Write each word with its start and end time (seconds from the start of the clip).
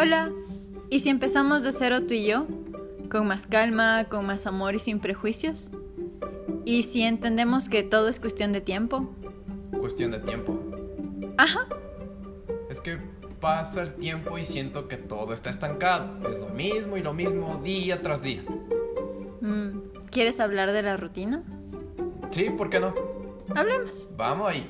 Hola, 0.00 0.32
¿y 0.88 1.00
si 1.00 1.10
empezamos 1.10 1.62
de 1.62 1.72
cero 1.72 2.06
tú 2.08 2.14
y 2.14 2.24
yo? 2.24 2.46
Con 3.10 3.26
más 3.26 3.46
calma, 3.46 4.04
con 4.04 4.24
más 4.24 4.46
amor 4.46 4.74
y 4.74 4.78
sin 4.78 4.98
prejuicios. 4.98 5.72
¿Y 6.64 6.84
si 6.84 7.02
entendemos 7.02 7.68
que 7.68 7.82
todo 7.82 8.08
es 8.08 8.18
cuestión 8.18 8.52
de 8.52 8.62
tiempo? 8.62 9.14
Cuestión 9.78 10.10
de 10.10 10.20
tiempo. 10.20 10.58
Ajá. 11.36 11.66
Es 12.70 12.80
que 12.80 12.96
pasa 13.42 13.82
el 13.82 13.92
tiempo 13.92 14.38
y 14.38 14.46
siento 14.46 14.88
que 14.88 14.96
todo 14.96 15.34
está 15.34 15.50
estancado. 15.50 16.16
Es 16.30 16.38
lo 16.38 16.48
mismo 16.48 16.96
y 16.96 17.02
lo 17.02 17.12
mismo 17.12 17.60
día 17.62 18.00
tras 18.00 18.22
día. 18.22 18.42
Mm, 19.42 19.80
¿Quieres 20.10 20.40
hablar 20.40 20.72
de 20.72 20.80
la 20.80 20.96
rutina? 20.96 21.42
Sí, 22.30 22.48
¿por 22.48 22.70
qué 22.70 22.80
no? 22.80 22.94
Hablemos. 23.54 24.08
Vamos 24.16 24.48
ahí. 24.48 24.66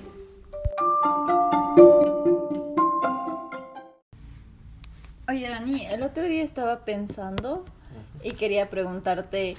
Dani, 5.60 5.84
el 5.84 6.02
otro 6.02 6.26
día 6.26 6.42
estaba 6.42 6.86
pensando 6.86 7.66
y 8.22 8.32
quería 8.32 8.70
preguntarte, 8.70 9.56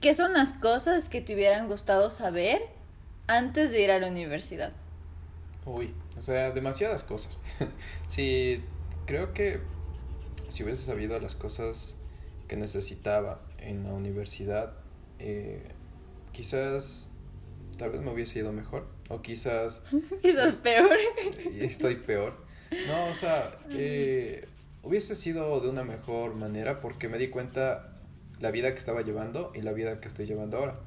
¿qué 0.00 0.14
son 0.14 0.32
las 0.32 0.52
cosas 0.54 1.08
que 1.08 1.20
te 1.20 1.34
hubieran 1.34 1.68
gustado 1.68 2.10
saber 2.10 2.60
antes 3.28 3.70
de 3.70 3.82
ir 3.82 3.92
a 3.92 4.00
la 4.00 4.08
universidad? 4.08 4.72
Uy, 5.64 5.94
o 6.18 6.20
sea, 6.20 6.50
demasiadas 6.50 7.04
cosas. 7.04 7.38
sí, 8.08 8.64
creo 9.06 9.32
que 9.32 9.60
si 10.48 10.64
hubiese 10.64 10.82
sabido 10.82 11.20
las 11.20 11.36
cosas 11.36 11.94
que 12.48 12.56
necesitaba 12.56 13.42
en 13.58 13.84
la 13.84 13.92
universidad, 13.92 14.72
eh, 15.20 15.70
quizás 16.32 17.12
tal 17.78 17.90
vez 17.90 18.00
me 18.00 18.10
hubiese 18.10 18.40
ido 18.40 18.50
mejor. 18.50 18.88
O 19.08 19.22
quizás... 19.22 19.82
Quizás 20.22 20.54
peor. 20.56 20.96
estoy 21.60 21.94
peor. 21.94 22.34
No, 22.88 23.06
o 23.06 23.14
sea, 23.14 23.56
eh, 23.70 24.48
hubiese 24.82 25.14
sido 25.14 25.60
de 25.60 25.68
una 25.68 25.84
mejor 25.84 26.34
manera 26.34 26.80
porque 26.80 27.08
me 27.08 27.18
di 27.18 27.28
cuenta 27.28 27.98
la 28.38 28.50
vida 28.50 28.72
que 28.72 28.78
estaba 28.78 29.02
llevando 29.02 29.52
y 29.54 29.62
la 29.62 29.72
vida 29.72 30.00
que 30.00 30.08
estoy 30.08 30.26
llevando 30.26 30.58
ahora. 30.58 30.80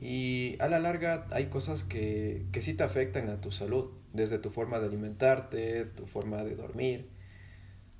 Y 0.00 0.56
a 0.60 0.68
la 0.68 0.78
larga 0.78 1.26
hay 1.30 1.46
cosas 1.46 1.84
que, 1.84 2.46
que 2.52 2.62
sí 2.62 2.74
te 2.74 2.84
afectan 2.84 3.28
a 3.28 3.40
tu 3.40 3.50
salud, 3.50 3.90
desde 4.12 4.38
tu 4.38 4.50
forma 4.50 4.78
de 4.78 4.86
alimentarte, 4.86 5.84
tu 5.84 6.06
forma 6.06 6.42
de 6.42 6.56
dormir, 6.56 7.08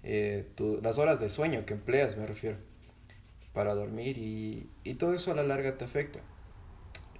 eh, 0.02 0.48
las 0.82 0.98
horas 0.98 1.20
de 1.20 1.28
sueño 1.28 1.66
que 1.66 1.74
empleas, 1.74 2.16
me 2.16 2.26
refiero, 2.26 2.56
para 3.52 3.74
dormir 3.74 4.16
y, 4.18 4.70
y 4.84 4.94
todo 4.94 5.14
eso 5.14 5.32
a 5.32 5.34
la 5.34 5.42
larga 5.42 5.76
te 5.76 5.84
afecta. 5.84 6.20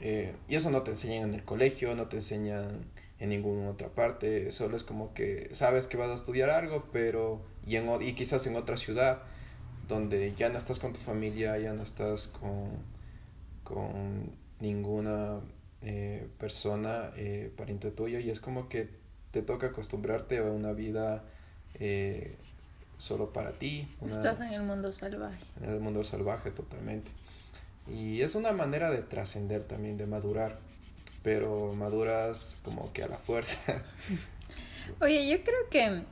Eh, 0.01 0.35
y 0.49 0.55
eso 0.55 0.71
no 0.71 0.83
te 0.83 0.93
enseñan 0.93 1.29
en 1.29 1.35
el 1.35 1.45
colegio, 1.45 1.95
no 1.95 2.09
te 2.09 2.17
enseñan 2.17 2.87
en 3.21 3.29
ninguna 3.29 3.69
otra 3.69 3.89
parte, 3.89 4.51
solo 4.51 4.77
es 4.77 4.83
como 4.83 5.13
que 5.13 5.51
sabes 5.53 5.87
que 5.87 5.97
vas 5.97 6.09
a 6.09 6.15
estudiar 6.15 6.51
algo, 6.51 6.89
pero 6.91 7.43
y, 7.67 7.77
en, 7.77 8.03
y 8.03 8.15
quizás 8.15 8.47
en 8.47 8.57
otra 8.57 8.79
ciudad 8.79 9.23
donde 9.87 10.35
ya 10.35 10.49
no 10.49 10.59
estás 10.59 10.79
con 10.79 10.93
tu 10.93 11.01
familia, 11.01 11.59
ya 11.59 11.75
no 11.75 11.83
estás 11.83 12.29
con, 12.29 12.71
con 13.63 14.33
ninguna 14.59 15.41
eh, 15.83 16.27
persona, 16.39 17.11
eh, 17.17 17.53
pariente 17.57 17.91
tuyo, 17.91 18.19
y 18.21 18.31
es 18.31 18.41
como 18.41 18.69
que 18.69 18.89
te 19.33 19.43
toca 19.43 19.69
acostumbrarte 19.69 20.39
a 20.39 20.45
una 20.45 20.73
vida 20.73 21.25
eh, 21.75 22.37
solo 22.99 23.33
para 23.33 23.53
ti. 23.53 23.89
Una, 24.01 24.13
Estás 24.13 24.41
en 24.41 24.53
el 24.53 24.63
mundo 24.63 24.93
salvaje. 24.93 25.45
En 25.63 25.71
el 25.71 25.81
mundo 25.81 26.05
salvaje 26.05 26.51
totalmente. 26.51 27.11
Y 27.89 28.23
es 28.23 28.35
una 28.35 28.53
manera 28.53 28.91
de 28.91 28.99
trascender 28.99 29.65
también, 29.65 29.97
de 29.97 30.07
madurar, 30.07 30.57
pero 31.23 31.73
maduras 31.75 32.59
como 32.65 32.93
que 32.93 33.03
a 33.03 33.09
la 33.09 33.19
fuerza. 33.19 33.83
Oye, 35.01 35.29
yo 35.29 35.43
creo 35.45 35.69
que 35.71 36.03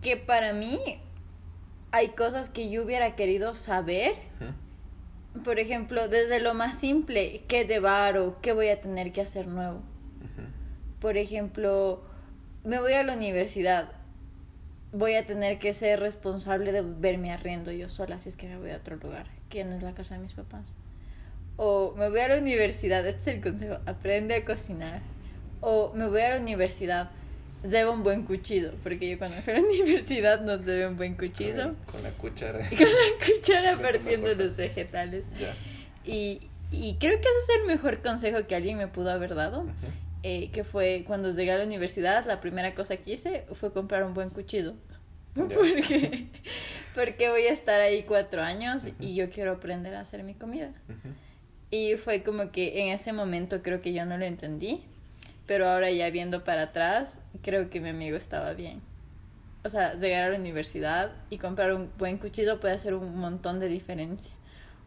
que 0.00 0.16
para 0.16 0.52
mí 0.52 0.80
hay 1.90 2.08
cosas 2.10 2.50
que 2.50 2.70
yo 2.70 2.84
hubiera 2.84 3.16
querido 3.16 3.54
saber. 3.54 4.14
Por 5.44 5.58
ejemplo, 5.58 6.08
desde 6.08 6.40
lo 6.40 6.54
más 6.54 6.78
simple, 6.78 7.44
qué 7.48 7.64
llevar 7.64 8.18
o 8.18 8.40
qué 8.40 8.52
voy 8.52 8.68
a 8.68 8.80
tener 8.80 9.12
que 9.12 9.20
hacer 9.20 9.46
nuevo. 9.46 9.80
Por 11.00 11.16
ejemplo, 11.16 12.02
me 12.64 12.80
voy 12.80 12.92
a 12.94 13.04
la 13.04 13.14
universidad. 13.14 13.92
Voy 14.92 15.14
a 15.14 15.26
tener 15.26 15.58
que 15.58 15.74
ser 15.74 16.00
responsable 16.00 16.72
de 16.72 16.82
ver 16.82 17.18
mi 17.18 17.30
arriendo 17.30 17.70
yo 17.72 17.88
sola 17.88 18.18
si 18.18 18.30
es 18.30 18.36
que 18.36 18.48
me 18.48 18.56
voy 18.56 18.70
a 18.70 18.76
otro 18.76 18.96
lugar, 18.96 19.26
que 19.50 19.64
no 19.64 19.76
es 19.76 19.82
la 19.82 19.94
casa 19.94 20.14
de 20.14 20.20
mis 20.20 20.32
papás. 20.32 20.74
O 21.60 21.92
me 21.96 22.08
voy 22.08 22.20
a 22.20 22.28
la 22.28 22.38
universidad, 22.38 23.04
este 23.06 23.20
es 23.20 23.26
el 23.36 23.42
consejo, 23.42 23.78
aprende 23.84 24.34
a 24.36 24.44
cocinar. 24.44 25.02
O 25.60 25.92
me 25.94 26.06
voy 26.08 26.20
a 26.22 26.30
la 26.30 26.40
universidad, 26.40 27.10
lleva 27.68 27.90
un 27.90 28.04
buen 28.04 28.22
cuchillo, 28.22 28.72
porque 28.84 29.10
yo 29.10 29.18
cuando 29.18 29.36
fui 29.42 29.52
a 29.54 29.56
la 29.56 29.62
universidad 29.68 30.40
no 30.40 30.56
llevé 30.56 30.86
un 30.86 30.96
buen 30.96 31.14
cuchillo. 31.16 31.74
Con 31.90 32.02
la 32.04 32.10
cuchara. 32.12 32.60
Con 32.68 32.78
la 32.78 33.26
cuchara 33.26 33.76
partiendo 33.82 34.32
los 34.34 34.56
vegetales. 34.56 35.24
ya. 35.38 35.54
Y, 36.04 36.42
y 36.70 36.94
creo 37.00 37.16
que 37.20 37.26
ese 37.26 37.52
es 37.52 37.60
el 37.60 37.66
mejor 37.66 38.02
consejo 38.02 38.46
que 38.46 38.54
alguien 38.54 38.78
me 38.78 38.86
pudo 38.86 39.10
haber 39.10 39.34
dado. 39.34 39.62
Ujú. 39.62 39.70
eh, 40.22 40.50
que 40.52 40.62
fue 40.64 41.02
cuando 41.06 41.30
llegué 41.30 41.50
a 41.52 41.58
la 41.58 41.64
universidad, 41.64 42.24
la 42.26 42.40
primera 42.40 42.72
cosa 42.72 42.96
que 42.96 43.12
hice 43.14 43.44
fue 43.54 43.72
comprar 43.72 44.04
un 44.04 44.14
buen 44.14 44.30
cuchillo. 44.30 44.74
Porque, 45.34 46.26
porque 46.94 47.28
voy 47.30 47.42
a 47.42 47.52
estar 47.52 47.80
ahí 47.80 48.02
cuatro 48.04 48.42
años 48.42 48.84
Ujú. 48.84 48.94
y 49.00 49.14
yo 49.14 49.28
quiero 49.30 49.52
aprender 49.52 49.94
a 49.94 50.00
hacer 50.00 50.22
mi 50.22 50.34
comida. 50.34 50.72
Ujú. 50.88 51.08
Y 51.70 51.96
fue 51.96 52.22
como 52.22 52.50
que 52.50 52.80
en 52.82 52.88
ese 52.88 53.12
momento 53.12 53.62
creo 53.62 53.80
que 53.80 53.92
yo 53.92 54.06
no 54.06 54.16
lo 54.16 54.24
entendí, 54.24 54.82
pero 55.46 55.68
ahora 55.68 55.90
ya 55.90 56.10
viendo 56.10 56.44
para 56.44 56.62
atrás, 56.62 57.20
creo 57.42 57.70
que 57.70 57.80
mi 57.80 57.90
amigo 57.90 58.16
estaba 58.16 58.54
bien. 58.54 58.80
O 59.64 59.68
sea, 59.68 59.94
llegar 59.94 60.24
a 60.24 60.30
la 60.30 60.38
universidad 60.38 61.12
y 61.30 61.38
comprar 61.38 61.74
un 61.74 61.90
buen 61.98 62.16
cuchillo 62.18 62.60
puede 62.60 62.74
hacer 62.74 62.94
un 62.94 63.16
montón 63.18 63.60
de 63.60 63.68
diferencia. 63.68 64.32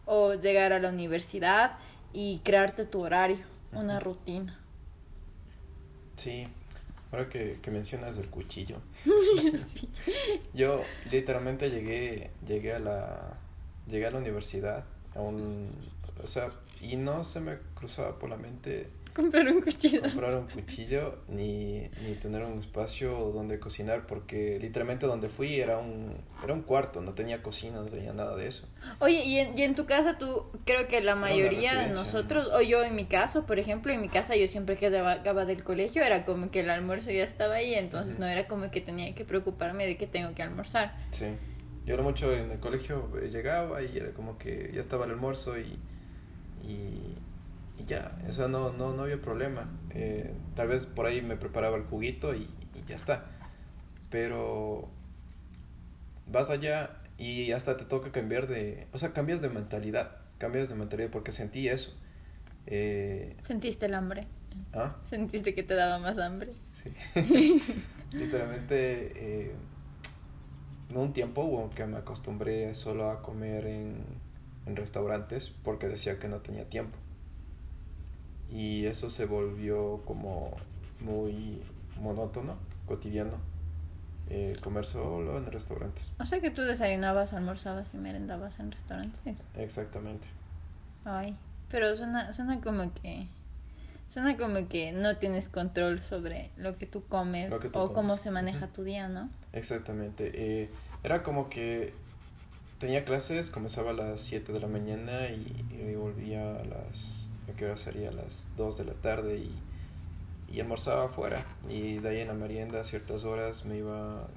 O 0.06 0.34
llegar 0.34 0.74
a 0.74 0.80
la 0.80 0.90
universidad 0.90 1.78
y 2.14 2.40
crearte 2.44 2.86
tu 2.86 3.02
horario, 3.02 3.40
una 3.74 4.00
rutina. 4.00 4.58
Sí, 6.16 6.48
ahora 7.12 7.30
que, 7.30 7.59
que 7.62 7.72
mencionas 7.72 8.18
el 8.18 8.28
cuchillo, 8.28 8.78
Sí. 9.58 9.90
yo 10.53 10.81
literalmente 11.12 11.69
llegué, 11.69 12.31
llegué 12.48 12.74
a 12.74 12.80
la, 12.80 13.34
llegué 13.88 14.08
a 14.08 14.12
la 14.12 14.18
universidad, 14.19 14.84
a 15.16 15.22
un, 15.22 15.69
o 16.24 16.28
sea, 16.28 16.50
y 16.81 16.96
no 16.96 17.24
se 17.24 17.40
me 17.40 17.58
cruzaba 17.75 18.18
por 18.19 18.30
la 18.30 18.38
mente 18.38 18.90
Comprar 19.14 19.46
un 19.47 19.62
cuchillo. 19.62 20.02
comprar 20.02 20.36
un 20.36 20.47
cuchillo 20.47 21.18
ni, 21.28 21.90
ni 22.06 22.16
tener 22.16 22.44
un 22.44 22.59
espacio 22.59 23.12
donde 23.31 23.59
cocinar, 23.59 24.08
porque 24.08 24.58
literalmente 24.62 25.06
donde 25.06 25.28
fui 25.28 25.59
era 25.59 25.80
un, 25.80 26.16
era 26.42 26.53
un 26.53 26.62
cuarto, 26.62 27.02
no 27.02 27.14
tenía 27.14 27.44
cocina, 27.44 27.81
no 27.81 27.88
tenía 27.88 28.14
nada 28.14 28.38
de 28.38 28.47
eso. 28.47 28.68
Oye, 29.00 29.24
y 29.25 29.40
en, 29.40 29.58
y 29.58 29.64
en 29.64 29.75
tu 29.75 29.86
casa 29.86 30.18
tú, 30.18 30.46
creo 30.66 30.88
que 30.88 31.02
la 31.02 31.16
mayoría 31.16 31.78
de 31.78 31.94
nosotros, 31.94 32.47
o 32.53 32.62
yo 32.62 32.84
en 32.84 32.96
mi 32.96 33.06
caso, 33.06 33.46
por 33.46 33.59
ejemplo, 33.59 33.92
en 33.92 34.00
mi 34.00 34.08
casa 34.08 34.36
yo 34.38 34.48
siempre 34.48 34.78
que 34.78 34.90
llegaba 34.90 35.46
del 35.46 35.63
colegio 35.63 36.03
era 36.03 36.24
como 36.24 36.50
que 36.50 36.62
el 36.62 36.69
almuerzo 36.69 37.12
ya 37.12 37.24
estaba 37.24 37.56
ahí, 37.56 37.74
entonces 37.74 38.18
no 38.18 38.28
era 38.28 38.48
como 38.48 38.72
que 38.72 38.80
tenía 38.80 39.13
que 39.13 39.25
preocuparme 39.25 39.88
de 39.88 39.98
que 39.98 40.08
tengo 40.08 40.34
que 40.34 40.42
almorzar. 40.42 40.96
Sí, 41.12 41.25
yo 41.86 41.96
era 41.96 42.03
mucho 42.03 42.34
en 42.34 42.50
el 42.50 42.59
colegio, 42.59 43.09
eh, 43.22 43.30
llegaba 43.30 43.81
y 43.84 43.98
era 43.98 44.12
como 44.13 44.38
que 44.38 44.72
ya 44.74 44.80
estaba 44.80 45.03
el 45.03 45.12
almuerzo 45.12 45.59
y, 45.59 45.78
y, 46.64 47.16
y 47.82 47.86
ya, 47.86 48.12
o 48.30 48.34
sea, 48.34 48.48
no, 48.48 48.72
no, 48.72 48.94
no 48.94 49.04
había 49.04 49.22
problema. 49.22 49.70
Eh, 49.92 50.34
tal 50.56 50.68
vez 50.68 50.86
por 50.86 51.06
ahí 51.06 51.22
me 51.22 51.36
preparaba 51.38 51.78
el 51.78 51.84
juguito 51.84 52.34
y, 52.36 52.50
y 52.76 52.84
ya 52.88 52.96
está. 52.96 53.26
Pero 54.10 54.90
vas 56.28 56.50
allá 56.50 57.02
y 57.18 57.52
hasta 57.52 57.78
te 57.78 57.86
toca 57.86 58.12
cambiar 58.12 58.48
de, 58.48 58.88
o 58.94 58.98
sea, 58.98 59.14
cambias 59.14 59.42
de 59.42 59.50
mentalidad, 59.50 60.18
cambias 60.38 60.70
de 60.70 60.76
mentalidad 60.76 61.10
porque 61.12 61.32
sentí 61.32 61.68
eso. 61.68 61.94
Eh, 62.68 63.36
Sentiste 63.44 63.86
el 63.88 63.96
hambre, 63.96 64.28
¿ah? 64.74 64.96
sentiste 65.04 65.54
que 65.54 65.64
te 65.64 65.76
daba 65.76 66.00
más 66.00 66.18
hambre. 66.18 66.54
Sí. 66.74 66.92
Literalmente, 68.14 69.14
eh, 69.16 69.52
un 70.94 71.14
tiempo 71.14 71.44
hubo 71.44 71.69
que 71.69 71.86
me 71.86 71.98
acostumbré 71.98 72.75
solo 72.75 73.10
a 73.10 73.22
comer 73.22 73.66
en, 73.68 74.04
en 74.71 74.75
restaurantes 74.77 75.51
porque 75.63 75.88
decía 75.88 76.18
que 76.18 76.27
no 76.27 76.38
tenía 76.38 76.65
tiempo. 76.69 76.97
Y 78.50 78.85
eso 78.85 79.09
se 79.09 79.25
volvió 79.25 80.01
como 80.06 80.51
muy 81.00 81.62
monótono, 82.01 82.56
cotidiano. 82.88 83.38
eh, 84.33 84.56
comer 84.62 84.85
solo 84.85 85.38
en 85.38 85.51
restaurantes. 85.51 86.12
O 86.18 86.25
sea 86.25 86.39
que 86.39 86.51
tú 86.51 86.62
desayunabas, 86.62 87.33
almorzabas 87.33 87.94
y 87.94 87.97
merendabas 87.97 88.59
en 88.62 88.71
restaurantes. 88.71 89.45
Exactamente. 89.57 90.25
Ay, 91.03 91.35
pero 91.69 91.94
suena, 91.97 92.31
suena 92.31 92.62
como 92.62 92.94
que... 92.94 93.27
Suena 94.07 94.38
como 94.38 94.69
que 94.69 94.94
no 94.94 95.18
tienes 95.18 95.50
control 95.50 96.00
sobre 96.00 96.50
lo 96.56 96.75
que 96.77 96.85
tú 96.85 97.03
comes 97.07 97.50
Lo 97.50 97.59
que 97.59 97.69
tú 97.69 97.79
o 97.79 97.94
cómo 97.94 98.18
se 98.18 98.31
maneja 98.31 98.68
tu 98.68 98.83
día, 98.83 99.09
¿no? 99.09 99.29
Exactamente. 99.51 100.31
eh, 100.33 100.69
era 101.03 101.23
como 101.23 101.50
que 101.50 101.94
tenía 102.81 103.06
clases, 103.06 103.51
comenzaba 103.51 103.92
a 103.92 103.94
las 103.94 104.22
7 104.22 104.51
de 104.51 104.60
la 104.60 104.68
mañana 104.68 105.30
y, 105.30 105.66
y 105.69 105.95
volvía 105.95 106.60
a 106.60 106.66
las, 106.66 107.30
¿a 107.48 107.56
qué 107.56 107.66
hora 107.66 107.78
sería? 107.78 108.10
A 108.10 108.12
las 108.12 108.50
2 108.57 108.80
de 108.80 108.86
la 108.86 108.94
tarde 108.94 109.38
y, 109.38 109.54
y 110.51 110.60
almorzaba 110.60 111.06
afuera. 111.06 111.45
Y 111.69 112.00
de 112.00 112.10
ahí 112.10 112.19
en 112.22 112.28
la 112.30 112.33
merienda 112.33 112.81
a 112.81 112.83
ciertas 112.83 113.24
horas 113.24 113.66
me 113.66 113.78
iba 113.78 114.28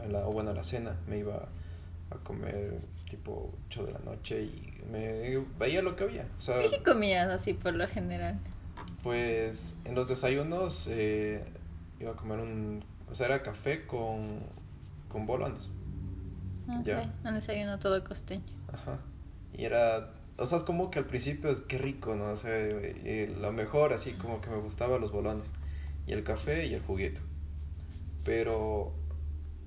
a 0.00 0.06
la, 0.10 0.26
o 0.26 0.32
bueno, 0.32 0.50
a 0.50 0.54
la 0.54 0.64
cena, 0.64 0.96
me 1.06 1.18
iba 1.18 1.48
a 2.10 2.16
comer 2.24 2.80
tipo 3.08 3.52
8 3.68 3.86
de 3.86 3.92
la 3.92 4.00
noche 4.00 4.42
y 4.42 4.74
me 4.90 5.38
veía 5.56 5.82
lo 5.82 5.94
que 5.94 6.02
había. 6.02 6.26
O 6.40 6.42
sea, 6.42 6.60
¿Qué 6.68 6.82
comías 6.82 7.28
así 7.28 7.54
por 7.54 7.74
lo 7.74 7.86
general? 7.86 8.40
Pues 9.04 9.78
en 9.84 9.94
los 9.94 10.08
desayunos 10.08 10.88
eh, 10.90 11.44
iba 12.00 12.10
a 12.10 12.14
comer 12.14 12.40
un, 12.40 12.82
o 13.08 13.14
sea, 13.14 13.26
era 13.26 13.44
café 13.44 13.86
con, 13.86 14.40
con 15.08 15.26
bolones. 15.26 15.70
Ok, 16.68 16.86
Ya. 16.86 17.14
Un 17.24 17.34
desayuno 17.34 17.78
todo 17.78 18.02
costeño. 18.04 18.44
Ajá. 18.72 18.98
Y 19.52 19.64
era, 19.64 20.12
o 20.36 20.46
sea, 20.46 20.58
es 20.58 20.64
como 20.64 20.90
que 20.90 20.98
al 20.98 21.06
principio 21.06 21.50
es 21.50 21.60
que 21.60 21.78
rico, 21.78 22.14
¿no? 22.16 22.26
O 22.30 22.36
sea, 22.36 22.52
lo 23.38 23.52
mejor, 23.52 23.92
así 23.92 24.12
como 24.14 24.40
que 24.40 24.50
me 24.50 24.56
gustaban 24.58 25.00
los 25.00 25.12
bolones. 25.12 25.52
Y 26.06 26.12
el 26.12 26.24
café 26.24 26.66
y 26.66 26.74
el 26.74 26.82
juguito. 26.82 27.20
Pero 28.24 28.94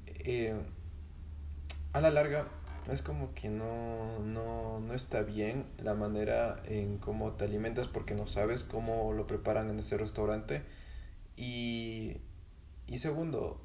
eh, 0.08 0.60
a 1.94 2.02
la 2.02 2.10
larga 2.10 2.48
es 2.92 3.02
como 3.02 3.34
que 3.34 3.50
no, 3.50 4.20
no, 4.20 4.80
no 4.80 4.94
está 4.94 5.24
bien 5.24 5.66
la 5.80 5.96
manera 5.96 6.62
en 6.66 6.98
cómo 6.98 7.32
te 7.34 7.46
alimentas 7.46 7.88
porque 7.88 8.14
no 8.14 8.28
sabes 8.28 8.64
cómo 8.64 9.14
lo 9.14 9.28
preparan 9.28 9.70
en 9.70 9.80
ese 9.80 9.98
restaurante. 9.98 10.64
Y, 11.38 12.18
y 12.88 12.98
segundo, 13.00 13.60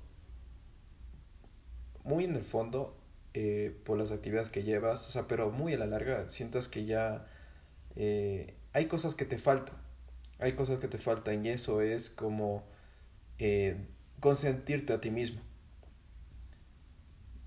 muy 2.05 2.25
en 2.25 2.37
el 2.37 2.45
fondo, 2.45 2.97
eh, 3.35 3.75
por 3.85 3.99
las 3.99 4.11
actividades 4.13 4.51
que 4.51 4.63
llevas, 4.63 5.07
o 5.09 5.11
sea, 5.11 5.29
pero 5.29 5.51
muy 5.51 5.75
a 5.75 5.79
la 5.79 5.87
larga, 5.87 6.29
sientas 6.29 6.69
que 6.69 6.85
ya 6.85 7.27
eh, 7.97 8.55
hay 8.73 8.87
cosas 8.87 9.15
que 9.15 9.25
te 9.25 9.39
faltan, 9.39 9.77
hay 10.39 10.53
cosas 10.53 10.79
que 10.79 10.89
te 10.89 10.99
faltan 10.99 11.45
y 11.45 11.51
eso 11.51 11.81
es 11.81 12.11
como 12.11 12.65
eh, 13.39 13.77
consentirte 14.21 14.93
a 14.93 15.01
ti 15.01 15.11
mismo. 15.11 15.41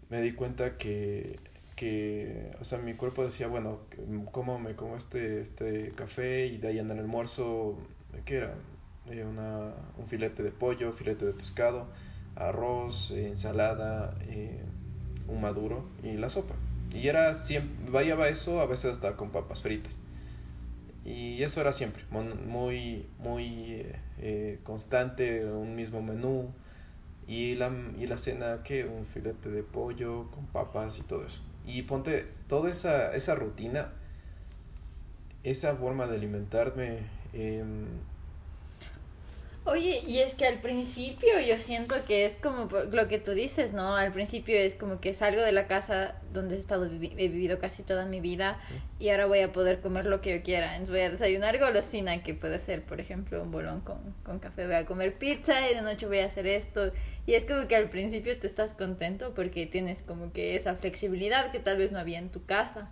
Me 0.09 0.21
di 0.21 0.33
cuenta 0.33 0.77
que, 0.77 1.39
que, 1.75 2.51
o 2.61 2.65
sea, 2.65 2.79
mi 2.79 2.93
cuerpo 2.93 3.25
decía, 3.25 3.47
bueno, 3.47 3.79
¿cómo 4.31 4.59
me 4.59 4.75
como 4.75 4.95
este, 4.95 5.41
este 5.41 5.91
café? 5.95 6.47
Y 6.47 6.57
de 6.57 6.67
ahí 6.69 6.79
en 6.79 6.91
el 6.91 6.99
almuerzo, 6.99 7.77
¿qué 8.25 8.37
era? 8.37 8.53
Eh, 9.09 9.23
una, 9.25 9.73
un 9.97 10.07
filete 10.07 10.43
de 10.43 10.51
pollo, 10.51 10.93
filete 10.93 11.25
de 11.25 11.33
pescado, 11.33 11.87
arroz, 12.35 13.11
eh, 13.11 13.27
ensalada, 13.27 14.15
un 15.33 15.41
maduro 15.41 15.83
y 16.03 16.13
la 16.13 16.29
sopa. 16.29 16.55
Y 16.93 17.07
era 17.07 17.33
siempre, 17.35 17.89
variaba 17.91 18.27
eso, 18.29 18.61
a 18.61 18.65
veces 18.65 18.91
hasta 18.91 19.15
con 19.15 19.31
papas 19.31 19.61
fritas. 19.61 19.97
Y 21.05 21.43
eso 21.43 21.59
era 21.61 21.73
siempre, 21.73 22.03
muy, 22.11 23.05
muy 23.19 23.45
eh, 23.73 23.95
eh, 24.19 24.59
constante, 24.63 25.45
un 25.45 25.75
mismo 25.75 26.01
menú. 26.01 26.49
Y 27.27 27.55
la, 27.55 27.71
y 27.97 28.05
la 28.07 28.17
cena, 28.17 28.61
¿qué? 28.63 28.85
Un 28.85 29.05
filete 29.05 29.49
de 29.49 29.63
pollo 29.63 30.29
con 30.31 30.45
papas 30.47 30.99
y 30.99 31.01
todo 31.03 31.25
eso. 31.25 31.41
Y 31.65 31.83
ponte 31.83 32.27
toda 32.49 32.69
esa, 32.69 33.15
esa 33.15 33.35
rutina, 33.35 33.89
esa 35.43 35.75
forma 35.75 36.07
de 36.07 36.15
alimentarme. 36.17 36.99
em, 37.33 37.85
Oye, 39.65 40.03
y 40.05 40.19
es 40.19 40.35
que 40.35 40.45
al 40.45 40.55
principio 40.55 41.39
yo 41.39 41.57
siento 41.57 41.95
que 42.05 42.25
es 42.25 42.35
como 42.35 42.67
por 42.67 42.93
lo 42.93 43.07
que 43.07 43.17
tú 43.17 43.31
dices, 43.31 43.71
¿no? 43.71 43.95
Al 43.95 44.11
principio 44.11 44.57
es 44.57 44.75
como 44.75 44.99
que 44.99 45.13
salgo 45.13 45.41
de 45.41 45.53
la 45.53 45.67
casa 45.67 46.15
donde 46.33 46.57
he 46.57 46.59
estado 46.59 46.89
vivi- 46.89 47.13
he 47.17 47.29
vivido 47.29 47.59
casi 47.59 47.81
toda 47.81 48.05
mi 48.05 48.19
vida 48.19 48.59
y 48.99 49.07
ahora 49.07 49.25
voy 49.25 49.39
a 49.39 49.53
poder 49.53 49.79
comer 49.79 50.05
lo 50.05 50.19
que 50.19 50.35
yo 50.35 50.43
quiera. 50.43 50.73
Entonces 50.75 50.89
voy 50.89 50.99
a 50.99 51.09
desayunar 51.09 51.57
golosina, 51.59 52.21
que 52.23 52.33
puede 52.33 52.59
ser, 52.59 52.81
por 52.81 52.99
ejemplo, 52.99 53.41
un 53.41 53.51
bolón 53.51 53.79
con, 53.79 53.99
con 54.25 54.39
café. 54.39 54.65
Voy 54.65 54.75
a 54.75 54.85
comer 54.85 55.13
pizza 55.13 55.69
y 55.71 55.75
de 55.75 55.81
noche 55.81 56.07
voy 56.07 56.19
a 56.19 56.25
hacer 56.25 56.45
esto. 56.45 56.91
Y 57.25 57.35
es 57.35 57.45
como 57.45 57.65
que 57.69 57.77
al 57.77 57.89
principio 57.89 58.37
te 58.37 58.47
estás 58.47 58.73
contento 58.73 59.33
porque 59.33 59.65
tienes 59.65 60.01
como 60.01 60.33
que 60.33 60.55
esa 60.55 60.75
flexibilidad 60.75 61.51
que 61.51 61.59
tal 61.59 61.77
vez 61.77 61.93
no 61.93 61.99
había 61.99 62.19
en 62.19 62.27
tu 62.27 62.43
casa. 62.45 62.89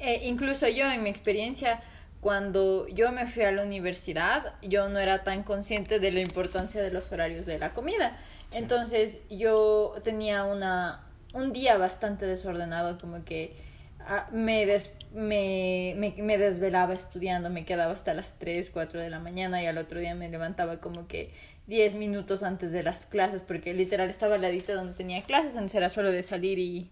Eh, 0.00 0.20
incluso 0.24 0.68
yo, 0.68 0.84
en 0.90 1.02
mi 1.02 1.08
experiencia, 1.08 1.82
cuando 2.24 2.88
yo 2.88 3.12
me 3.12 3.26
fui 3.26 3.42
a 3.44 3.52
la 3.52 3.62
universidad, 3.62 4.54
yo 4.62 4.88
no 4.88 4.98
era 4.98 5.24
tan 5.24 5.42
consciente 5.44 6.00
de 6.00 6.10
la 6.10 6.20
importancia 6.20 6.82
de 6.82 6.90
los 6.90 7.12
horarios 7.12 7.44
de 7.46 7.58
la 7.58 7.74
comida. 7.74 8.16
Sí. 8.50 8.58
Entonces 8.58 9.20
yo 9.30 9.94
tenía 10.02 10.44
una, 10.44 11.04
un 11.34 11.52
día 11.52 11.76
bastante 11.76 12.24
desordenado, 12.26 12.98
como 12.98 13.24
que 13.24 13.54
ah, 14.00 14.26
me, 14.32 14.64
des- 14.64 14.94
me, 15.12 15.94
me, 15.98 16.14
me 16.16 16.38
desvelaba 16.38 16.94
estudiando, 16.94 17.50
me 17.50 17.66
quedaba 17.66 17.92
hasta 17.92 18.14
las 18.14 18.38
3, 18.38 18.70
4 18.70 19.00
de 19.00 19.10
la 19.10 19.20
mañana 19.20 19.62
y 19.62 19.66
al 19.66 19.76
otro 19.78 20.00
día 20.00 20.14
me 20.14 20.30
levantaba 20.30 20.78
como 20.80 21.06
que 21.06 21.30
10 21.66 21.96
minutos 21.96 22.42
antes 22.42 22.72
de 22.72 22.82
las 22.82 23.06
clases, 23.06 23.42
porque 23.42 23.74
literal 23.74 24.08
estaba 24.10 24.36
al 24.36 24.42
ladito 24.42 24.74
donde 24.74 24.94
tenía 24.94 25.22
clases, 25.22 25.52
entonces 25.52 25.76
era 25.76 25.90
solo 25.90 26.10
de 26.12 26.22
salir 26.22 26.58
y, 26.58 26.90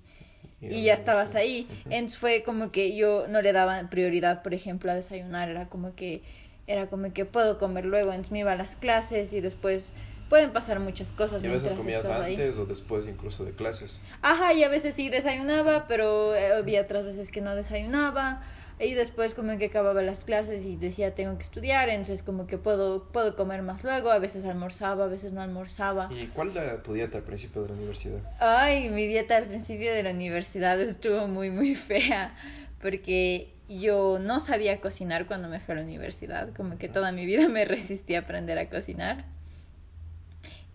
y 0.63 0.85
ya 0.85 0.95
estabas 0.95 1.35
ahí. 1.35 1.67
Entonces 1.91 2.19
fue 2.19 2.43
como 2.43 2.71
que 2.71 2.97
yo 2.97 3.27
no 3.29 3.43
le 3.43 3.53
daba 3.53 3.91
prioridad, 3.91 4.43
por 4.43 4.55
ejemplo, 4.55 4.91
a 4.91 4.95
desayunar, 4.95 5.49
era 5.49 5.69
como 5.69 5.95
que 5.95 6.23
era 6.69 6.87
como 6.87 7.13
que 7.13 7.25
puedo 7.25 7.59
comer 7.59 7.85
luego, 7.85 8.11
entonces 8.11 8.31
me 8.33 8.39
iba 8.39 8.53
a 8.53 8.57
las 8.57 8.77
clases 8.77 9.33
y 9.33 9.41
después 9.41 9.93
pueden 10.29 10.53
pasar 10.53 10.79
muchas 10.81 11.11
cosas 11.11 11.43
Y 11.43 11.47
a 11.47 11.51
veces 11.51 11.73
comías 11.75 12.05
estaba 12.05 12.25
ahí. 12.25 12.37
antes 12.37 12.57
o 12.57 12.65
después 12.65 13.07
incluso 13.07 13.45
de 13.45 13.53
clases. 13.53 14.01
Ajá, 14.23 14.55
y 14.55 14.63
a 14.65 14.69
veces 14.69 14.95
sí 14.95 15.11
desayunaba, 15.11 15.87
pero 15.89 16.35
eh, 16.35 16.53
había 16.55 16.81
otras 16.83 17.05
veces 17.05 17.31
que 17.31 17.41
no 17.41 17.55
desayunaba. 17.55 18.43
Y 18.79 18.95
después 18.95 19.35
como 19.35 19.57
que 19.59 19.67
acababa 19.67 20.03
las 20.03 20.25
clases 20.25 20.65
y 20.65 20.77
decía 20.77 21.15
tengo 21.15 21.37
que 21.37 21.45
estudiar, 21.45 21.89
entonces 21.89 22.23
como 22.23 22.47
que 22.47 22.59
puedo, 22.59 23.05
puedo 23.13 23.37
comer 23.37 23.63
más 23.63 23.85
luego, 23.85 24.11
a 24.11 24.19
veces 24.19 24.45
almorzaba, 24.45 25.05
a 25.05 25.09
veces 25.09 25.33
no 25.33 25.41
almorzaba. 25.41 26.09
¿Y 26.13 26.27
cuál 26.29 26.57
era 26.57 26.83
tu 26.83 26.95
dieta 26.95 27.19
al 27.19 27.25
principio 27.25 27.63
de 27.63 27.69
la 27.69 27.75
universidad? 27.75 28.21
Ay, 28.41 28.91
mi 28.91 29.07
dieta 29.07 29.37
al 29.37 29.45
principio 29.45 29.93
de 29.93 30.03
la 30.03 30.11
universidad 30.11 30.81
estuvo 30.81 31.29
muy, 31.29 31.51
muy 31.51 31.75
fea, 31.75 32.35
porque 32.81 33.53
yo 33.69 34.19
no 34.21 34.41
sabía 34.41 34.81
cocinar 34.81 35.27
cuando 35.27 35.49
me 35.49 35.61
fui 35.61 35.73
a 35.73 35.77
la 35.77 35.83
universidad, 35.83 36.53
como 36.55 36.79
que 36.79 36.89
toda 36.89 37.13
mi 37.13 37.27
vida 37.27 37.49
me 37.51 37.65
resistí 37.65 38.15
a 38.15 38.21
aprender 38.21 38.59
a 38.59 38.69
cocinar. 38.69 39.25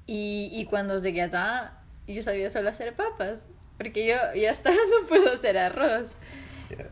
Y, 0.06 0.50
y 0.54 0.66
cuando 0.66 1.02
llegué 1.02 1.24
allá, 1.24 1.74
yo 2.08 2.24
sabía 2.24 2.50
solo 2.50 2.70
hacer 2.70 2.96
papas, 2.96 3.48
porque 3.78 4.08
yo, 4.08 4.16
yo 4.40 4.50
hasta 4.50 4.70
ahora 4.70 4.82
no 5.02 5.08
puedo 5.08 5.34
hacer 5.34 5.58
arroz. 5.58 6.16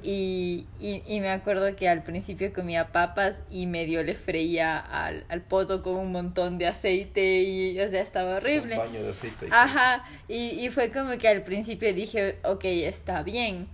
Y, 0.03 0.65
y, 0.79 1.03
y 1.07 1.19
me 1.21 1.29
acuerdo 1.29 1.75
que 1.75 1.87
al 1.87 2.03
principio 2.03 2.53
comía 2.53 2.91
papas 2.91 3.41
y 3.49 3.65
medio 3.65 4.03
le 4.03 4.13
freía 4.13 4.77
al, 4.77 5.25
al 5.29 5.43
con 5.81 5.95
un 5.95 6.11
montón 6.11 6.57
de 6.57 6.67
aceite 6.67 7.41
y, 7.41 7.79
o 7.79 7.87
sea, 7.87 8.01
estaba 8.01 8.37
horrible. 8.37 8.79
Un 8.79 8.85
baño 8.85 9.03
de 9.03 9.11
aceite. 9.11 9.47
Ajá, 9.51 10.05
y, 10.27 10.65
y 10.65 10.69
fue 10.69 10.91
como 10.91 11.17
que 11.17 11.27
al 11.27 11.43
principio 11.43 11.93
dije, 11.93 12.37
ok, 12.43 12.65
está 12.65 13.23
bien. 13.23 13.67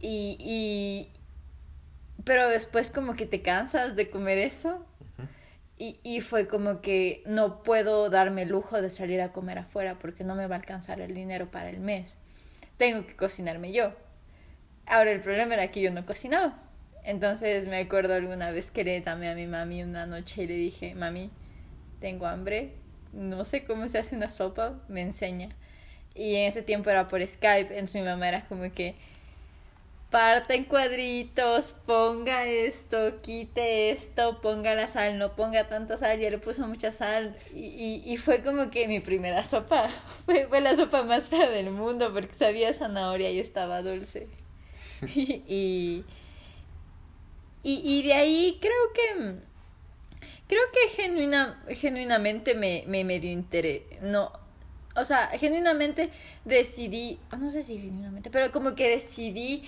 Y, 0.00 0.36
y, 0.40 1.08
pero 2.24 2.48
después 2.48 2.90
como 2.90 3.14
que 3.14 3.26
te 3.26 3.42
cansas 3.42 3.96
de 3.96 4.10
comer 4.10 4.38
eso. 4.38 4.84
Y, 5.78 5.98
y 6.02 6.22
fue 6.22 6.48
como 6.48 6.80
que 6.80 7.22
no 7.26 7.62
puedo 7.62 8.08
darme 8.08 8.42
el 8.42 8.48
lujo 8.48 8.80
de 8.80 8.88
salir 8.88 9.20
a 9.20 9.32
comer 9.32 9.58
afuera 9.58 9.98
porque 9.98 10.24
no 10.24 10.34
me 10.34 10.46
va 10.46 10.54
a 10.54 10.58
alcanzar 10.58 11.00
el 11.02 11.12
dinero 11.12 11.50
para 11.50 11.68
el 11.68 11.80
mes. 11.80 12.16
Tengo 12.78 13.06
que 13.06 13.14
cocinarme 13.14 13.72
yo. 13.72 13.92
Ahora 14.86 15.10
el 15.10 15.20
problema 15.20 15.54
era 15.54 15.70
que 15.70 15.80
yo 15.80 15.90
no 15.90 16.06
cocinaba. 16.06 16.58
Entonces 17.04 17.68
me 17.68 17.78
acuerdo 17.78 18.14
alguna 18.14 18.50
vez 18.50 18.70
que 18.70 18.84
le 18.84 19.00
llamé 19.00 19.28
a 19.28 19.34
mi 19.34 19.46
mami 19.46 19.82
una 19.82 20.06
noche 20.06 20.42
y 20.42 20.46
le 20.46 20.54
dije, 20.54 20.94
mami, 20.94 21.30
tengo 22.00 22.26
hambre, 22.26 22.72
no 23.12 23.44
sé 23.44 23.64
cómo 23.64 23.88
se 23.88 23.98
hace 23.98 24.16
una 24.16 24.30
sopa, 24.30 24.74
me 24.88 25.02
enseña. 25.02 25.50
Y 26.14 26.36
en 26.36 26.46
ese 26.46 26.62
tiempo 26.62 26.90
era 26.90 27.06
por 27.08 27.24
Skype, 27.26 27.74
entonces 27.74 27.94
mi 27.96 28.02
mamá 28.08 28.28
era 28.28 28.44
como 28.46 28.72
que 28.72 28.94
parta 30.10 30.54
en 30.54 30.64
cuadritos, 30.64 31.74
ponga 31.84 32.46
esto, 32.46 33.20
quite 33.22 33.90
esto, 33.90 34.40
ponga 34.40 34.74
la 34.74 34.86
sal, 34.86 35.18
no 35.18 35.36
ponga 35.36 35.68
tanta 35.68 35.96
sal, 35.96 36.18
ya 36.18 36.30
le 36.30 36.38
puso 36.38 36.66
mucha 36.66 36.92
sal. 36.92 37.36
Y, 37.54 37.66
y, 37.66 38.02
y 38.04 38.16
fue 38.16 38.42
como 38.42 38.70
que 38.70 38.88
mi 38.88 39.00
primera 39.00 39.44
sopa, 39.44 39.88
fue, 40.26 40.46
fue 40.46 40.60
la 40.60 40.74
sopa 40.76 41.02
más 41.02 41.28
fea 41.28 41.50
del 41.50 41.70
mundo 41.70 42.12
porque 42.12 42.34
sabía 42.34 42.72
zanahoria 42.72 43.30
y 43.30 43.40
estaba 43.40 43.82
dulce. 43.82 44.26
y, 45.14 45.42
y, 45.48 46.04
y, 47.62 48.02
de 48.02 48.14
ahí 48.14 48.58
creo 48.60 48.92
que 48.94 49.34
creo 50.48 50.62
que 50.72 51.02
genuina, 51.02 51.62
genuinamente 51.68 52.54
me, 52.54 52.84
me 52.86 53.04
medio 53.04 53.30
interés. 53.30 53.82
No, 54.02 54.32
o 54.94 55.04
sea, 55.04 55.28
genuinamente 55.38 56.10
decidí, 56.44 57.18
no 57.38 57.50
sé 57.50 57.62
si 57.62 57.78
genuinamente, 57.78 58.30
pero 58.30 58.52
como 58.52 58.74
que 58.74 58.88
decidí 58.88 59.64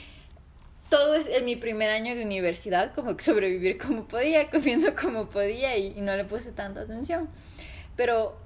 todo 0.88 1.14
es 1.14 1.26
en 1.26 1.44
mi 1.44 1.56
primer 1.56 1.90
año 1.90 2.14
de 2.14 2.25
universidad, 2.25 2.94
como 2.94 3.16
que 3.16 3.25
sobrevivir 3.25 3.78
como 3.78 4.08
podía, 4.08 4.50
comiendo 4.50 4.94
como 4.94 5.28
podía 5.28 5.76
y 5.76 6.00
no 6.00 6.16
le 6.16 6.25
puse 6.25 6.52
tanta 6.52 6.80
atención. 6.80 7.28
Pero, 7.97 8.37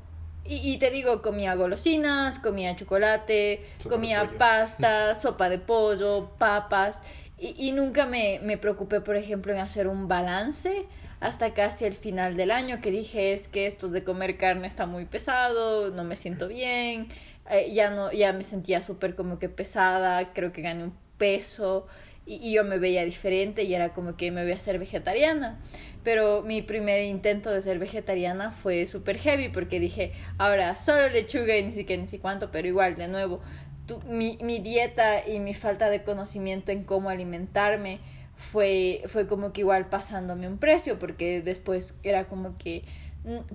y, 0.45 0.57
y 0.73 0.79
te 0.79 0.91
digo, 0.91 1.23
comía 1.23 1.55
golosinas, 1.55 2.39
comía 2.39 2.77
chocolate, 2.77 3.65
Sopa 3.79 3.95
comía 3.95 4.27
pasta, 4.39 5.15
sopa 5.17 5.49
de 5.49 5.59
pollo, 5.59 6.31
papas. 6.39 7.01
Y, 7.39 7.55
y 7.59 7.73
nunca 7.73 8.07
me, 8.07 8.41
me 8.43 8.59
preocupé, 8.59 9.01
por 9.01 9.17
ejemplo, 9.17 9.53
en 9.53 9.59
hacer 9.59 9.89
un 9.89 10.09
balance 10.09 10.87
hasta 11.23 11.55
casi 11.55 11.85
el 11.85 11.93
final 11.93 12.37
del 12.37 12.51
año 12.51 12.81
que 12.81 12.91
dije 12.91 13.33
es 13.33 13.47
que 13.47 13.67
esto 13.67 13.89
de 13.89 14.03
comer 14.03 14.37
carne 14.37 14.67
está 14.67 14.87
muy 14.87 15.05
pesado, 15.05 15.93
no 15.93 16.03
me 16.03 16.17
siento 16.17 16.49
bien, 16.49 17.07
eh, 17.49 17.73
ya 17.73 17.91
no, 17.91 18.11
ya 18.13 18.33
me 18.33 18.43
sentía 18.43 18.83
súper 18.83 19.15
como 19.15 19.39
que 19.39 19.49
pesada, 19.49 20.33
creo 20.33 20.53
que 20.53 20.63
gané 20.63 20.83
un 20.85 20.95
peso 21.19 21.87
y, 22.27 22.53
yo 22.53 22.65
me 22.65 22.79
veía 22.79 23.05
diferente 23.05 23.65
y 23.65 23.75
era 23.75 23.93
como 23.93 24.17
que 24.17 24.31
me 24.31 24.43
voy 24.43 24.53
a 24.53 24.59
ser 24.59 24.79
vegetariana. 24.79 25.59
Pero 26.05 26.43
mi 26.43 26.63
primer 26.63 27.05
intento 27.05 27.51
de 27.51 27.61
ser 27.63 27.79
vegetariana 27.79 28.51
fue 28.51 28.87
súper 28.87 29.19
heavy 29.19 29.49
porque 29.49 29.79
dije, 29.79 30.13
ahora 30.39 30.75
solo 30.75 31.09
lechuga 31.09 31.57
y 31.57 31.63
ni 31.63 31.73
siquiera 31.73 32.01
ni 32.01 32.09
sé 32.09 32.19
cuánto, 32.19 32.51
pero 32.51 32.67
igual, 32.67 32.97
de 32.97 33.07
nuevo, 33.07 33.41
tu, 33.87 34.01
mi, 34.03 34.37
mi 34.43 34.59
dieta 34.59 35.27
y 35.27 35.39
mi 35.39 35.55
falta 35.55 35.91
de 35.91 36.03
conocimiento 36.03 36.73
en 36.73 36.83
cómo 36.83 37.09
alimentarme 37.09 38.01
fue, 38.37 39.03
fue 39.07 39.29
como 39.29 39.53
que 39.53 39.61
igual 39.61 39.89
pasándome 39.89 40.49
un 40.49 40.59
precio 40.59 40.99
porque 40.99 41.41
después 41.41 41.95
era 42.03 42.25
como 42.25 42.59
que 42.59 42.83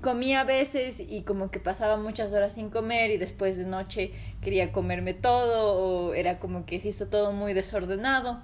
comía 0.01 0.41
a 0.41 0.43
veces 0.45 1.01
y 1.01 1.23
como 1.23 1.51
que 1.51 1.59
pasaba 1.59 1.97
muchas 1.97 2.31
horas 2.31 2.53
sin 2.53 2.69
comer 2.69 3.11
y 3.11 3.17
después 3.17 3.57
de 3.57 3.65
noche 3.65 4.11
quería 4.41 4.71
comerme 4.71 5.13
todo 5.13 5.73
o 5.75 6.13
era 6.13 6.39
como 6.39 6.65
que 6.65 6.79
se 6.79 6.89
hizo 6.89 7.07
todo 7.07 7.33
muy 7.33 7.53
desordenado. 7.53 8.39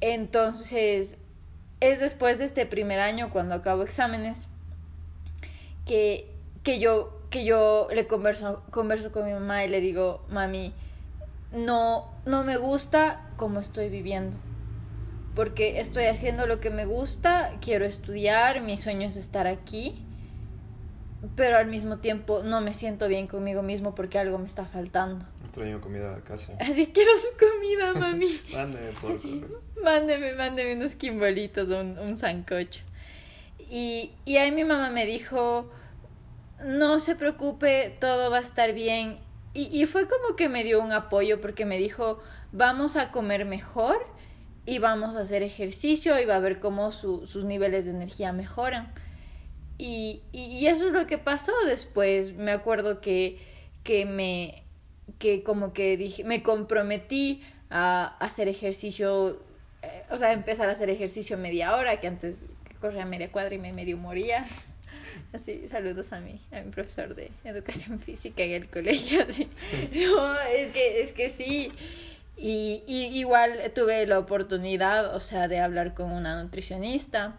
Entonces 0.00 1.16
es 1.80 2.00
después 2.00 2.38
de 2.38 2.44
este 2.44 2.66
primer 2.66 3.00
año 3.00 3.30
cuando 3.30 3.54
acabo 3.54 3.82
exámenes 3.82 4.48
que, 5.86 6.30
que 6.62 6.78
yo 6.78 7.18
que 7.30 7.44
yo 7.44 7.88
le 7.92 8.06
converso, 8.06 8.62
converso 8.70 9.12
con 9.12 9.26
mi 9.26 9.32
mamá 9.32 9.64
y 9.64 9.68
le 9.68 9.80
digo, 9.80 10.24
mami, 10.30 10.72
no, 11.52 12.08
no 12.24 12.44
me 12.44 12.56
gusta 12.56 13.20
como 13.36 13.60
estoy 13.60 13.90
viviendo. 13.90 14.36
Porque 15.34 15.80
estoy 15.80 16.04
haciendo 16.06 16.46
lo 16.46 16.58
que 16.58 16.70
me 16.70 16.84
gusta, 16.84 17.52
quiero 17.60 17.84
estudiar, 17.84 18.60
mi 18.62 18.76
sueño 18.76 19.06
es 19.06 19.16
estar 19.16 19.46
aquí, 19.46 20.02
pero 21.34 21.56
al 21.56 21.66
mismo 21.66 21.98
tiempo 21.98 22.42
no 22.44 22.60
me 22.60 22.74
siento 22.74 23.08
bien 23.08 23.26
conmigo 23.26 23.62
mismo 23.62 23.94
porque 23.94 24.18
algo 24.18 24.38
me 24.38 24.46
está 24.46 24.66
faltando. 24.66 25.24
Extraño 25.42 25.80
comida 25.80 26.14
de 26.14 26.22
casa. 26.22 26.52
Así 26.60 26.88
quiero 26.88 27.10
su 27.16 27.28
comida, 27.36 27.94
mami. 27.98 28.28
Mándeme, 28.52 28.90
por 29.00 29.12
Así, 29.12 29.44
mándeme, 29.82 30.34
mándeme 30.34 30.76
unos 30.76 30.94
quimbolitos 30.94 31.70
o 31.70 31.80
un, 31.80 31.98
un 31.98 32.16
sancocho. 32.16 32.82
Y, 33.70 34.12
y 34.24 34.36
ahí 34.36 34.52
mi 34.52 34.64
mamá 34.64 34.90
me 34.90 35.06
dijo, 35.06 35.70
no 36.64 37.00
se 37.00 37.14
preocupe, 37.14 37.96
todo 38.00 38.30
va 38.30 38.38
a 38.38 38.42
estar 38.42 38.72
bien. 38.72 39.18
Y, 39.54 39.64
y 39.76 39.86
fue 39.86 40.06
como 40.08 40.36
que 40.36 40.48
me 40.48 40.62
dio 40.62 40.80
un 40.80 40.92
apoyo 40.92 41.40
porque 41.40 41.66
me 41.66 41.78
dijo, 41.78 42.20
vamos 42.52 42.96
a 42.96 43.10
comer 43.10 43.44
mejor 43.44 43.98
y 44.66 44.78
vamos 44.78 45.16
a 45.16 45.20
hacer 45.20 45.42
ejercicio 45.42 46.18
y 46.20 46.26
va 46.26 46.36
a 46.36 46.40
ver 46.40 46.60
cómo 46.60 46.92
su, 46.92 47.26
sus 47.26 47.44
niveles 47.44 47.86
de 47.86 47.90
energía 47.92 48.32
mejoran. 48.32 48.92
Y, 49.78 50.22
y, 50.32 50.46
y, 50.46 50.66
eso 50.66 50.88
es 50.88 50.92
lo 50.92 51.06
que 51.06 51.18
pasó 51.18 51.52
después. 51.66 52.34
Me 52.34 52.50
acuerdo 52.50 53.00
que, 53.00 53.38
que 53.84 54.04
me 54.04 54.64
que 55.18 55.42
como 55.42 55.72
que 55.72 55.96
dije, 55.96 56.24
me 56.24 56.42
comprometí 56.42 57.42
a 57.70 58.16
hacer 58.18 58.48
ejercicio, 58.48 59.40
eh, 59.82 60.02
o 60.10 60.16
sea, 60.16 60.32
empezar 60.32 60.68
a 60.68 60.72
hacer 60.72 60.90
ejercicio 60.90 61.38
media 61.38 61.76
hora, 61.76 61.98
que 61.98 62.06
antes 62.06 62.36
corría 62.80 63.04
media 63.04 63.30
cuadra 63.30 63.54
y 63.54 63.58
me 63.58 63.72
medio 63.72 63.96
moría. 63.96 64.46
Así, 65.32 65.68
saludos 65.68 66.12
a 66.12 66.20
mi, 66.20 66.40
a 66.52 66.60
mi 66.60 66.70
profesor 66.70 67.14
de 67.14 67.30
educación 67.44 68.00
física 68.04 68.42
en 68.42 68.52
el 68.52 68.68
colegio. 68.68 69.24
Así. 69.28 69.48
No, 69.94 70.40
es 70.40 70.70
que, 70.72 71.02
es 71.02 71.12
que 71.12 71.30
sí. 71.30 71.72
Y, 72.36 72.84
y 72.86 73.06
igual 73.18 73.72
tuve 73.74 74.06
la 74.06 74.18
oportunidad, 74.18 75.16
o 75.16 75.20
sea, 75.20 75.48
de 75.48 75.58
hablar 75.58 75.94
con 75.94 76.12
una 76.12 76.40
nutricionista 76.40 77.34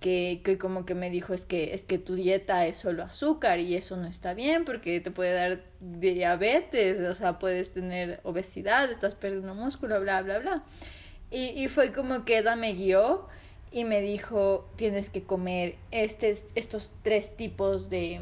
que, 0.00 0.42
que 0.44 0.58
como 0.58 0.84
que 0.84 0.94
me 0.94 1.10
dijo 1.10 1.34
es 1.34 1.44
que 1.44 1.74
es 1.74 1.84
que 1.84 1.98
tu 1.98 2.14
dieta 2.14 2.66
es 2.66 2.76
solo 2.76 3.02
azúcar 3.02 3.58
y 3.58 3.74
eso 3.74 3.96
no 3.96 4.06
está 4.06 4.34
bien 4.34 4.64
porque 4.64 5.00
te 5.00 5.10
puede 5.10 5.32
dar 5.32 5.60
diabetes, 5.80 7.00
o 7.00 7.14
sea, 7.14 7.38
puedes 7.38 7.72
tener 7.72 8.20
obesidad, 8.22 8.90
estás 8.90 9.14
perdiendo 9.14 9.54
músculo, 9.54 10.00
bla, 10.00 10.22
bla, 10.22 10.38
bla. 10.38 10.64
Y, 11.30 11.62
y 11.62 11.68
fue 11.68 11.92
como 11.92 12.24
que 12.24 12.38
ella 12.38 12.54
me 12.54 12.74
guió 12.74 13.26
y 13.72 13.84
me 13.84 14.00
dijo, 14.00 14.70
tienes 14.76 15.10
que 15.10 15.24
comer 15.24 15.74
este, 15.90 16.36
estos 16.54 16.92
tres 17.02 17.36
tipos 17.36 17.90
de 17.90 18.20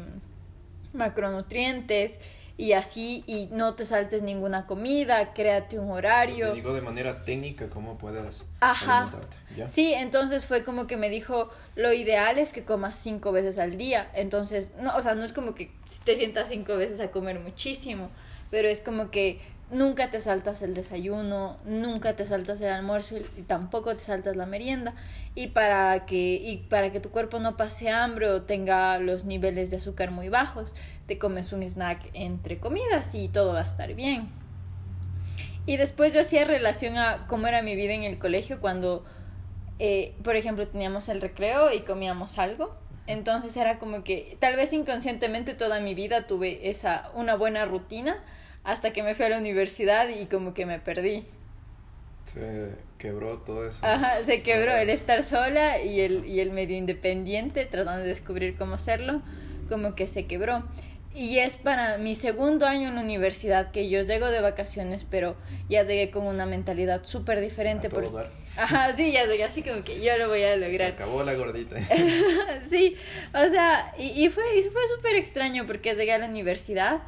macronutrientes 0.93 2.19
y 2.63 2.71
así 2.71 3.25
y 3.27 3.49
no 3.51 3.73
te 3.73 3.85
saltes 3.85 4.23
ninguna 4.23 4.65
comida, 4.67 5.33
créate 5.33 5.79
un 5.79 5.91
horario. 5.91 6.47
Te 6.51 6.55
digo 6.55 6.73
de 6.73 6.79
manera 6.79 7.21
técnica 7.21 7.67
cómo 7.69 7.97
puedas 7.97 8.45
Ajá. 8.61 8.99
alimentarte. 8.99 9.35
¿ya? 9.57 9.67
Sí, 9.67 9.93
entonces 9.93 10.47
fue 10.47 10.63
como 10.63 10.87
que 10.87 10.95
me 10.95 11.09
dijo, 11.09 11.49
lo 11.75 11.91
ideal 11.91 12.37
es 12.37 12.53
que 12.53 12.63
comas 12.63 12.95
cinco 12.95 13.33
veces 13.33 13.59
al 13.59 13.77
día. 13.77 14.09
Entonces, 14.13 14.71
no, 14.79 14.95
o 14.95 15.01
sea, 15.01 15.13
no 15.13 15.25
es 15.25 15.33
como 15.33 15.55
que 15.55 15.71
te 16.05 16.15
sientas 16.15 16.47
cinco 16.47 16.77
veces 16.77 17.01
a 17.01 17.11
comer 17.11 17.37
muchísimo, 17.37 18.09
pero 18.49 18.69
es 18.69 18.79
como 18.79 19.11
que 19.11 19.41
nunca 19.73 20.11
te 20.11 20.21
saltas 20.21 20.61
el 20.61 20.73
desayuno, 20.73 21.57
nunca 21.65 22.15
te 22.15 22.25
saltas 22.25 22.61
el 22.61 22.69
almuerzo 22.69 23.17
y 23.17 23.41
tampoco 23.41 23.95
te 23.95 24.03
saltas 24.03 24.35
la 24.35 24.45
merienda. 24.45 24.93
Y 25.35 25.47
para 25.47 26.05
que, 26.05 26.35
y 26.35 26.57
para 26.69 26.91
que 26.91 26.99
tu 26.99 27.09
cuerpo 27.09 27.39
no 27.39 27.57
pase 27.57 27.89
hambre 27.89 28.29
o 28.29 28.43
tenga 28.43 28.97
los 28.99 29.25
niveles 29.25 29.71
de 29.71 29.77
azúcar 29.77 30.11
muy 30.11 30.29
bajos, 30.29 30.73
te 31.07 31.17
comes 31.17 31.51
un 31.51 31.63
snack 31.63 32.09
entre 32.13 32.59
comidas 32.59 33.13
y 33.15 33.27
todo 33.27 33.53
va 33.53 33.61
a 33.61 33.65
estar 33.65 33.93
bien. 33.93 34.29
Y 35.65 35.77
después 35.77 36.13
yo 36.13 36.21
hacía 36.21 36.45
relación 36.45 36.97
a 36.97 37.25
cómo 37.27 37.47
era 37.47 37.61
mi 37.61 37.75
vida 37.75 37.93
en 37.93 38.03
el 38.03 38.19
colegio 38.19 38.59
cuando, 38.59 39.03
eh, 39.79 40.13
por 40.23 40.35
ejemplo, 40.35 40.67
teníamos 40.67 41.09
el 41.09 41.21
recreo 41.21 41.73
y 41.73 41.81
comíamos 41.81 42.37
algo. 42.37 42.75
Entonces 43.07 43.57
era 43.57 43.79
como 43.79 44.03
que 44.03 44.37
tal 44.39 44.55
vez 44.55 44.71
inconscientemente 44.71 45.55
toda 45.55 45.79
mi 45.81 45.93
vida 45.93 46.25
tuve 46.25 46.69
esa 46.69 47.11
una 47.15 47.35
buena 47.35 47.65
rutina 47.65 48.23
hasta 48.63 48.93
que 48.93 49.03
me 49.03 49.15
fui 49.15 49.25
a 49.25 49.29
la 49.29 49.37
universidad 49.37 50.09
y 50.09 50.25
como 50.25 50.53
que 50.53 50.65
me 50.65 50.79
perdí. 50.79 51.25
Se 52.25 52.69
quebró 52.97 53.39
todo 53.39 53.67
eso. 53.67 53.85
Ajá, 53.85 54.23
se 54.23 54.41
quebró 54.41 54.73
el 54.75 54.89
estar 54.89 55.23
sola 55.23 55.81
y 55.81 55.99
el, 56.01 56.25
y 56.25 56.39
el 56.39 56.51
medio 56.51 56.77
independiente, 56.77 57.65
tratando 57.65 58.03
de 58.03 58.07
descubrir 58.09 58.55
cómo 58.55 58.75
hacerlo, 58.75 59.21
como 59.69 59.95
que 59.95 60.07
se 60.07 60.25
quebró. 60.25 60.63
Y 61.15 61.37
es 61.37 61.57
para 61.57 61.99
mi 61.99 62.15
segundo 62.15 62.65
año 62.65 62.87
en 62.87 62.95
la 62.95 63.01
universidad 63.01 63.69
que 63.71 63.87
yo 63.87 64.01
llego 64.01 64.31
de 64.31 64.41
vacaciones, 64.41 65.03
pero 65.05 65.35
ya 65.69 65.83
llegué 65.83 66.09
con 66.09 66.25
una 66.25 66.47
mentalidad 66.47 67.03
súper 67.03 67.39
diferente. 67.39 67.87
A 67.87 67.89
todo 67.91 68.01
Por... 68.03 68.13
dar. 68.13 68.31
Ajá, 68.57 68.93
sí, 68.93 69.11
ya 69.11 69.25
llegué 69.25 69.43
así 69.43 69.61
como 69.61 69.83
que 69.83 70.01
yo 70.01 70.17
lo 70.17 70.27
voy 70.29 70.43
a 70.43 70.53
Se 70.53 70.57
lograr. 70.57 70.91
acabó 70.93 71.23
la 71.23 71.33
gordita. 71.33 71.75
sí, 72.69 72.95
o 73.33 73.47
sea, 73.49 73.93
y, 73.99 74.25
y 74.25 74.29
fue, 74.29 74.43
y 74.57 74.61
fue 74.63 74.81
súper 74.95 75.15
extraño 75.15 75.67
porque 75.67 75.93
llegué 75.93 76.13
a 76.13 76.17
la 76.19 76.27
universidad 76.27 77.01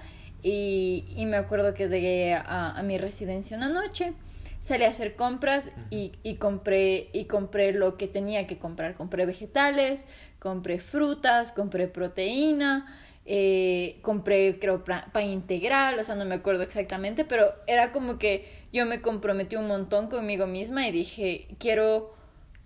y, 0.46 1.06
y 1.16 1.26
me 1.26 1.38
acuerdo 1.38 1.74
que 1.74 1.88
llegué 1.88 2.36
a, 2.36 2.78
a 2.78 2.84
mi 2.84 3.00
residencia 3.00 3.58
una 3.58 3.68
noche, 3.68 4.14
salí 4.62 4.84
a 4.84 4.90
hacer 4.90 5.16
compras 5.16 5.72
y, 5.90 6.12
y, 6.22 6.36
compré, 6.36 7.10
y 7.14 7.26
compré 7.26 7.74
lo 7.74 7.98
que 7.98 8.08
tenía 8.08 8.46
que 8.46 8.60
comprar. 8.60 8.94
Compré 8.94 9.26
vegetales, 9.26 10.08
compré 10.38 10.78
frutas, 10.78 11.52
compré 11.52 11.88
proteína, 11.88 12.86
eh, 13.26 13.98
compré 14.04 14.60
creo 14.60 14.84
pan 14.84 15.30
integral, 15.30 15.98
o 15.98 16.04
sea, 16.04 16.14
no 16.14 16.26
me 16.26 16.36
acuerdo 16.36 16.62
exactamente, 16.62 17.26
pero 17.26 17.52
era 17.66 17.92
como 17.92 18.20
que 18.20 18.48
yo 18.72 18.86
me 18.86 19.02
comprometí 19.02 19.56
un 19.56 19.68
montón 19.68 20.10
conmigo 20.10 20.46
misma 20.46 20.88
y 20.88 20.92
dije, 20.92 21.48
quiero, 21.58 22.14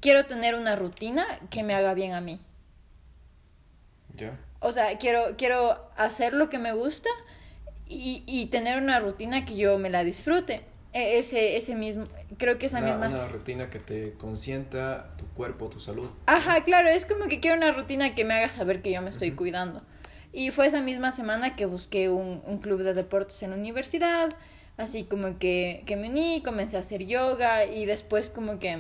quiero 0.02 0.26
tener 0.26 0.56
una 0.56 0.76
rutina 0.76 1.26
que 1.50 1.64
me 1.64 1.76
haga 1.76 1.94
bien 1.94 2.12
a 2.12 2.20
mí. 2.20 2.42
¿Ya? 4.18 4.38
O 4.60 4.74
sea, 4.74 4.98
quiero, 4.98 5.38
quiero 5.38 5.90
hacer 5.96 6.34
lo 6.34 6.50
que 6.50 6.58
me 6.58 6.74
gusta 6.74 7.10
y, 7.90 8.24
y 8.26 8.46
tener 8.46 8.78
una 8.82 9.00
rutina 9.00 9.44
que 9.44 9.58
yo 9.58 9.78
me 9.80 9.90
la 9.90 10.04
disfrute. 10.06 10.56
E- 10.94 11.20
Ese, 11.20 11.58
ese 11.58 11.76
mismo, 11.76 12.06
creo 12.38 12.58
que 12.58 12.68
esa 12.68 12.78
Una, 12.80 12.88
misma... 12.88 13.08
una 13.08 13.28
rutina 13.28 13.70
que 13.70 13.80
te 13.80 14.14
consienta 14.14 15.16
tu 15.18 15.26
cuerpo, 15.28 15.68
tu 15.70 15.80
salud. 15.82 16.10
Ajá, 16.26 16.64
claro, 16.64 16.88
es 16.90 17.06
como 17.06 17.28
que 17.28 17.40
quiero 17.42 17.58
una 17.58 17.72
rutina 17.72 18.16
que 18.16 18.24
me 18.24 18.36
haga 18.36 18.50
saber 18.50 18.82
que 18.82 18.92
yo 18.92 19.02
me 19.02 19.10
estoy 19.10 19.32
cuidando. 19.32 19.82
Y 20.32 20.52
fue 20.52 20.68
esa 20.68 20.82
misma 20.82 21.12
semana 21.12 21.56
que 21.56 21.66
busqué 21.66 22.10
un, 22.10 22.42
un 22.46 22.60
club 22.60 22.84
de 22.84 22.94
deportes 22.94 23.42
en 23.44 23.50
la 23.50 23.56
universidad, 23.58 24.30
así 24.78 25.04
como 25.04 25.38
que, 25.40 25.84
que 25.88 25.96
me 25.96 26.10
uní, 26.10 26.42
comencé 26.44 26.78
a 26.78 26.82
hacer 26.82 27.06
yoga 27.06 27.66
y 27.66 27.86
después 27.86 28.30
como 28.30 28.60
que 28.60 28.78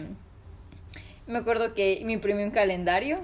me 1.28 1.38
acuerdo 1.38 1.74
que 1.74 2.02
me 2.06 2.14
imprimí 2.14 2.44
un 2.44 2.52
calendario 2.52 3.20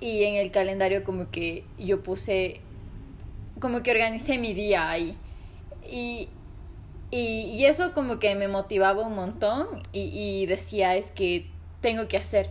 y 0.00 0.24
en 0.24 0.34
el 0.36 0.50
calendario 0.50 1.04
como 1.04 1.30
que 1.30 1.64
yo 1.78 2.02
puse, 2.02 2.60
como 3.62 3.84
que 3.84 3.92
organicé 3.92 4.38
mi 4.38 4.54
día 4.54 4.90
ahí. 4.90 5.16
Y, 5.88 6.28
y, 7.12 7.44
y 7.44 7.64
eso 7.66 7.92
como 7.94 8.18
que 8.18 8.34
me 8.34 8.48
motivaba 8.48 9.06
un 9.06 9.14
montón 9.14 9.68
y, 9.92 10.10
y 10.12 10.46
decía 10.46 10.96
es 10.96 11.12
que 11.12 11.46
tengo 11.80 12.08
que 12.08 12.16
hacer. 12.16 12.50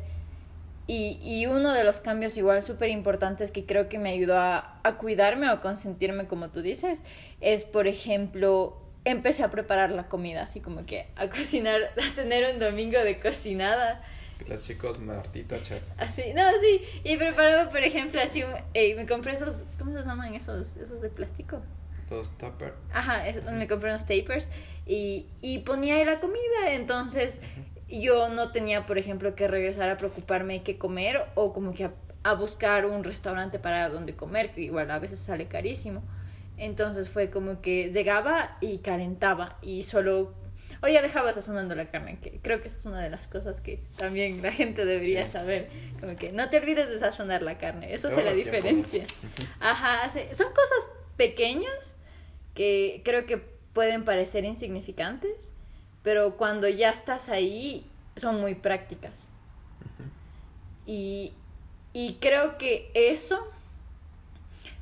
Y, 0.88 1.20
y 1.22 1.46
uno 1.48 1.74
de 1.74 1.84
los 1.84 2.00
cambios 2.00 2.38
igual 2.38 2.63
súper 2.63 2.89
importantes 2.89 3.51
que 3.51 3.65
creo 3.65 3.89
que 3.89 4.00
me 4.00 4.10
ayudó 4.10 4.38
a, 4.38 4.80
a 4.84 4.98
cuidarme 4.98 5.50
o 5.51 5.60
consentirme, 5.60 6.27
como 6.27 6.50
tú 6.50 6.62
dices, 6.62 7.03
es, 7.41 7.65
por 7.65 7.88
ejemplo, 7.88 8.77
empecé 9.03 9.44
a 9.44 9.50
preparar 9.50 9.91
la 9.91 10.08
comida, 10.08 10.44
así 10.44 10.62
como 10.62 10.86
que 10.86 11.08
a 11.18 11.30
cocinar, 11.30 11.91
a 11.98 12.15
tener 12.15 12.53
un 12.53 12.60
domingo 12.60 13.00
de 13.00 13.20
cocinada. 13.20 14.01
Los 14.48 14.65
chicos 14.65 15.00
Martita 15.00 15.62
Chef. 15.62 15.81
Así, 15.98 16.33
no, 16.33 16.43
sí. 16.62 16.81
Y 17.03 17.17
preparaba, 17.17 17.69
por 17.69 17.81
ejemplo, 17.81 18.21
así, 18.21 18.43
un, 18.43 18.53
eh, 18.74 18.95
me 18.95 19.05
compré 19.05 19.33
esos, 19.33 19.65
¿cómo 19.77 19.93
se 19.93 20.01
llaman 20.03 20.33
esos? 20.33 20.77
Esos 20.77 21.01
de 21.01 21.10
plástico. 21.10 21.62
Los 22.10 22.38
tupper. 22.38 22.74
Ajá, 22.93 23.27
es, 23.27 23.43
me 23.43 23.67
compré 23.67 23.89
unos 23.89 24.05
tapers 24.05 24.50
y, 24.86 25.27
y 25.41 25.60
ponía 25.60 25.95
ahí 25.95 26.05
la 26.05 26.19
comida, 26.19 26.71
entonces 26.71 27.41
yo 27.88 28.29
no 28.29 28.51
tenía, 28.51 28.86
por 28.86 28.98
ejemplo, 28.98 29.36
que 29.36 29.48
regresar 29.48 29.89
a 29.89 29.98
preocuparme 29.98 30.63
qué 30.63 30.77
comer 30.77 31.25
o 31.36 31.53
como 31.53 31.74
que 31.74 31.86
a, 31.86 31.93
a 32.24 32.33
buscar 32.33 32.86
un 32.86 33.03
restaurante 33.03 33.60
para 33.60 33.89
donde 33.89 34.15
comer, 34.15 34.51
que 34.51 34.62
igual 34.62 34.91
a 34.91 35.00
veces 35.00 35.19
sale 35.19 35.48
carísimo. 35.48 36.03
Entonces 36.57 37.10
fue 37.10 37.29
como 37.29 37.62
que 37.62 37.91
llegaba 37.91 38.57
y 38.62 38.79
calentaba 38.79 39.57
y 39.62 39.83
solo 39.83 40.33
o 40.82 40.88
ya 40.88 41.02
dejaba 41.02 41.32
sazonando 41.34 41.76
la 41.76 41.86
carne, 41.86 42.18
que 42.20 42.40
creo 42.42 42.62
que 42.62 42.68
esa 42.68 42.78
es 42.78 42.86
una 42.86 43.02
de 43.02 43.10
las 43.10 43.28
cosas 43.28 43.62
que 43.62 43.80
también 43.98 44.42
la 44.42 44.52
gente 44.52 44.84
debería 44.86 45.26
Sí. 45.26 45.32
saber. 45.34 45.70
Como 46.00 46.16
que 46.16 46.32
no 46.32 46.50
te 46.50 46.58
olvides 46.58 46.90
de 46.90 47.00
sazonar 47.00 47.42
la 47.44 47.58
carne, 47.58 47.94
eso 47.94 48.08
hace 48.08 48.24
la 48.24 48.34
diferencia. 48.34 49.06
Ajá, 49.60 50.10
son 50.34 50.48
cosas 50.48 50.90
pequeñas 51.18 51.98
que 52.56 53.02
creo 53.06 53.26
que 53.26 53.38
pueden 53.38 54.04
parecer 54.04 54.44
insignificantes, 54.44 55.54
pero 56.04 56.36
cuando 56.36 56.68
ya 56.68 56.90
estás 56.90 57.30
ahí 57.30 57.86
son 58.16 58.42
muy 58.42 58.56
prácticas. 58.56 59.28
Y, 60.86 61.34
y 61.94 62.16
creo 62.16 62.58
que 62.58 62.90
eso 62.96 63.48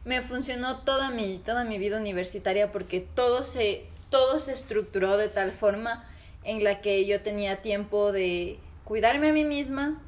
me 0.05 0.21
funcionó 0.21 0.79
toda 0.79 1.11
mi, 1.11 1.37
toda 1.39 1.65
mi 1.65 1.77
vida 1.77 1.97
universitaria 1.97 2.71
porque 2.71 3.01
todo 3.01 3.43
se, 3.43 3.85
todo 4.09 4.39
se 4.39 4.51
estructuró 4.51 5.17
de 5.17 5.29
tal 5.29 5.51
forma 5.51 6.07
en 6.43 6.63
la 6.63 6.81
que 6.81 7.05
yo 7.05 7.21
tenía 7.21 7.61
tiempo 7.61 8.11
de 8.11 8.59
cuidarme 8.83 9.29
a 9.29 9.33
mí 9.33 9.43
misma, 9.43 10.01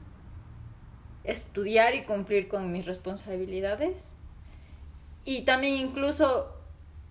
estudiar 1.24 1.96
y 1.96 2.04
cumplir 2.04 2.48
con 2.48 2.72
mis 2.72 2.86
responsabilidades. 2.86 4.14
Y 5.24 5.42
también 5.42 5.76
incluso 5.76 6.56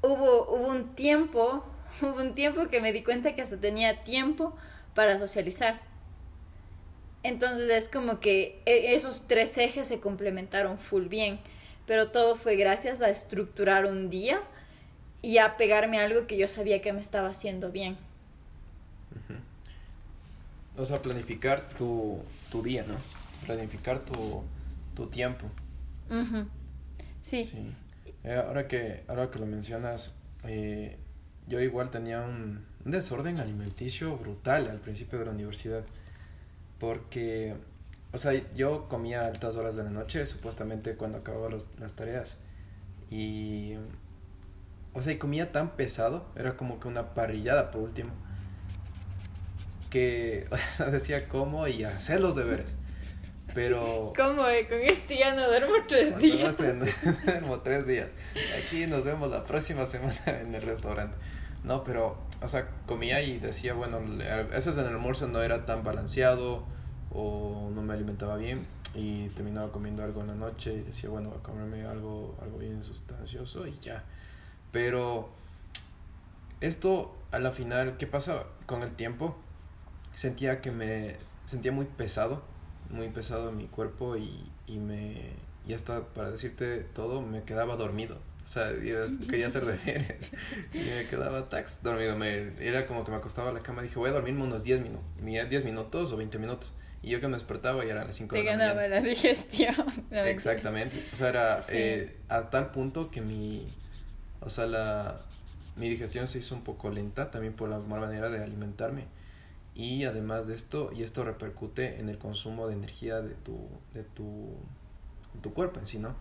hubo, 0.02 0.46
hubo 0.48 0.68
un 0.68 0.94
tiempo, 0.94 1.64
hubo 2.02 2.20
un 2.20 2.34
tiempo 2.34 2.68
que 2.68 2.80
me 2.80 2.92
di 2.92 3.02
cuenta 3.02 3.34
que 3.34 3.42
hasta 3.42 3.58
tenía 3.58 4.02
tiempo 4.04 4.56
para 4.94 5.18
socializar. 5.18 5.80
Entonces 7.22 7.68
es 7.68 7.88
como 7.88 8.18
que 8.18 8.62
e- 8.66 8.94
esos 8.94 9.28
tres 9.28 9.56
ejes 9.58 9.86
se 9.86 10.00
complementaron 10.00 10.78
full 10.78 11.04
bien, 11.04 11.38
pero 11.86 12.10
todo 12.10 12.34
fue 12.36 12.56
gracias 12.56 13.02
a 13.02 13.10
estructurar 13.10 13.86
un 13.86 14.10
día 14.10 14.40
y 15.22 15.38
a 15.38 15.56
pegarme 15.56 15.98
a 16.00 16.04
algo 16.04 16.26
que 16.26 16.36
yo 16.36 16.48
sabía 16.48 16.82
que 16.82 16.92
me 16.92 17.00
estaba 17.00 17.28
haciendo 17.28 17.70
bien. 17.70 17.96
O 20.76 20.84
sea, 20.84 21.02
planificar 21.02 21.68
tu, 21.76 22.18
tu 22.50 22.62
día, 22.62 22.84
¿no? 22.86 22.94
Planificar 23.46 24.00
tu, 24.00 24.42
tu 24.94 25.06
tiempo. 25.08 25.46
Ujú. 26.10 26.46
Sí. 27.22 27.44
Sí. 27.44 27.74
Eh, 28.24 28.34
ahora, 28.34 28.68
que, 28.68 29.02
ahora 29.08 29.30
que 29.30 29.38
lo 29.38 29.46
mencionas, 29.46 30.14
eh, 30.44 30.96
yo 31.46 31.60
igual 31.60 31.90
tenía 31.90 32.20
un, 32.22 32.64
un 32.84 32.90
desorden 32.90 33.38
alimenticio 33.38 34.16
brutal 34.16 34.68
al 34.68 34.78
principio 34.80 35.18
de 35.18 35.26
la 35.26 35.32
universidad. 35.32 35.84
Porque, 36.78 37.54
o 38.12 38.18
sea, 38.18 38.32
yo 38.54 38.88
comía 38.88 39.22
a 39.22 39.26
altas 39.28 39.56
horas 39.56 39.76
de 39.76 39.84
la 39.84 39.90
noche, 39.90 40.26
supuestamente 40.26 40.96
cuando 40.96 41.18
acababa 41.18 41.48
los- 41.50 41.68
las 41.78 41.94
tareas. 41.94 42.38
Y, 43.10 43.74
o 44.92 45.02
sea, 45.02 45.12
y 45.12 45.18
comía 45.18 45.52
tan 45.52 45.76
pesado, 45.76 46.26
era 46.36 46.56
como 46.56 46.80
que 46.80 46.88
una 46.88 47.14
parrillada 47.14 47.70
por 47.70 47.82
último. 47.82 48.10
Que 49.88 50.48
decía 50.90 51.28
cómo 51.28 51.66
y 51.68 51.84
hacer 51.84 52.20
los 52.20 52.34
deberes. 52.34 52.76
Pero... 53.54 54.12
¿Cómo? 54.16 54.46
eh? 54.48 54.66
Con 54.68 54.78
este 54.78 55.18
ya 55.18 55.34
no 55.34 55.46
duermo 55.46 55.74
tres 55.86 56.18
días. 56.18 56.42
basta, 56.42 56.74
Como 57.40 57.60
tres 57.62 57.86
días. 57.86 58.08
Aquí 58.58 58.86
nos 58.86 59.04
vemos 59.04 59.30
la 59.30 59.44
próxima 59.44 59.86
semana 59.86 60.18
en 60.26 60.54
el 60.54 60.62
restaurante. 60.62 61.16
No, 61.62 61.84
pero, 61.84 62.18
o 62.40 62.48
sea, 62.48 62.68
comía 62.86 63.20
y 63.22 63.38
decía, 63.38 63.74
bueno, 63.74 64.00
veces 64.50 64.78
en 64.78 64.86
el 64.86 64.94
almuerzo 64.94 65.28
no 65.28 65.42
era 65.42 65.66
tan 65.66 65.84
balanceado 65.84 66.64
o 67.12 67.70
no 67.74 67.82
me 67.82 67.92
alimentaba 67.92 68.36
bien 68.36 68.66
y 68.94 69.28
terminaba 69.30 69.70
comiendo 69.70 70.02
algo 70.02 70.22
en 70.22 70.28
la 70.28 70.34
noche 70.34 70.72
y 70.72 70.82
decía, 70.82 71.10
bueno, 71.10 71.28
voy 71.30 71.38
a 71.38 71.42
comerme 71.42 71.84
algo, 71.84 72.36
algo 72.42 72.58
bien 72.58 72.82
sustancioso 72.82 73.66
y 73.66 73.78
ya. 73.80 74.04
Pero 74.72 75.30
esto, 76.60 77.16
a 77.32 77.38
la 77.38 77.50
final, 77.52 77.96
¿qué 77.96 78.06
pasa? 78.06 78.44
Con 78.66 78.82
el 78.82 78.92
tiempo, 78.94 79.36
sentía 80.14 80.60
que 80.60 80.70
me 80.70 81.16
sentía 81.46 81.72
muy 81.72 81.86
pesado, 81.86 82.42
muy 82.90 83.08
pesado 83.08 83.48
en 83.50 83.56
mi 83.56 83.66
cuerpo 83.66 84.16
y, 84.16 84.48
y 84.66 84.78
me, 84.78 85.30
y 85.66 85.74
hasta 85.74 86.00
para 86.08 86.30
decirte 86.30 86.78
todo, 86.94 87.22
me 87.22 87.42
quedaba 87.44 87.76
dormido. 87.76 88.18
O 88.44 88.48
sea, 88.52 88.72
yo 88.72 88.96
quería 89.28 89.46
hacer 89.46 89.64
deberes 89.66 90.30
y 90.72 90.78
me 90.78 91.06
quedaba 91.06 91.48
tax 91.48 91.82
dormido. 91.82 92.16
Me, 92.16 92.52
era 92.60 92.86
como 92.86 93.04
que 93.04 93.10
me 93.10 93.16
acostaba 93.16 93.50
a 93.50 93.52
la 93.52 93.60
cama 93.60 93.80
y 93.80 93.84
dije, 93.84 93.98
voy 93.98 94.10
a 94.10 94.12
dormirme 94.12 94.42
unos 94.42 94.64
10 94.64 94.82
minutos, 94.82 95.08
10 95.22 95.64
minutos 95.64 96.12
o 96.12 96.16
20 96.16 96.38
minutos. 96.38 96.72
Y 97.02 97.10
yo 97.10 97.20
que 97.20 97.28
me 97.28 97.34
despertaba 97.34 97.84
y 97.84 97.88
eran 97.88 98.06
las 98.06 98.16
5 98.16 98.34
Te 98.34 98.38
de 98.42 98.44
la 98.44 98.50
ganaba 98.52 98.74
mañana. 98.74 98.96
la 98.96 99.00
digestión. 99.08 99.74
No, 99.76 99.84
mentira. 99.86 100.30
Exactamente. 100.30 101.02
O 101.12 101.16
sea, 101.16 101.28
era 101.28 101.62
Sí. 101.62 101.76
eh, 101.78 102.16
a 102.28 102.50
tal 102.50 102.72
punto 102.72 103.10
que 103.10 103.20
mi, 103.22 103.66
o 104.40 104.50
sea, 104.50 104.66
la, 104.66 105.16
mi 105.76 105.88
digestión 105.88 106.28
se 106.28 106.38
hizo 106.38 106.54
un 106.54 106.62
poco 106.62 106.90
lenta 106.90 107.30
también 107.30 107.54
por 107.54 107.68
la 107.68 107.78
mala 107.78 108.06
manera 108.06 108.28
de 108.28 108.42
alimentarme. 108.42 109.06
Y 109.74 110.04
además 110.04 110.46
de 110.46 110.54
esto, 110.54 110.90
y 110.92 111.02
esto 111.02 111.24
repercute 111.24 112.00
en 112.00 112.08
el 112.08 112.18
consumo 112.18 112.66
de 112.66 112.74
energía 112.74 113.20
de 113.20 113.34
tu, 113.34 113.68
de 113.94 114.02
tu, 114.02 114.56
de 115.34 115.40
tu 115.40 115.54
cuerpo 115.54 115.78
en 115.80 115.86
sí, 115.86 115.98
¿no? 115.98 116.14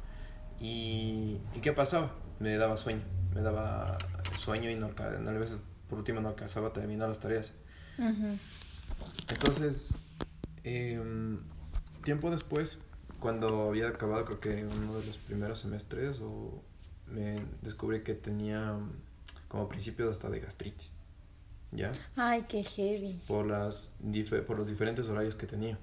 Y, 0.61 1.37
¿y 1.55 1.59
qué 1.61 1.73
pasaba? 1.73 2.11
Me 2.39 2.55
daba 2.57 2.77
sueño, 2.77 3.01
me 3.33 3.41
daba 3.41 3.97
sueño 4.37 4.69
y 4.69 4.75
no, 4.75 4.91
a 4.97 5.31
veces 5.33 5.61
por 5.89 5.99
último 5.99 6.21
no 6.21 6.29
alcanzaba 6.29 6.67
a 6.67 6.73
terminar 6.73 7.09
las 7.09 7.19
tareas. 7.19 7.53
Ujú. 7.97 8.37
Entonces, 9.29 9.93
em, 10.63 11.39
tiempo 12.03 12.29
después, 12.29 12.79
cuando 13.19 13.69
había 13.69 13.89
acabado 13.89 14.25
creo 14.25 14.39
que 14.39 14.65
uno 14.65 14.99
de 14.99 15.05
los 15.05 15.17
primeros 15.17 15.59
semestres, 15.59 16.19
o 16.21 16.63
me 17.11 17.43
descubrí 17.61 18.01
que 18.03 18.13
tenía 18.13 18.73
mm, 18.73 18.91
como 19.47 19.67
principios 19.67 20.09
hasta 20.11 20.29
de 20.29 20.39
gastritis, 20.39 20.93
¿ya? 21.71 21.91
Ay, 22.15 22.45
qué 22.47 22.63
heavy. 22.63 23.19
Por, 23.27 23.45
las, 23.45 23.93
por 24.47 24.57
los 24.57 24.67
diferentes 24.67 25.07
horarios 25.07 25.35
que 25.35 25.47
tenía. 25.47 25.77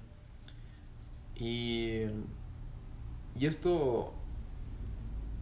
Y, 1.35 2.03
y 3.35 3.45
esto, 3.45 4.13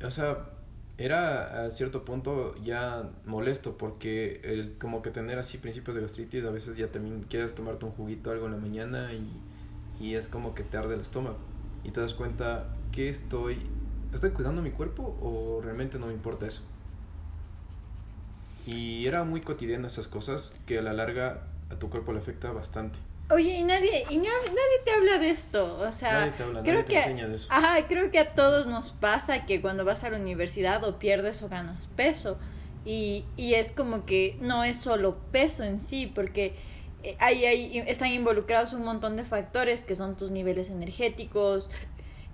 o 0.03 0.11
sea, 0.11 0.49
era 0.97 1.65
a 1.65 1.71
cierto 1.71 2.05
punto 2.05 2.55
ya 2.63 3.09
molesto 3.25 3.77
porque 3.77 4.39
el 4.43 4.77
como 4.77 5.01
que 5.01 5.11
tener 5.11 5.37
así 5.37 5.57
principios 5.57 5.95
de 5.95 6.01
gastritis 6.01 6.45
a 6.45 6.51
veces 6.51 6.77
ya 6.77 6.87
también 6.87 7.23
quieres 7.23 7.53
tomarte 7.53 7.85
un 7.85 7.91
juguito 7.91 8.31
algo 8.31 8.45
en 8.45 8.53
la 8.53 8.57
mañana 8.57 9.11
y, 9.13 9.29
y 9.99 10.15
es 10.15 10.29
como 10.29 10.55
que 10.55 10.63
te 10.63 10.77
arde 10.77 10.95
el 10.95 11.01
estómago 11.01 11.37
y 11.83 11.91
te 11.91 11.99
das 11.99 12.13
cuenta 12.13 12.73
que 12.91 13.09
estoy 13.09 13.59
estoy 14.15 14.31
cuidando 14.31 14.61
mi 14.61 14.71
cuerpo 14.71 15.17
o 15.21 15.61
realmente 15.61 15.99
no 15.99 16.07
me 16.07 16.13
importa 16.13 16.47
eso 16.47 16.61
y 18.65 19.05
era 19.07 19.23
muy 19.23 19.41
cotidiano 19.41 19.87
esas 19.87 20.07
cosas 20.07 20.53
que 20.65 20.79
a 20.79 20.81
la 20.81 20.93
larga 20.93 21.43
a 21.69 21.75
tu 21.75 21.89
cuerpo 21.89 22.13
le 22.13 22.19
afecta 22.19 22.51
bastante 22.51 22.97
Oye, 23.31 23.57
y 23.57 23.63
nadie, 23.63 24.05
y 24.11 24.17
na- 24.17 24.23
nadie 24.23 24.83
te 24.85 24.91
habla 24.91 25.17
de 25.17 25.31
esto, 25.31 25.79
o 25.79 25.91
sea, 25.91 26.19
Nadie 26.19 26.31
te 26.33 26.43
habla, 26.43 26.61
creo 26.61 26.73
nadie 26.75 26.83
te 26.83 26.91
que, 26.93 26.97
enseña 26.99 27.27
de 27.27 27.35
eso. 27.37 27.47
ajá, 27.49 27.87
creo 27.87 28.11
que 28.11 28.19
a 28.19 28.35
todos 28.35 28.67
nos 28.67 28.91
pasa 28.91 29.47
que 29.47 29.61
cuando 29.61 29.83
vas 29.83 30.03
a 30.03 30.11
la 30.11 30.17
universidad 30.19 30.83
o 30.83 30.99
pierdes 30.99 31.41
o 31.41 31.49
ganas 31.49 31.87
peso 31.87 32.37
y, 32.85 33.25
y 33.35 33.55
es 33.55 33.71
como 33.71 34.05
que 34.05 34.37
no 34.41 34.63
es 34.63 34.77
solo 34.77 35.17
peso 35.31 35.63
en 35.63 35.79
sí, 35.79 36.05
porque 36.13 36.53
eh, 37.01 37.17
ahí, 37.19 37.45
ahí 37.45 37.83
están 37.87 38.09
involucrados 38.09 38.73
un 38.73 38.83
montón 38.83 39.15
de 39.15 39.23
factores 39.25 39.81
que 39.81 39.95
son 39.95 40.15
tus 40.15 40.29
niveles 40.29 40.69
energéticos, 40.69 41.71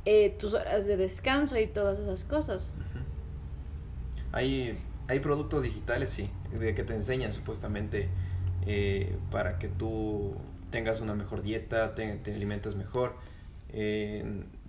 eh, 0.06 0.36
tus 0.40 0.54
horas 0.54 0.86
de 0.86 0.98
descanso 0.98 1.60
y 1.60 1.68
todas 1.68 2.00
esas 2.00 2.24
cosas. 2.24 2.74
Hay, 4.32 4.78
hay 5.08 5.20
productos 5.20 5.64
digitales, 5.64 6.10
sí, 6.10 6.24
de 6.58 6.74
que 6.74 6.84
te 6.84 6.94
enseñan 6.94 7.34
supuestamente 7.34 8.08
eh, 8.66 9.16
para 9.30 9.60
que 9.60 9.68
tú 9.68 10.36
tengas 10.70 11.02
una 11.02 11.16
mejor 11.16 11.42
dieta, 11.42 11.96
te, 11.96 12.16
te 12.16 12.34
alimentes 12.34 12.76
mejor, 12.76 13.16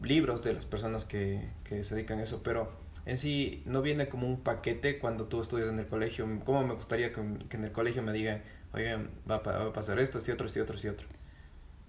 libros 0.02 0.44
de 0.44 0.52
las 0.52 0.64
personas 0.64 1.04
que, 1.04 1.48
que 1.64 1.82
se 1.82 1.96
dedican 1.96 2.20
a 2.20 2.22
eso, 2.22 2.42
pero 2.44 2.70
en 3.04 3.16
sí 3.16 3.62
no 3.66 3.82
viene 3.82 4.08
como 4.08 4.28
un 4.28 4.40
paquete 4.40 4.98
cuando 4.98 5.24
tú 5.24 5.40
estudias 5.40 5.68
en 5.68 5.78
el 5.78 5.86
colegio. 5.86 6.26
Como 6.44 6.64
me 6.64 6.74
gustaría 6.74 7.12
que, 7.12 7.20
en 7.20 7.64
el 7.64 7.72
colegio 7.72 8.02
me 8.02 8.12
digan, 8.12 8.42
oigan, 8.72 9.10
va, 9.28 9.38
va 9.38 9.64
a 9.66 9.72
pasar 9.72 9.98
esto, 9.98 10.18
este 10.18 10.32
otro, 10.32 10.46
este 10.46 10.62
otro, 10.62 10.76
este 10.76 10.90
otro. 10.90 11.06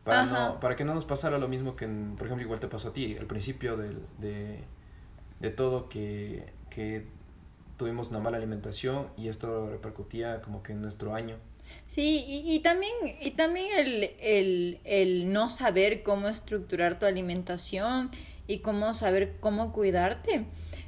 Para, 0.03 0.23
no, 0.23 0.59
para 0.59 0.75
que 0.75 0.83
no 0.83 0.93
nos 0.93 1.05
pasara 1.05 1.37
lo 1.37 1.47
mismo 1.47 1.75
que, 1.75 1.85
en- 1.85 2.15
por 2.17 2.27
ejemplo, 2.27 2.43
igual 2.45 2.59
te 2.59 2.67
pasó 2.67 2.89
a 2.89 2.93
ti, 2.93 3.15
al 3.17 3.25
principio 3.27 3.77
del, 3.77 3.99
de, 4.19 4.59
de 5.39 5.49
todo, 5.51 5.89
que, 5.89 6.53
que 6.69 7.07
tuvimos 7.77 8.09
una 8.09 8.19
mala 8.19 8.37
alimentación 8.37 9.09
y 9.17 9.29
esto 9.29 9.69
repercutía 9.69 10.41
como 10.41 10.63
que 10.63 10.73
en 10.73 10.81
nuestro 10.81 11.15
año. 11.15 11.37
Sí, 11.85 12.23
y, 12.27 12.53
y 12.55 12.59
también, 12.59 12.93
y 13.21 13.31
también 13.31 13.67
el, 13.77 14.11
el, 14.19 14.79
el 14.83 15.31
no 15.31 15.49
saber 15.49 16.03
cómo 16.03 16.27
estructurar 16.27 16.99
tu 16.99 17.05
alimentación 17.05 18.09
y 18.47 18.59
cómo 18.59 18.93
saber 18.93 19.35
cómo 19.39 19.71
cuidarte. 19.73 20.45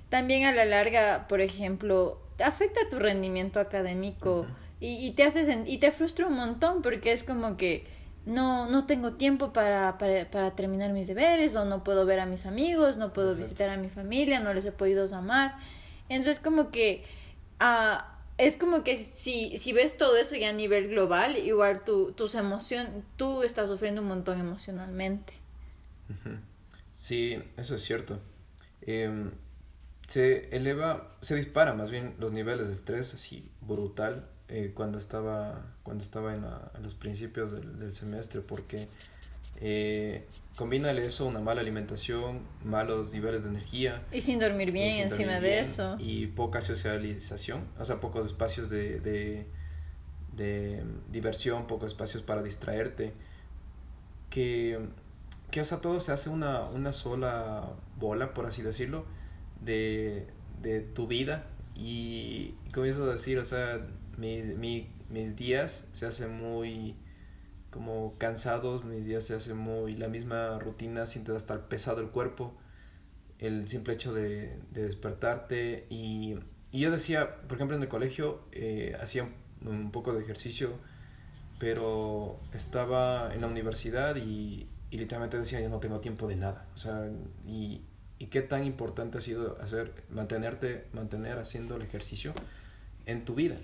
También 0.09 0.45
a 0.45 0.51
la 0.51 0.65
larga, 0.65 1.27
por 1.27 1.41
ejemplo, 1.41 2.19
afecta 2.43 2.81
tu 2.89 2.99
rendimiento 2.99 3.59
académico 3.59 4.47
y, 4.79 5.05
y 5.05 5.11
te 5.11 5.23
hace 5.23 5.63
y 5.65 5.77
te 5.79 5.91
frustra 5.91 6.27
un 6.27 6.35
montón 6.35 6.81
porque 6.81 7.11
es 7.11 7.23
como 7.23 7.57
que 7.57 7.85
no, 8.25 8.67
no 8.69 8.85
tengo 8.85 9.13
tiempo 9.13 9.53
para, 9.53 9.97
para, 9.97 10.29
para, 10.29 10.55
terminar 10.55 10.91
mis 10.93 11.07
deberes, 11.07 11.55
o 11.55 11.65
no 11.65 11.83
puedo 11.83 12.05
ver 12.05 12.19
a 12.19 12.25
mis 12.25 12.45
amigos, 12.45 12.97
no 12.97 13.13
puedo 13.13 13.35
visitar 13.35 13.69
a 13.69 13.77
mi 13.77 13.89
familia, 13.89 14.39
no 14.39 14.53
les 14.53 14.65
he 14.65 14.71
podido 14.71 15.13
amar. 15.15 15.57
Entonces 16.09 16.39
como 16.39 16.71
que 16.71 17.03
uh, 17.61 18.01
es 18.37 18.57
como 18.57 18.83
que 18.83 18.97
si, 18.97 19.57
si 19.57 19.73
ves 19.73 19.97
todo 19.97 20.17
eso 20.17 20.35
ya 20.35 20.49
a 20.49 20.53
nivel 20.53 20.89
global, 20.89 21.37
igual 21.37 21.83
tu, 21.83 22.11
tus 22.13 22.35
emociones, 22.35 22.91
tú 23.15 23.43
estás 23.43 23.69
sufriendo 23.69 24.01
un 24.01 24.07
montón 24.07 24.39
emocionalmente. 24.39 25.33
Sí, 26.93 27.41
eso 27.57 27.75
es 27.75 27.83
cierto. 27.83 28.19
Eh, 28.81 29.31
se 30.07 30.55
eleva, 30.55 31.15
se 31.21 31.35
dispara 31.35 31.73
más 31.73 31.91
bien 31.91 32.15
los 32.19 32.31
niveles 32.31 32.67
de 32.67 32.73
estrés 32.73 33.13
así 33.13 33.49
brutal 33.61 34.27
eh, 34.47 34.71
cuando 34.75 34.97
estaba 34.97 35.65
cuando 35.83 36.03
estaba 36.03 36.33
en, 36.33 36.43
los 36.83 36.93
principios 36.93 37.51
del, 37.51 37.79
del 37.79 37.93
semestre 37.93 38.41
porque 38.41 38.87
eh, 39.61 40.25
combínale 40.55 41.05
eso 41.05 41.25
una 41.25 41.39
mala 41.39 41.61
alimentación 41.61 42.41
malos 42.63 43.13
niveles 43.13 43.43
de 43.43 43.49
energía. 43.49 44.03
Y 44.11 44.21
sin 44.21 44.39
dormir 44.39 44.71
bien 44.71 45.01
encima 45.01 45.39
de 45.39 45.59
eso. 45.59 45.95
y 45.99 46.27
poca 46.27 46.61
socialización 46.61 47.65
o 47.79 47.85
sea 47.85 47.99
pocos 47.99 48.27
espacios 48.27 48.69
de, 48.69 48.99
de, 48.99 49.45
de 50.35 50.83
diversión 51.11 51.67
pocos 51.67 51.91
espacios 51.91 52.23
para 52.23 52.43
distraerte. 52.43 53.13
Que 54.29 54.79
que 55.51 55.61
o 55.61 55.65
sea 55.65 55.79
todo 55.79 55.99
se 55.99 56.11
hace 56.11 56.29
una, 56.29 56.65
una 56.65 56.91
sola 56.91 57.69
bola 57.97 58.33
por 58.33 58.45
así 58.45 58.61
decirlo 58.61 59.05
de, 59.61 60.27
de 60.61 60.81
tu 60.81 61.07
vida. 61.07 61.47
Y 61.75 62.55
comienzo 62.73 63.03
a 63.03 63.13
decir, 63.13 63.37
o 63.37 63.43
sea, 63.43 63.85
mi, 64.17 64.89
mis 65.09 65.35
días 65.35 65.85
se 65.93 66.05
hacen 66.05 66.37
muy 66.37 66.95
como 67.71 68.17
cansados, 68.17 68.85
mis 68.85 69.05
días 69.05 69.25
se 69.25 69.35
hacen 69.35 69.57
muy 69.57 69.95
la 69.95 70.07
misma 70.07 70.57
rutina, 70.59 71.05
sientes 71.05 71.35
hasta 71.35 71.67
pesado 71.67 71.99
el 71.99 72.07
cuerpo, 72.07 72.55
el 73.39 73.67
simple 73.67 73.95
hecho 73.95 74.13
de, 74.13 74.57
de 74.71 74.83
despertarte 74.83 75.85
y, 75.89 76.37
y, 76.71 76.79
yo 76.79 76.91
decía, 76.91 77.41
por 77.41 77.57
ejemplo 77.57 77.75
en 77.75 77.83
el 77.83 77.89
colegio 77.89 78.43
eh, 78.53 78.95
hacía 79.01 79.29
un 79.65 79.91
poco 79.91 80.13
de 80.13 80.23
ejercicio, 80.23 80.71
pero 81.59 82.39
estaba 82.53 83.33
en 83.33 83.41
la 83.41 83.47
universidad 83.47 84.15
y, 84.15 84.69
y 84.89 84.97
literalmente 84.97 85.37
decía, 85.37 85.59
yo 85.59 85.67
no 85.69 85.79
tengo 85.79 85.99
tiempo 85.99 86.27
de 86.27 86.37
nada, 86.37 86.67
o 86.75 86.77
sea, 86.77 87.09
y, 87.45 87.81
y 88.19 88.27
qué 88.27 88.41
tan 88.41 88.65
importante 88.65 89.17
ha 89.17 89.21
sido 89.21 89.61
hacer, 89.61 90.03
mantenerte, 90.09 90.85
mantener 90.93 91.39
haciendo 91.39 91.75
el 91.75 91.81
ejercicio 91.81 92.33
en 93.05 93.25
tu 93.25 93.35
vida. 93.35 93.57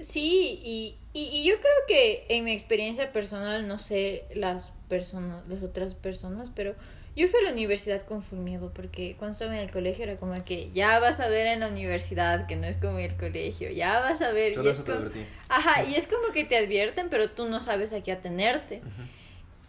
Sí, 0.00 0.60
y, 0.62 0.96
y, 1.12 1.44
yo 1.44 1.56
creo 1.60 1.74
que 1.88 2.26
en 2.28 2.44
mi 2.44 2.52
experiencia 2.52 3.12
personal, 3.12 3.66
no 3.66 3.78
sé 3.78 4.24
las 4.32 4.70
personas, 4.88 5.46
las 5.48 5.64
otras 5.64 5.96
personas, 5.96 6.50
pero 6.54 6.76
yo 7.16 7.26
fui 7.26 7.40
a 7.40 7.42
la 7.42 7.52
universidad 7.52 8.02
con 8.02 8.22
full 8.22 8.38
miedo, 8.38 8.70
porque 8.72 9.16
cuando 9.18 9.32
estaba 9.32 9.56
en 9.56 9.64
el 9.64 9.72
colegio 9.72 10.04
era 10.04 10.16
como 10.16 10.44
que 10.44 10.70
ya 10.72 11.00
vas 11.00 11.18
a 11.18 11.28
ver 11.28 11.48
en 11.48 11.60
la 11.60 11.68
universidad 11.68 12.46
que 12.46 12.54
no 12.54 12.68
es 12.68 12.76
como 12.76 12.98
el 12.98 13.16
colegio, 13.16 13.70
ya 13.72 13.98
vas 13.98 14.22
a 14.22 14.30
ver. 14.30 14.52
y 14.52 14.68
es 14.68 14.82
como, 14.82 15.10
ajá, 15.48 15.82
y 15.82 15.96
es 15.96 16.06
como 16.06 16.32
que 16.32 16.44
te 16.44 16.56
advierten, 16.56 17.08
pero 17.08 17.30
tú 17.30 17.48
no 17.48 17.58
sabes 17.58 17.92
a 17.92 18.00
qué 18.00 18.12
atenerte. 18.12 18.82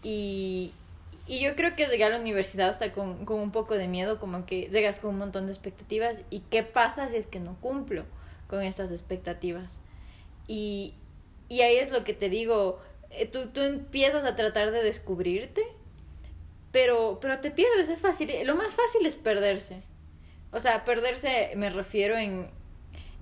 Y, 0.04 0.72
y 1.26 1.40
yo 1.40 1.56
creo 1.56 1.74
que 1.74 1.86
llegar 1.86 2.12
a 2.12 2.14
la 2.14 2.20
universidad 2.20 2.68
hasta 2.68 2.92
con, 2.92 3.24
con 3.24 3.40
un 3.40 3.50
poco 3.50 3.74
de 3.74 3.88
miedo, 3.88 4.20
como 4.20 4.46
que 4.46 4.68
llegas 4.70 5.00
con 5.00 5.10
un 5.10 5.18
montón 5.18 5.46
de 5.46 5.52
expectativas 5.52 6.22
y 6.30 6.40
qué 6.50 6.62
pasa 6.62 7.08
si 7.08 7.16
es 7.16 7.26
que 7.26 7.40
no 7.40 7.56
cumplo 7.60 8.04
con 8.46 8.62
estas 8.62 8.92
expectativas. 8.92 9.80
Y, 10.52 10.94
y 11.48 11.60
ahí 11.60 11.76
es 11.76 11.92
lo 11.92 12.02
que 12.02 12.12
te 12.12 12.28
digo, 12.28 12.80
eh, 13.10 13.24
tú, 13.24 13.50
tú 13.50 13.60
empiezas 13.60 14.24
a 14.24 14.34
tratar 14.34 14.72
de 14.72 14.82
descubrirte, 14.82 15.62
pero, 16.72 17.18
pero 17.20 17.38
te 17.38 17.52
pierdes, 17.52 17.88
es 17.88 18.00
fácil, 18.00 18.32
lo 18.44 18.56
más 18.56 18.74
fácil 18.74 19.06
es 19.06 19.16
perderse. 19.16 19.84
O 20.50 20.58
sea, 20.58 20.84
perderse 20.84 21.52
me 21.54 21.70
refiero 21.70 22.16
en, 22.18 22.48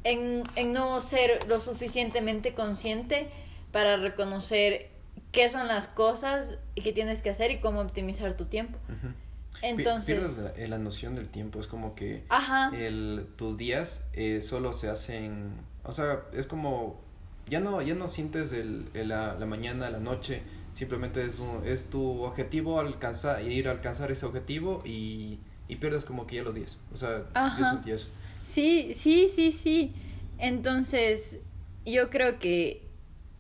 en, 0.05 0.45
en 0.57 0.73
no 0.73 1.03
ser 1.03 1.38
lo 1.49 1.61
suficientemente 1.61 2.55
consciente 2.55 3.29
para 3.73 3.99
reconocer 3.99 4.88
qué 5.31 5.51
son 5.51 5.67
las 5.67 5.87
cosas 5.87 6.57
que 6.83 6.95
tienes 6.95 7.21
que 7.21 7.29
hacer 7.29 7.51
y 7.51 7.59
cómo 7.59 7.83
optimizar 7.83 8.38
tu 8.38 8.47
tiempo. 8.47 8.79
Entonces... 9.61 10.07
Pierdes 10.07 10.38
la, 10.38 10.67
la, 10.67 10.79
noción 10.79 11.14
del 11.14 11.29
tiempo, 11.29 11.61
es 11.61 11.67
como 11.67 11.95
que 11.95 12.25
El, 12.73 13.27
tus 13.37 13.59
días 13.59 14.07
eh, 14.14 14.41
solo 14.41 14.73
se 14.73 14.88
hacen, 14.88 15.53
o 15.85 15.93
sea, 15.93 16.23
es 16.33 16.47
como, 16.47 17.07
ya 17.49 17.61
no, 17.61 17.83
ya 17.83 17.95
no 17.95 18.09
sientes 18.09 18.53
el, 18.53 18.91
la, 18.95 19.35
la, 19.35 19.47
mañana, 19.47 19.91
la 19.91 19.99
noche, 19.99 20.43
simplemente 20.75 21.25
es, 21.25 21.39
un, 21.39 21.67
es 21.67 21.91
tu 21.91 22.23
objetivo 22.23 22.81
alcanzar, 22.81 23.43
ir 23.43 23.69
a 23.69 23.73
alcanzar 23.73 24.11
ese 24.11 24.27
objetivo 24.27 24.83
y, 24.85 25.39
y 25.69 25.77
pierdes 25.77 26.05
como 26.05 26.27
que 26.27 26.37
ya 26.37 26.43
los 26.43 26.55
días, 26.55 26.79
o 26.93 26.97
sea, 26.97 27.25
yo 27.59 27.67
sentí 27.67 27.91
eso. 27.91 28.09
Sí, 28.45 28.95
sí, 28.95 29.29
sí, 29.29 29.53
sí. 29.53 29.93
Entonces, 30.39 31.41
yo 31.85 32.09
creo 32.11 32.39
que 32.39 32.89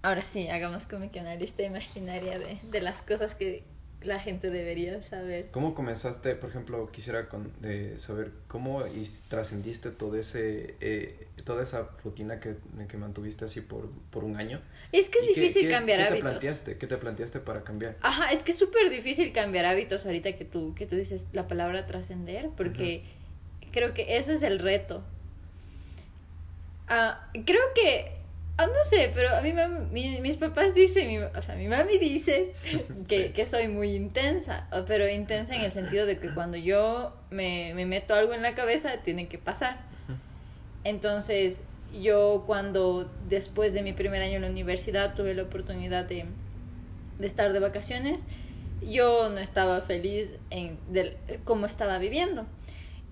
ahora 0.02 0.22
sí, 0.22 0.48
hagamos 0.48 0.86
como 0.86 1.10
que 1.10 1.20
una 1.20 1.34
lista 1.36 1.62
imaginaria 1.62 2.38
de, 2.38 2.58
de 2.70 2.80
las 2.80 3.02
cosas 3.02 3.34
que 3.34 3.64
la 4.02 4.20
gente 4.20 4.50
debería 4.50 5.02
saber. 5.02 5.48
¿Cómo 5.50 5.74
comenzaste, 5.74 6.34
por 6.36 6.50
ejemplo, 6.50 6.90
quisiera 6.92 7.28
con, 7.28 7.52
saber 7.96 8.30
cómo 8.46 8.84
trascendiste 9.28 9.90
todo 9.90 10.16
ese, 10.16 10.76
eh, 10.80 11.26
toda 11.44 11.62
esa 11.62 11.90
rutina 12.04 12.38
que, 12.38 12.56
que 12.88 12.96
mantuviste 12.96 13.44
así 13.44 13.60
por, 13.60 13.90
por 14.10 14.24
un 14.24 14.36
año? 14.36 14.60
Es 14.92 15.08
que 15.08 15.18
es 15.18 15.28
difícil 15.28 15.68
cambiar 15.68 16.00
hábitos. 16.00 16.14
¿qué 16.16 16.22
te 16.22 16.30
planteaste? 16.30 16.78
¿Qué 16.78 16.86
te 16.86 16.96
planteaste 16.96 17.40
para 17.40 17.64
cambiar? 17.64 17.96
Ajá, 18.00 18.32
es 18.32 18.42
que 18.42 18.52
es 18.52 18.58
súper 18.58 18.88
difícil 18.90 19.32
cambiar 19.32 19.66
hábitos 19.66 20.06
ahorita 20.06 20.36
que 20.36 20.44
tú, 20.44 20.74
que 20.74 20.86
tú 20.86 20.94
dices 20.94 21.26
la 21.32 21.48
palabra 21.48 21.86
trascender, 21.86 22.50
porque 22.56 23.04
creo 23.72 23.94
que 23.94 24.18
ese 24.18 24.34
es 24.34 24.42
el 24.42 24.60
reto. 24.60 25.02
Ah, 26.86 27.30
creo 27.44 27.64
que 27.74 28.17
Ah, 28.60 28.66
no 28.66 28.84
sé, 28.84 29.12
pero 29.14 29.36
a 29.36 29.40
mí 29.40 29.54
mis 30.20 30.36
papás 30.36 30.74
dicen, 30.74 31.22
o 31.22 31.42
sea, 31.42 31.54
mi 31.54 31.68
mami 31.68 31.96
dice 31.96 32.54
que, 33.08 33.30
que, 33.30 33.46
soy 33.46 33.68
muy 33.68 33.94
intensa, 33.94 34.68
pero 34.88 35.08
intensa 35.08 35.54
en 35.54 35.60
el 35.60 35.70
sentido 35.70 36.06
de 36.06 36.18
que 36.18 36.34
cuando 36.34 36.56
yo 36.56 37.14
me, 37.30 37.72
me 37.74 37.86
meto 37.86 38.14
algo 38.14 38.34
en 38.34 38.42
la 38.42 38.56
cabeza, 38.56 38.96
tiene 39.04 39.28
que 39.28 39.38
pasar. 39.38 39.78
Entonces, 40.82 41.62
yo 42.02 42.42
cuando 42.48 43.08
después 43.28 43.74
de 43.74 43.82
mi 43.82 43.92
primer 43.92 44.22
año 44.22 44.34
en 44.36 44.42
la 44.42 44.50
universidad 44.50 45.14
tuve 45.14 45.34
la 45.34 45.44
oportunidad 45.44 46.04
de, 46.06 46.26
de 47.20 47.26
estar 47.28 47.52
de 47.52 47.60
vacaciones, 47.60 48.26
yo 48.82 49.30
no 49.30 49.38
estaba 49.38 49.82
feliz 49.82 50.30
en 50.50 50.78
de, 50.88 51.16
cómo 51.44 51.66
estaba 51.66 51.98
viviendo. 51.98 52.44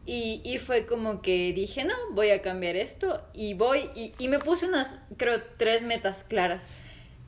Y, 0.09 0.41
y 0.45 0.59
fue 0.59 0.87
como 0.87 1.21
que 1.21 1.53
dije, 1.53 1.85
no, 1.85 1.95
voy 2.13 2.31
a 2.31 2.41
cambiar 2.41 2.77
esto 2.77 3.23
y 3.35 3.55
voy 3.55 3.91
y, 3.97 4.15
y 4.21 4.29
me 4.29 4.39
puse 4.39 4.67
unas, 4.67 4.97
creo, 5.17 5.43
tres 5.57 5.83
metas 5.83 6.25
claras. 6.25 6.67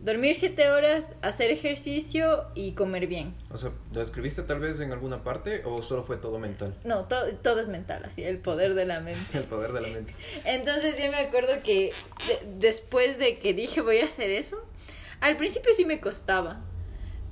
Dormir 0.01 0.37
siete 0.37 0.71
horas, 0.71 1.17
hacer 1.23 1.51
ejercicio 1.51 2.47
y 2.55 2.73
comer 2.73 3.09
bien. 3.09 3.35
O 3.51 3.57
sea, 3.57 3.73
¿lo 3.93 4.01
escribiste 4.01 4.43
tal 4.43 4.61
vez 4.61 4.79
en 4.79 4.93
alguna 4.93 5.25
parte 5.25 5.63
o 5.65 5.83
solo 5.83 6.05
fue 6.05 6.17
todo 6.17 6.39
mental? 6.39 6.73
No, 6.85 7.07
todo, 7.07 7.35
todo 7.35 7.59
es 7.59 7.67
mental, 7.67 8.05
así, 8.05 8.23
el 8.23 8.39
poder 8.39 8.75
de 8.75 8.85
la 8.85 9.01
mente. 9.01 9.21
el 9.39 9.45
poder 9.45 9.73
de 9.73 9.81
la 9.81 9.89
mente. 9.89 10.15
Entonces 10.45 10.97
yo 11.03 11.11
me 11.11 11.19
acuerdo 11.19 11.63
que 11.65 11.93
después 12.59 13.19
de 13.19 13.39
que 13.39 13.55
dije 13.55 13.81
voy 13.81 13.99
a 13.99 14.05
hacer 14.05 14.31
eso, 14.31 14.65
al 15.21 15.37
principio 15.37 15.73
sí 15.75 15.85
me 15.85 16.01
costaba, 16.01 16.61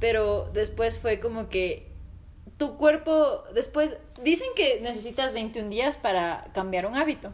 pero 0.00 0.50
después 0.52 0.98
fue 0.98 1.20
como 1.20 1.48
que 1.48 1.86
tu 2.58 2.76
cuerpo 2.76 3.44
después 3.54 3.96
dicen 4.22 4.48
que 4.56 4.80
necesitas 4.80 5.32
21 5.32 5.68
días 5.68 5.96
para 5.96 6.48
cambiar 6.52 6.86
un 6.86 6.96
hábito. 6.96 7.32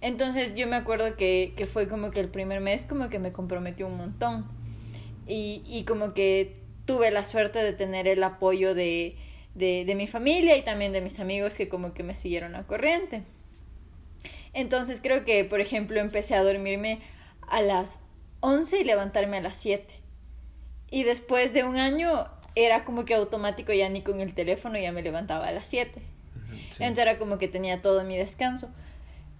Entonces 0.00 0.54
yo 0.54 0.66
me 0.66 0.76
acuerdo 0.76 1.16
que, 1.16 1.54
que 1.56 1.66
fue 1.66 1.88
como 1.88 2.10
que 2.10 2.20
el 2.20 2.28
primer 2.28 2.60
mes 2.60 2.84
como 2.84 3.08
que 3.08 3.18
me 3.18 3.32
comprometió 3.32 3.86
un 3.86 3.96
montón. 3.96 4.46
Y, 5.26 5.62
y 5.66 5.84
como 5.84 6.14
que 6.14 6.56
tuve 6.84 7.10
la 7.10 7.24
suerte 7.24 7.62
de 7.62 7.72
tener 7.72 8.06
el 8.06 8.22
apoyo 8.22 8.74
de, 8.74 9.16
de, 9.54 9.84
de 9.84 9.94
mi 9.94 10.06
familia 10.06 10.56
y 10.56 10.62
también 10.62 10.92
de 10.92 11.00
mis 11.00 11.18
amigos 11.18 11.56
que 11.56 11.68
como 11.68 11.94
que 11.94 12.02
me 12.02 12.14
siguieron 12.14 12.54
a 12.54 12.66
corriente. 12.66 13.22
Entonces 14.52 15.00
creo 15.02 15.24
que, 15.24 15.44
por 15.44 15.60
ejemplo, 15.60 16.00
empecé 16.00 16.34
a 16.34 16.42
dormirme 16.42 17.00
a 17.48 17.60
las 17.60 18.00
11 18.40 18.80
y 18.80 18.84
levantarme 18.84 19.38
a 19.38 19.40
las 19.40 19.56
7. 19.56 19.94
Y 20.90 21.02
después 21.02 21.52
de 21.52 21.64
un 21.64 21.76
año 21.76 22.26
era 22.54 22.84
como 22.84 23.04
que 23.04 23.14
automático 23.14 23.72
ya 23.72 23.88
ni 23.88 24.02
con 24.02 24.20
el 24.20 24.34
teléfono 24.34 24.78
ya 24.78 24.92
me 24.92 25.02
levantaba 25.02 25.48
a 25.48 25.52
las 25.52 25.66
7. 25.66 26.00
Entonces 26.78 26.98
era 26.98 27.18
como 27.18 27.38
que 27.38 27.48
tenía 27.48 27.82
todo 27.82 28.04
mi 28.04 28.16
descanso. 28.16 28.70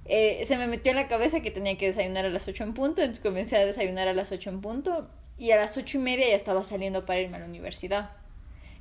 Eh, 0.08 0.44
se 0.44 0.56
me 0.58 0.66
metió 0.66 0.90
en 0.90 0.96
la 0.96 1.08
cabeza 1.08 1.40
que 1.40 1.50
tenía 1.50 1.76
que 1.76 1.86
desayunar 1.86 2.24
a 2.24 2.28
las 2.28 2.46
8 2.48 2.64
en 2.64 2.74
punto, 2.74 3.02
entonces 3.02 3.22
comencé 3.22 3.56
a 3.56 3.64
desayunar 3.64 4.08
a 4.08 4.12
las 4.12 4.32
8 4.32 4.50
en 4.50 4.60
punto 4.60 5.08
y 5.38 5.50
a 5.50 5.56
las 5.56 5.76
ocho 5.76 5.98
y 5.98 6.00
media 6.00 6.28
ya 6.28 6.36
estaba 6.36 6.64
saliendo 6.64 7.04
para 7.04 7.20
irme 7.20 7.36
a 7.36 7.40
la 7.40 7.46
universidad. 7.46 8.10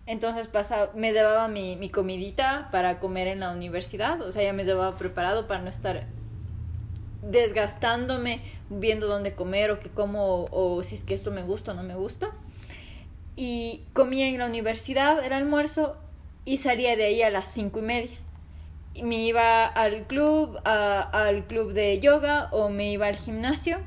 Entonces 0.05 0.47
pasaba, 0.47 0.91
me 0.95 1.11
llevaba 1.11 1.47
mi, 1.47 1.75
mi 1.75 1.89
comidita 1.89 2.69
para 2.71 2.99
comer 2.99 3.27
en 3.27 3.39
la 3.39 3.51
universidad, 3.51 4.21
o 4.21 4.31
sea, 4.31 4.43
ya 4.43 4.53
me 4.53 4.63
llevaba 4.63 4.95
preparado 4.95 5.47
para 5.47 5.61
no 5.61 5.69
estar 5.69 6.05
desgastándome 7.23 8.39
viendo 8.69 9.07
dónde 9.07 9.33
comer 9.33 9.71
o 9.71 9.79
qué 9.79 9.89
como 9.89 10.43
o, 10.43 10.75
o 10.77 10.83
si 10.83 10.93
es 10.93 11.03
que 11.03 11.15
esto 11.15 11.31
me 11.31 11.41
gusta 11.41 11.71
o 11.71 11.75
no 11.75 11.83
me 11.83 11.95
gusta. 11.95 12.29
Y 13.35 13.83
comía 13.93 14.27
en 14.27 14.37
la 14.37 14.45
universidad 14.45 15.25
el 15.25 15.33
almuerzo 15.33 15.97
y 16.45 16.59
salía 16.59 16.95
de 16.95 17.05
ahí 17.05 17.21
a 17.23 17.31
las 17.31 17.51
cinco 17.51 17.79
y 17.79 17.81
media. 17.81 18.17
Me 19.03 19.25
iba 19.25 19.65
al 19.65 20.07
club, 20.07 20.59
a, 20.63 21.01
al 21.01 21.45
club 21.47 21.73
de 21.73 21.99
yoga 21.99 22.49
o 22.51 22.69
me 22.69 22.91
iba 22.91 23.07
al 23.07 23.15
gimnasio. 23.15 23.79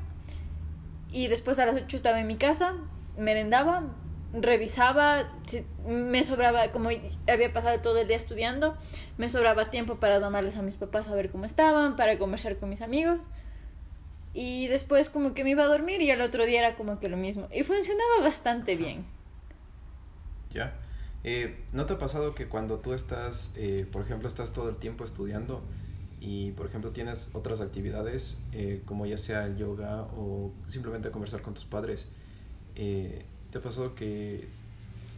Y 1.11 1.27
después 1.27 1.57
a 1.59 1.65
las 1.65 1.75
8 1.75 1.95
estaba 1.95 2.19
en 2.19 2.27
mi 2.27 2.35
casa, 2.35 2.75
merendaba, 3.17 3.83
revisaba, 4.33 5.27
me 5.87 6.23
sobraba, 6.23 6.71
como 6.71 6.89
había 7.27 7.53
pasado 7.53 7.79
todo 7.81 7.99
el 7.99 8.07
día 8.07 8.17
estudiando, 8.17 8.77
me 9.17 9.29
sobraba 9.29 9.71
tiempo 9.71 9.99
para 9.99 10.19
llamarles 10.19 10.57
a 10.57 10.61
mis 10.61 10.77
papás 10.77 11.09
a 11.09 11.15
ver 11.15 11.31
cómo 11.31 11.45
estaban, 11.45 11.95
para 11.95 12.17
conversar 12.17 12.57
con 12.57 12.69
mis 12.69 12.81
amigos. 12.81 13.19
Y 14.33 14.67
después 14.67 15.09
como 15.09 15.33
que 15.33 15.43
me 15.43 15.51
iba 15.51 15.63
a 15.63 15.67
dormir 15.67 16.01
y 16.01 16.11
el 16.11 16.21
otro 16.21 16.45
día 16.45 16.59
era 16.59 16.75
como 16.75 16.99
que 16.99 17.09
lo 17.09 17.17
mismo. 17.17 17.47
Y 17.51 17.63
funcionaba 17.63 18.21
bastante 18.21 18.75
bien. 18.75 19.05
Ya. 20.51 20.73
Eh, 21.23 21.57
¿No 21.73 21.85
te 21.85 21.93
ha 21.93 21.99
pasado 21.99 22.33
que 22.33 22.47
cuando 22.47 22.79
tú 22.79 22.93
estás, 22.93 23.53
eh, 23.55 23.85
por 23.91 24.01
ejemplo, 24.01 24.27
estás 24.27 24.53
todo 24.53 24.69
el 24.69 24.77
tiempo 24.77 25.03
estudiando 25.03 25.61
y, 26.21 26.51
por 26.51 26.65
ejemplo, 26.65 26.91
tienes 26.91 27.29
otras 27.33 27.61
actividades, 27.61 28.37
eh, 28.53 28.81
como 28.85 29.05
ya 29.05 29.17
sea 29.17 29.45
el 29.45 29.57
yoga 29.57 30.03
o 30.17 30.51
simplemente 30.69 31.11
conversar 31.11 31.41
con 31.41 31.53
tus 31.53 31.65
padres, 31.65 32.07
¿te 32.75 33.57
ha 33.57 33.61
pasado 33.61 33.93
que 33.95 34.47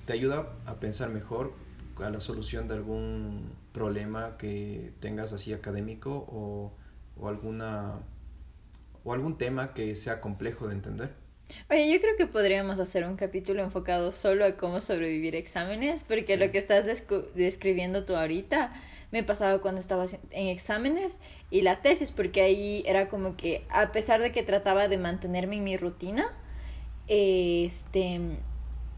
te 0.05 0.13
ayuda 0.13 0.53
a 0.65 0.75
pensar 0.79 1.09
mejor 1.09 1.53
a 1.97 2.09
la 2.09 2.19
solución 2.19 2.67
de 2.67 2.73
algún 2.75 3.51
problema 3.73 4.37
que 4.37 4.93
tengas 4.99 5.33
así 5.33 5.53
académico 5.53 6.25
o, 6.27 6.73
o 7.17 7.27
alguna 7.29 7.99
o 9.03 9.13
algún 9.13 9.37
tema 9.37 9.73
que 9.73 9.95
sea 9.95 10.21
complejo 10.21 10.67
de 10.67 10.73
entender? 10.73 11.11
Oye, 11.69 11.91
yo 11.91 12.01
creo 12.01 12.17
que 12.17 12.27
podríamos 12.27 12.79
hacer 12.79 13.05
un 13.05 13.15
capítulo 13.15 13.61
enfocado 13.63 14.11
solo 14.11 14.45
a 14.45 14.57
cómo 14.57 14.81
sobrevivir 14.81 15.35
exámenes, 15.35 16.03
porque 16.03 16.37
lo 16.37 16.51
que 16.51 16.57
estás 16.57 16.85
describiendo 17.35 18.03
tú 18.03 18.15
ahorita 18.15 18.71
me 19.11 19.23
pasaba 19.23 19.59
cuando 19.59 19.79
estaba 19.79 20.05
en 20.31 20.47
exámenes 20.47 21.19
y 21.49 21.61
la 21.61 21.81
tesis, 21.81 22.11
porque 22.11 22.41
ahí 22.41 22.83
era 22.85 23.09
como 23.09 23.35
que 23.35 23.63
a 23.69 23.91
pesar 23.91 24.21
de 24.21 24.31
que 24.31 24.43
trataba 24.43 24.87
de 24.87 24.97
mantenerme 24.97 25.57
en 25.57 25.63
mi 25.63 25.77
rutina, 25.77 26.29
este 27.07 28.19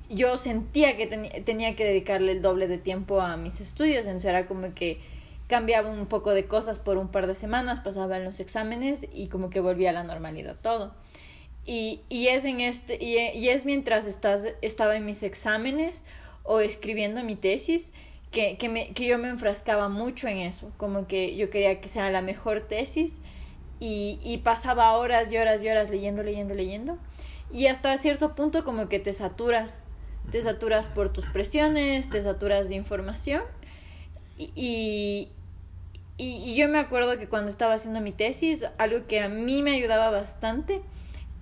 yo 0.09 0.37
sentía 0.37 0.97
que 0.97 1.07
tenía 1.43 1.75
que 1.75 1.85
dedicarle 1.85 2.33
el 2.33 2.41
doble 2.41 2.67
de 2.67 2.77
tiempo 2.77 3.21
a 3.21 3.37
mis 3.37 3.61
estudios, 3.61 4.05
entonces 4.05 4.29
era 4.29 4.45
como 4.45 4.73
que 4.75 4.99
cambiaba 5.47 5.89
un 5.89 6.05
poco 6.05 6.31
de 6.31 6.45
cosas 6.45 6.77
por 6.77 6.97
un 6.97 7.07
par 7.07 7.25
de 7.25 7.35
semanas, 7.35 7.79
pasaba 7.79 8.17
en 8.17 8.25
los 8.25 8.39
exámenes 8.39 9.07
y 9.13 9.27
como 9.27 9.49
que 9.49 9.59
volvía 9.59 9.89
a 9.89 9.93
la 9.93 10.03
normalidad 10.03 10.55
todo. 10.61 10.93
Y, 11.65 12.01
y 12.09 12.27
es 12.27 12.43
en 12.45 12.59
este, 12.59 12.97
y, 13.01 13.17
y, 13.37 13.49
es 13.49 13.65
mientras 13.65 14.05
estás, 14.05 14.47
estaba 14.61 14.97
en 14.97 15.05
mis 15.05 15.23
exámenes 15.23 16.03
o 16.43 16.59
escribiendo 16.59 17.23
mi 17.23 17.35
tesis 17.35 17.93
que, 18.31 18.57
que, 18.57 18.67
me, 18.67 18.89
que 18.89 19.05
yo 19.05 19.17
me 19.17 19.29
enfrascaba 19.29 19.87
mucho 19.87 20.27
en 20.27 20.39
eso, 20.39 20.71
como 20.75 21.07
que 21.07 21.37
yo 21.37 21.49
quería 21.49 21.79
que 21.79 21.87
sea 21.87 22.09
la 22.09 22.21
mejor 22.21 22.67
tesis 22.67 23.19
y, 23.79 24.19
y 24.23 24.39
pasaba 24.39 24.91
horas 24.97 25.31
y 25.31 25.37
horas 25.37 25.63
y 25.63 25.69
horas 25.69 25.89
leyendo, 25.89 26.23
leyendo, 26.23 26.53
leyendo. 26.53 26.97
Y 27.51 27.67
hasta 27.67 27.97
cierto 27.97 28.33
punto 28.35 28.63
como 28.63 28.89
que 28.89 28.99
te 28.99 29.13
saturas, 29.13 29.81
te 30.31 30.41
saturas 30.41 30.87
por 30.87 31.13
tus 31.13 31.25
presiones, 31.27 32.09
te 32.09 32.21
saturas 32.21 32.69
de 32.69 32.75
información. 32.75 33.43
Y, 34.37 35.29
y, 36.17 36.23
y 36.25 36.55
yo 36.55 36.67
me 36.67 36.79
acuerdo 36.79 37.17
que 37.17 37.27
cuando 37.27 37.51
estaba 37.51 37.75
haciendo 37.75 38.01
mi 38.01 38.11
tesis, 38.11 38.65
algo 38.77 39.05
que 39.07 39.21
a 39.21 39.29
mí 39.29 39.61
me 39.61 39.75
ayudaba 39.75 40.09
bastante, 40.09 40.81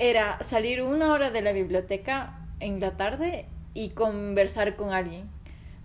era 0.01 0.41
salir 0.41 0.81
una 0.81 1.13
hora 1.13 1.29
de 1.29 1.43
la 1.43 1.51
biblioteca 1.51 2.33
en 2.59 2.79
la 2.79 2.97
tarde 2.97 3.45
y 3.75 3.89
conversar 3.89 4.75
con 4.75 4.93
alguien. 4.93 5.29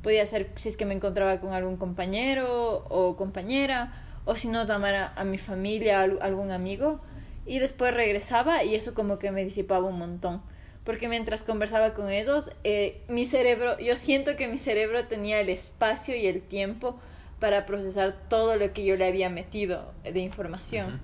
Podía 0.02 0.26
ser 0.26 0.48
si 0.56 0.70
es 0.70 0.78
que 0.78 0.86
me 0.86 0.94
encontraba 0.94 1.38
con 1.38 1.52
algún 1.52 1.76
compañero 1.76 2.86
o 2.88 3.14
compañera, 3.16 3.92
o 4.24 4.34
si 4.34 4.48
no, 4.48 4.64
llamar 4.64 5.12
a, 5.14 5.24
mi 5.24 5.36
familia, 5.36 6.00
a 6.00 6.04
algún 6.04 6.50
amigo, 6.50 6.98
y 7.44 7.58
después 7.58 7.92
regresaba 7.92 8.64
y 8.64 8.74
eso 8.74 8.94
como 8.94 9.18
que 9.18 9.30
me 9.32 9.44
disipaba 9.44 9.86
un 9.86 9.98
montón. 9.98 10.40
Porque 10.84 11.08
mientras 11.08 11.42
conversaba 11.42 11.92
con 11.92 12.08
ellos, 12.08 12.50
eh, 12.64 13.02
mi 13.08 13.26
cerebro, 13.26 13.78
yo 13.80 13.96
siento 13.96 14.34
que 14.36 14.48
mi 14.48 14.56
cerebro 14.56 15.04
tenía 15.04 15.40
el 15.40 15.50
espacio 15.50 16.16
y 16.16 16.26
el 16.26 16.40
tiempo 16.40 16.98
para 17.38 17.66
procesar 17.66 18.16
todo 18.30 18.56
lo 18.56 18.72
que 18.72 18.86
yo 18.86 18.96
le 18.96 19.06
había 19.06 19.28
metido 19.28 19.92
de 20.04 20.20
información 20.20 21.02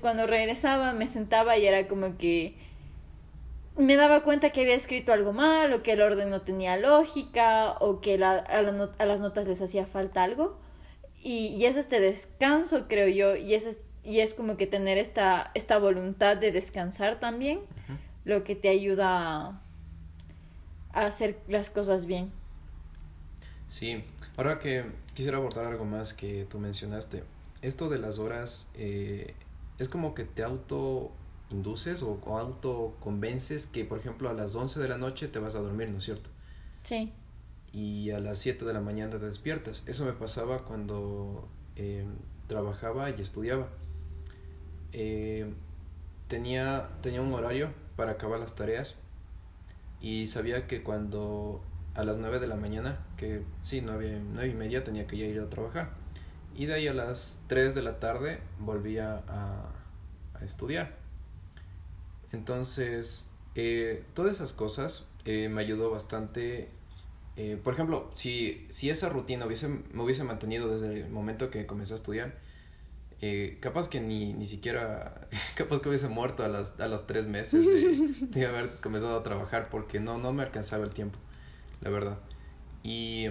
cuando 0.00 0.26
regresaba 0.26 0.92
me 0.92 1.06
sentaba 1.06 1.56
y 1.56 1.66
era 1.66 1.88
como 1.88 2.16
que 2.16 2.54
me 3.76 3.96
daba 3.96 4.22
cuenta 4.22 4.50
que 4.50 4.62
había 4.62 4.74
escrito 4.74 5.12
algo 5.12 5.32
mal 5.32 5.72
o 5.72 5.82
que 5.82 5.92
el 5.92 6.02
orden 6.02 6.30
no 6.30 6.42
tenía 6.42 6.76
lógica 6.76 7.72
o 7.80 8.00
que 8.00 8.18
la, 8.18 8.36
a, 8.36 8.62
las 9.06 9.20
notas 9.20 9.46
les 9.46 9.60
hacía 9.62 9.86
falta 9.86 10.22
algo. 10.22 10.58
Y, 11.22 11.48
y, 11.48 11.66
es 11.66 11.76
este 11.76 12.00
descanso, 12.00 12.86
creo 12.88 13.08
yo, 13.08 13.36
y 13.36 13.54
es, 13.54 13.78
y 14.04 14.20
es 14.20 14.32
como 14.32 14.56
que 14.56 14.66
tener 14.66 14.96
esta, 14.96 15.50
esta 15.54 15.78
voluntad 15.78 16.36
de 16.36 16.50
descansar 16.50 17.20
también, 17.20 17.60
lo 18.24 18.42
que 18.42 18.54
te 18.54 18.70
ayuda 18.70 19.08
a, 19.08 19.60
a, 20.92 21.06
hacer 21.06 21.38
las 21.46 21.68
cosas 21.68 22.06
bien. 22.06 22.32
Sí, 23.68 24.02
ahora 24.38 24.58
que 24.58 24.84
quisiera 25.14 25.36
abordar 25.36 25.66
algo 25.66 25.84
más 25.84 26.14
que 26.14 26.46
tú 26.48 26.58
mencionaste, 26.58 27.22
esto 27.60 27.90
de 27.90 27.98
las 27.98 28.18
horas 28.18 28.68
eh, 28.74 29.34
es 29.80 29.88
como 29.88 30.14
que 30.14 30.24
te 30.24 30.44
auto 30.44 31.10
induces 31.50 32.02
o, 32.02 32.20
auto 32.38 32.94
convences 33.00 33.66
que, 33.66 33.84
por 33.84 33.98
ejemplo, 33.98 34.28
a 34.28 34.34
las 34.34 34.54
11 34.54 34.78
de 34.78 34.88
la 34.88 34.98
noche 34.98 35.26
te 35.26 35.38
vas 35.38 35.54
a 35.54 35.60
dormir, 35.60 35.90
¿no 35.90 35.98
es 35.98 36.04
cierto? 36.04 36.30
Sí. 36.84 37.12
Y 37.72 38.10
a 38.10 38.20
las 38.20 38.38
7 38.38 38.64
de 38.64 38.72
la 38.72 38.80
mañana 38.80 39.10
te 39.10 39.18
despiertas. 39.18 39.82
Eso 39.86 40.04
me 40.04 40.12
pasaba 40.12 40.64
cuando 40.64 41.48
eh, 41.76 42.04
trabajaba 42.46 43.10
y 43.10 43.20
estudiaba. 43.20 43.68
Eh, 44.92 45.50
tenía, 46.28 46.90
tenía 47.00 47.22
un 47.22 47.32
horario 47.32 47.72
para 47.96 48.12
acabar 48.12 48.38
las 48.38 48.54
tareas 48.54 48.96
y 50.00 50.26
sabía 50.26 50.66
que 50.66 50.82
cuando 50.82 51.62
a 51.94 52.04
las 52.04 52.18
9 52.18 52.38
de 52.38 52.48
la 52.48 52.56
mañana, 52.56 52.98
que 53.16 53.42
sí, 53.62 53.80
9, 53.80 54.22
9 54.34 54.48
y 54.48 54.54
media 54.54 54.84
tenía 54.84 55.06
que 55.06 55.16
ya 55.16 55.24
ir 55.24 55.40
a 55.40 55.48
trabajar. 55.48 55.99
Y 56.60 56.66
de 56.66 56.74
ahí 56.74 56.88
a 56.88 56.92
las 56.92 57.40
3 57.46 57.74
de 57.74 57.80
la 57.80 58.00
tarde 58.00 58.38
volvía 58.58 59.22
a, 59.28 59.72
estudiar. 60.44 60.94
Entonces, 62.32 63.30
eh, 63.54 64.04
todas 64.12 64.36
esas 64.36 64.52
cosas 64.52 65.06
eh, 65.24 65.48
me 65.48 65.62
ayudó 65.62 65.90
bastante. 65.90 66.68
Eh, 67.36 67.58
por 67.64 67.72
ejemplo, 67.72 68.10
si, 68.14 68.66
si 68.68 68.90
esa 68.90 69.08
rutina 69.08 69.46
hubiese, 69.46 69.68
me 69.68 70.02
hubiese 70.02 70.22
mantenido 70.22 70.68
desde 70.68 71.00
el 71.00 71.08
momento 71.08 71.50
que 71.50 71.64
comencé 71.64 71.94
a 71.94 71.96
estudiar, 71.96 72.34
capaz 73.60 73.88
que 73.88 74.02
ni, 74.02 74.34
ni 74.34 74.44
siquiera, 74.44 75.28
capaz 75.56 75.80
que 75.80 75.88
hubiese 75.88 76.08
muerto 76.08 76.44
a, 76.44 76.48
las, 76.48 76.78
a 76.78 76.88
los 76.88 77.06
tres 77.06 77.26
meses 77.26 77.64
de, 77.64 78.26
de, 78.38 78.46
haber 78.46 78.80
comenzado 78.82 79.18
a 79.18 79.22
trabajar 79.22 79.70
porque 79.70 79.98
no, 79.98 80.18
no 80.18 80.34
me 80.34 80.42
alcanzaba 80.42 80.84
el 80.84 80.92
tiempo, 80.92 81.18
la 81.80 81.88
verdad. 81.88 82.18
Y, 82.82 83.28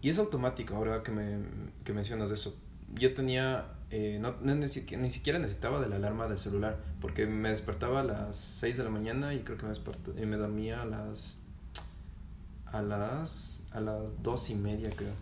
y 0.00 0.08
es 0.08 0.18
automático 0.18 0.76
ahora 0.76 1.02
que, 1.02 1.12
me, 1.12 1.40
que 1.84 1.92
mencionas 1.92 2.30
eso. 2.30 2.56
Yo 2.94 3.14
tenía 3.14 3.66
eh, 3.92 4.18
no, 4.20 4.36
ni, 4.54 4.68
siquiera 4.68 5.40
necesitaba 5.40 5.80
de 5.80 5.88
la 5.88 5.96
alarma 5.96 6.28
del 6.28 6.38
celular, 6.38 6.78
porque 7.00 7.26
me 7.26 7.48
despertaba 7.48 8.00
a 8.00 8.04
las 8.04 8.36
6 8.36 8.76
de 8.76 8.84
la 8.84 8.90
mañana 8.90 9.34
y 9.34 9.40
creo 9.40 9.58
que 9.58 9.64
me, 9.64 9.70
despertó, 9.70 10.12
me 10.14 10.36
dormía 10.36 10.82
a 10.82 10.86
las 10.86 11.36
a 12.66 12.82
las 12.82 13.64
a 13.72 13.80
las 13.80 14.22
dos 14.22 14.48
y 14.48 14.54
media 14.54 14.90
creo. 14.94 15.12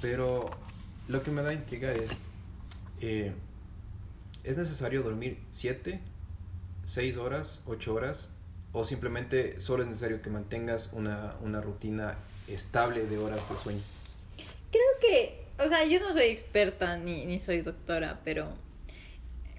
Pero 0.00 0.48
lo 1.08 1.24
que 1.24 1.32
me 1.32 1.42
da 1.42 1.52
intriga 1.52 1.92
es 1.92 2.12
eh, 3.00 3.32
¿es 4.44 4.58
necesario 4.58 5.02
dormir 5.02 5.42
7, 5.50 6.00
6 6.84 7.16
horas, 7.16 7.60
8 7.66 7.94
horas? 7.94 8.28
¿O 8.72 8.84
simplemente 8.84 9.58
solo 9.58 9.82
es 9.82 9.88
necesario 9.88 10.22
que 10.22 10.30
mantengas 10.30 10.90
una, 10.92 11.34
una 11.42 11.60
rutina 11.60 12.16
estable 12.46 13.06
de 13.06 13.18
horas 13.18 13.48
de 13.50 13.56
sueño? 13.56 13.80
Creo 14.70 14.90
que 15.00 15.43
o 15.58 15.68
sea, 15.68 15.84
yo 15.84 16.00
no 16.00 16.12
soy 16.12 16.24
experta 16.24 16.96
ni, 16.96 17.24
ni 17.26 17.38
soy 17.38 17.60
doctora, 17.60 18.20
pero 18.24 18.52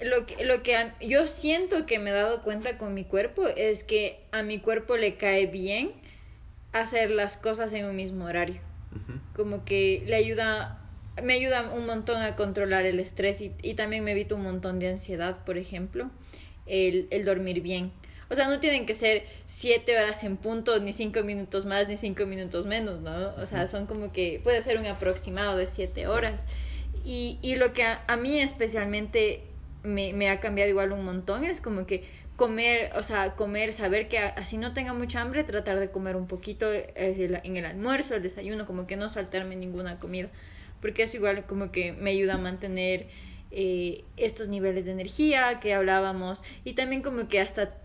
lo 0.02 0.26
que, 0.26 0.44
lo 0.44 0.62
que 0.62 0.92
yo 1.02 1.28
siento 1.28 1.86
que 1.86 2.00
me 2.00 2.10
he 2.10 2.14
dado 2.14 2.44
cuenta 2.44 2.78
con 2.78 2.94
mi 2.94 3.06
cuerpo 3.06 3.48
es 3.48 3.84
que 3.84 4.20
a 4.32 4.44
mi 4.44 4.60
cuerpo 4.60 4.98
le 4.98 5.16
cae 5.16 5.48
bien 5.48 5.92
hacer 6.74 7.12
las 7.12 7.38
cosas 7.38 7.72
en 7.74 7.86
un 7.86 7.96
mismo 7.96 8.26
horario. 8.26 8.62
Como 9.36 9.66
que 9.66 10.04
le 10.06 10.16
ayuda 10.16 10.82
me 11.24 11.34
ayuda 11.34 11.72
un 11.74 11.86
montón 11.86 12.22
a 12.22 12.36
controlar 12.36 12.86
el 12.86 13.00
estrés 13.00 13.42
y, 13.42 13.54
y 13.62 13.76
también 13.76 14.04
me 14.04 14.12
evita 14.12 14.36
un 14.36 14.44
montón 14.44 14.80
de 14.80 14.90
ansiedad, 14.90 15.44
por 15.46 15.58
ejemplo, 15.58 16.10
el, 16.66 17.08
el 17.10 17.26
dormir 17.26 17.62
bien. 17.62 17.92
O 18.30 18.36
sea, 18.36 18.48
no 18.48 18.60
tienen 18.60 18.86
que 18.86 18.94
ser 18.94 19.24
siete 19.46 19.98
horas 19.98 20.24
en 20.24 20.38
punto, 20.38 20.80
ni 20.80 20.94
cinco 20.94 21.24
minutos 21.24 21.66
más, 21.66 21.88
ni 21.88 21.98
cinco 21.98 22.26
minutos 22.26 22.66
menos, 22.66 23.02
¿no? 23.02 23.36
O 23.36 23.46
sea, 23.46 23.68
son 23.68 23.86
como 23.86 24.12
que 24.12 24.42
puede 24.44 24.62
ser 24.62 24.78
un 24.78 24.86
aproximado 24.88 25.58
de 25.58 25.68
siete 25.68 26.08
horas. 26.08 26.48
Y, 27.04 27.38
y 27.42 27.56
lo 27.56 27.74
que 27.74 27.84
a, 27.84 28.04
a 28.08 28.18
mí 28.18 28.40
especialmente 28.40 29.44
me, 29.84 30.14
me, 30.14 30.30
ha 30.30 30.40
cambiado 30.40 30.70
igual 30.70 30.92
un 30.92 31.06
montón 31.06 31.44
es 31.44 31.62
como 31.62 31.86
que 31.86 32.04
comer, 32.36 32.92
o 32.96 33.04
sea, 33.04 33.36
comer, 33.36 33.72
saber 33.72 34.08
que 34.08 34.18
así 34.18 34.58
no 34.58 34.74
tenga 34.74 34.94
mucha 34.94 35.22
hambre, 35.22 35.44
tratar 35.44 35.80
de 35.80 35.90
comer 35.90 36.16
un 36.16 36.28
poquito 36.28 36.72
eh, 36.72 36.94
en 36.96 37.58
el 37.58 37.66
almuerzo, 37.66 38.16
el 38.16 38.24
desayuno, 38.24 38.66
como 38.66 38.88
que 38.88 38.98
no 38.98 39.08
saltarme 39.08 39.56
ninguna 39.56 40.00
comida, 40.00 40.30
porque 40.82 41.04
eso 41.04 41.18
igual 41.18 41.46
como 41.46 41.72
que 41.72 41.94
me 41.94 42.10
ayuda 42.10 42.34
a 42.34 42.38
mantener 42.38 43.08
eh, 43.52 44.04
estos 44.18 44.50
niveles 44.50 44.86
de 44.86 44.92
energía 44.92 45.60
que 45.62 45.74
hablábamos 45.74 46.44
y 46.66 46.74
también 46.74 47.02
como 47.02 47.28
que 47.30 47.40
hasta 47.40 47.76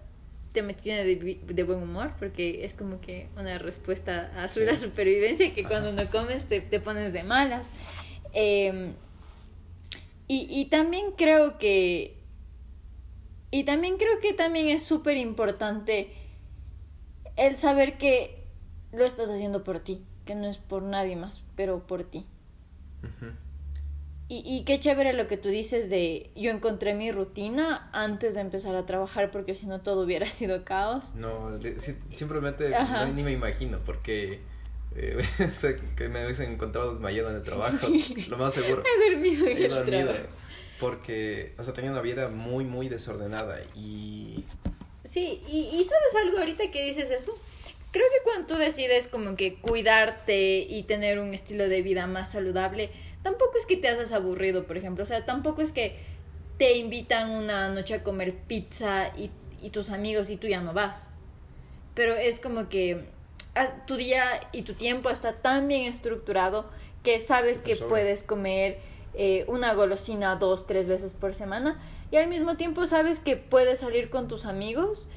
te 0.52 0.62
mantiene 0.62 1.04
de, 1.04 1.40
de, 1.46 1.62
buen 1.62 1.82
humor, 1.82 2.12
porque 2.18 2.64
es 2.64 2.74
como 2.74 3.00
que 3.00 3.28
una 3.36 3.58
respuesta 3.58 4.32
a 4.36 4.48
su 4.48 4.60
sí. 4.60 4.66
la 4.66 4.76
supervivencia, 4.76 5.54
que 5.54 5.64
cuando 5.64 5.92
no 5.92 6.10
comes 6.10 6.46
te, 6.46 6.60
te 6.60 6.80
pones 6.80 7.12
de 7.12 7.22
malas. 7.22 7.66
Eh, 8.32 8.92
y, 10.26 10.46
y 10.48 10.66
también 10.66 11.12
creo 11.16 11.58
que 11.58 12.20
y 13.50 13.64
también 13.64 13.96
creo 13.96 14.20
que 14.20 14.32
también 14.32 14.68
es 14.68 14.84
súper 14.84 15.16
importante 15.16 16.12
el 17.36 17.56
saber 17.56 17.98
que 17.98 18.44
lo 18.92 19.04
estás 19.04 19.28
haciendo 19.28 19.64
por 19.64 19.80
ti, 19.80 20.04
que 20.24 20.34
no 20.34 20.46
es 20.46 20.58
por 20.58 20.82
nadie 20.82 21.16
más, 21.16 21.42
pero 21.56 21.86
por 21.86 22.04
ti. 22.04 22.26
Uh 23.02 23.06
-huh. 23.06 23.49
Y, 24.30 24.42
y 24.46 24.64
qué 24.64 24.78
chévere 24.78 25.12
lo 25.12 25.26
que 25.26 25.36
tú 25.36 25.48
dices 25.48 25.90
de 25.90 26.30
yo 26.36 26.50
encontré 26.50 26.94
mi 26.94 27.10
rutina 27.12 27.90
antes 27.92 28.34
de 28.36 28.40
empezar 28.40 28.74
a 28.76 28.86
trabajar 28.86 29.30
porque 29.30 29.54
si 29.54 29.66
no 29.66 29.80
todo 29.80 30.04
hubiera 30.04 30.24
sido 30.40 30.64
caos. 30.64 31.16
No, 31.16 31.58
simplemente 32.10 32.70
no, 32.70 33.06
ni 33.12 33.22
me 33.22 33.32
imagino 33.32 33.78
porque 33.84 34.40
eh, 34.96 35.18
o 35.50 35.54
sea, 35.54 35.76
que 35.96 36.08
me 36.08 36.24
hubiesen 36.24 36.52
encontrado 36.52 36.90
desmayado 36.90 37.30
en 37.30 37.36
el 37.36 37.42
trabajo, 37.42 37.86
lo 38.28 38.38
más 38.38 38.54
seguro. 38.54 38.82
He 38.86 39.10
dormido 39.10 39.46
en 39.46 39.58
He 39.58 39.64
el 39.66 39.70
dormido 39.70 40.04
trabajo. 40.12 40.26
porque, 40.78 41.52
o 41.58 41.64
sea, 41.64 41.72
tenía 41.74 41.90
una 41.90 42.00
vida 42.00 42.28
muy, 42.28 42.64
muy 42.64 42.88
desordenada 42.88 43.60
y... 43.76 44.44
Sí, 45.04 45.42
y, 45.48 45.58
y 45.72 45.84
sabes 45.84 46.14
algo 46.24 46.38
ahorita 46.38 46.70
que 46.70 46.84
dices 46.84 47.10
eso. 47.10 47.36
Creo 47.90 48.06
que 48.16 48.22
cuando 48.22 48.46
tú 48.46 48.54
decides 48.54 49.08
como 49.08 49.34
que 49.34 49.56
cuidarte 49.56 50.58
y 50.68 50.84
tener 50.84 51.18
un 51.18 51.34
estilo 51.34 51.68
de 51.68 51.82
vida 51.82 52.06
más 52.06 52.30
saludable, 52.30 52.90
tampoco 53.22 53.58
es 53.58 53.66
que 53.66 53.76
te 53.76 53.88
haces 53.88 54.12
aburrido, 54.12 54.66
por 54.66 54.76
ejemplo. 54.76 55.02
O 55.02 55.06
sea, 55.06 55.24
tampoco 55.24 55.62
es 55.62 55.72
que 55.72 55.96
te 56.58 56.76
invitan 56.76 57.30
una 57.30 57.68
noche 57.68 57.94
a 57.94 58.02
comer 58.02 58.34
pizza 58.34 59.08
y, 59.16 59.30
y 59.60 59.70
tus 59.70 59.90
amigos 59.90 60.30
y 60.30 60.36
tú 60.36 60.46
ya 60.46 60.60
no 60.60 60.72
vas. 60.72 61.10
Pero 61.94 62.14
es 62.14 62.38
como 62.40 62.68
que 62.68 63.06
tu 63.86 63.96
día 63.96 64.24
y 64.52 64.62
tu 64.62 64.74
tiempo 64.74 65.10
está 65.10 65.34
tan 65.34 65.68
bien 65.68 65.82
estructurado 65.82 66.68
que 67.02 67.20
sabes 67.20 67.60
que 67.60 67.76
puedes 67.76 68.22
comer 68.22 68.78
eh, 69.14 69.44
una 69.48 69.74
golosina 69.74 70.36
dos, 70.36 70.66
tres 70.66 70.86
veces 70.86 71.14
por 71.14 71.34
semana 71.34 71.80
y 72.10 72.16
al 72.16 72.28
mismo 72.28 72.56
tiempo 72.56 72.86
sabes 72.86 73.18
que 73.18 73.36
puedes 73.36 73.80
salir 73.80 74.10
con 74.10 74.28
tus 74.28 74.46
amigos 74.46 75.08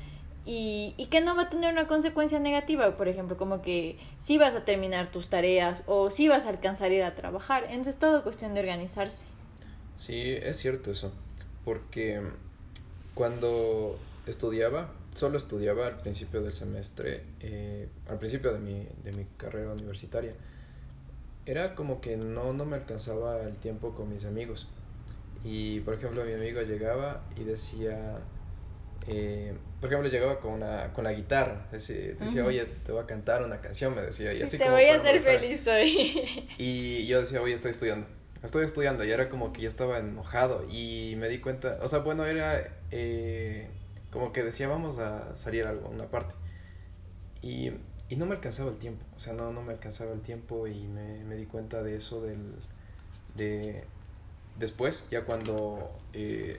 y, 0.45 0.93
y 0.97 1.05
que 1.07 1.21
no 1.21 1.35
va 1.35 1.43
a 1.43 1.49
tener 1.49 1.71
una 1.71 1.87
consecuencia 1.87 2.39
negativa, 2.39 2.97
por 2.97 3.07
ejemplo, 3.07 3.37
como 3.37 3.61
que 3.61 3.97
si 4.19 4.37
vas 4.37 4.55
a 4.55 4.65
terminar 4.65 5.11
tus 5.11 5.27
tareas 5.27 5.83
o 5.85 6.11
si 6.11 6.27
vas 6.27 6.45
a 6.45 6.49
alcanzar 6.49 6.91
a 6.91 6.93
ir 6.93 7.03
a 7.03 7.15
trabajar, 7.15 7.63
entonces 7.69 7.95
es 7.95 7.99
todo 7.99 8.23
cuestión 8.23 8.53
de 8.53 8.59
organizarse. 8.59 9.27
Sí, 9.95 10.31
es 10.33 10.57
cierto 10.57 10.91
eso, 10.91 11.13
porque 11.63 12.21
cuando 13.13 13.97
estudiaba, 14.25 14.91
solo 15.15 15.37
estudiaba 15.37 15.87
al 15.87 15.97
principio 15.99 16.41
del 16.41 16.53
semestre, 16.53 17.23
eh, 17.39 17.87
al 18.09 18.17
principio 18.17 18.51
de 18.53 18.59
mi, 18.59 18.87
de 19.03 19.13
mi 19.13 19.25
carrera 19.37 19.71
universitaria, 19.71 20.33
era 21.45 21.75
como 21.75 22.01
que 22.01 22.17
no, 22.17 22.53
no 22.53 22.65
me 22.65 22.77
alcanzaba 22.77 23.41
el 23.43 23.57
tiempo 23.57 23.93
con 23.93 24.09
mis 24.09 24.25
amigos. 24.25 24.67
Y 25.43 25.81
por 25.81 25.93
ejemplo, 25.93 26.23
mi 26.23 26.33
amigo 26.33 26.61
llegaba 26.61 27.23
y 27.35 27.43
decía, 27.43 28.17
eh, 29.07 29.53
por 29.83 29.91
ejemplo, 29.91 30.09
llegaba 30.09 30.39
con, 30.39 30.53
una, 30.53 30.93
con 30.93 31.03
la 31.03 31.11
guitarra, 31.11 31.67
decía, 31.69 32.15
decía 32.17 32.41
uh 32.41 32.45
-huh. 32.45 32.47
oye, 32.47 32.65
te 32.85 32.93
voy 32.93 33.03
a 33.03 33.05
cantar 33.05 33.43
una 33.43 33.59
canción, 33.59 33.93
me 33.93 34.01
decía. 34.01 34.31
Y 34.31 34.37
sí, 34.37 34.43
así 34.43 34.57
te 34.57 34.63
como 34.63 34.77
voy 34.77 34.85
a 34.85 34.95
hacer 34.95 35.19
feliz 35.19 35.67
hoy. 35.67 36.47
Y 36.57 37.05
yo 37.05 37.19
decía, 37.19 37.41
oye, 37.41 37.53
estoy 37.53 37.71
estudiando, 37.71 38.07
estoy 38.41 38.63
estudiando, 38.65 39.03
y 39.03 39.11
era 39.11 39.27
como 39.27 39.51
que 39.51 39.61
yo 39.61 39.67
estaba 39.67 39.97
enojado 39.97 40.65
y 40.71 41.17
me 41.17 41.27
di 41.27 41.39
cuenta, 41.39 41.79
o 41.81 41.89
sea, 41.89 41.99
bueno, 41.99 42.25
era 42.25 42.65
eh, 42.91 43.67
como 44.09 44.31
que 44.31 44.41
decía, 44.43 44.69
vamos 44.69 44.99
a 44.99 45.35
salir 45.35 45.65
a 45.65 45.71
algo, 45.71 45.89
una 45.89 46.05
parte. 46.05 46.33
Y 47.41 47.73
y 48.07 48.15
no 48.15 48.25
me 48.25 48.35
alcanzaba 48.35 48.69
el 48.69 48.77
tiempo, 48.77 49.03
o 49.17 49.19
sea, 49.19 49.33
no, 49.33 49.51
no 49.51 49.61
me 49.63 49.73
alcanzaba 49.73 50.13
el 50.13 50.21
tiempo 50.21 50.65
y 50.67 50.87
me, 50.87 51.25
me 51.25 51.35
di 51.35 51.45
cuenta 51.45 51.83
de 51.83 51.97
eso 51.97 52.21
del, 52.21 52.55
de 53.35 53.83
después, 54.57 55.07
ya 55.11 55.25
cuando, 55.25 55.91
eh, 56.13 56.57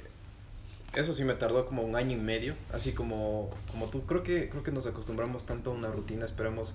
eso 0.97 1.15
sí 1.15 1.25
me 1.25 1.35
tardó 1.35 1.67
como 1.67 1.83
un 1.83 1.97
año 1.97 2.17
y 2.17 2.21
medio, 2.21 2.55
así 2.73 2.93
como, 2.93 3.51
como 3.71 3.87
tú, 3.87 4.07
creo 4.07 4.23
que, 4.23 4.49
creo 4.49 4.63
que 4.63 4.73
nos 4.73 4.87
acostumbramos 4.87 5.45
tanto 5.45 5.71
a 5.71 5.75
una 5.75 5.89
rutina, 5.89 6.25
esperamos, 6.25 6.75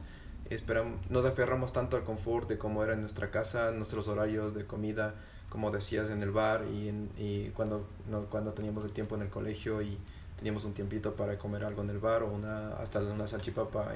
esperamos, 0.49 0.99
nos 1.10 1.25
aferramos 1.25 1.73
tanto 1.73 1.97
al 1.97 2.03
confort 2.03 2.49
de 2.49 2.58
cómo 2.58 2.84
era 2.84 2.93
en 2.93 3.01
nuestra 3.01 3.32
casa, 3.32 3.71
nuestros 3.71 4.08
horarios 4.08 4.53
de 4.53 4.65
comida, 4.65 5.15
como 5.49 5.71
decías, 5.71 6.10
en 6.10 6.21
el 6.21 6.32
bar 6.32 6.65
y, 6.71 6.89
en, 6.89 7.10
y 7.17 7.49
cuando, 7.49 7.88
no, 8.10 8.25
cuando 8.25 8.53
teníamos 8.53 8.84
el 8.86 8.91
tiempo 8.91 9.15
en 9.15 9.23
el 9.23 9.29
colegio 9.29 9.82
y 9.82 9.97
teníamos 10.38 10.63
un 10.65 10.73
tiempito 10.73 11.15
para 11.15 11.38
comer 11.38 11.63
algo 11.63 11.82
en 11.82 11.89
el 11.89 11.99
bar 11.99 12.23
o 12.23 12.32
una, 12.32 12.73
hasta 12.77 12.99
una 12.99 13.27
salchipapa 13.27 13.93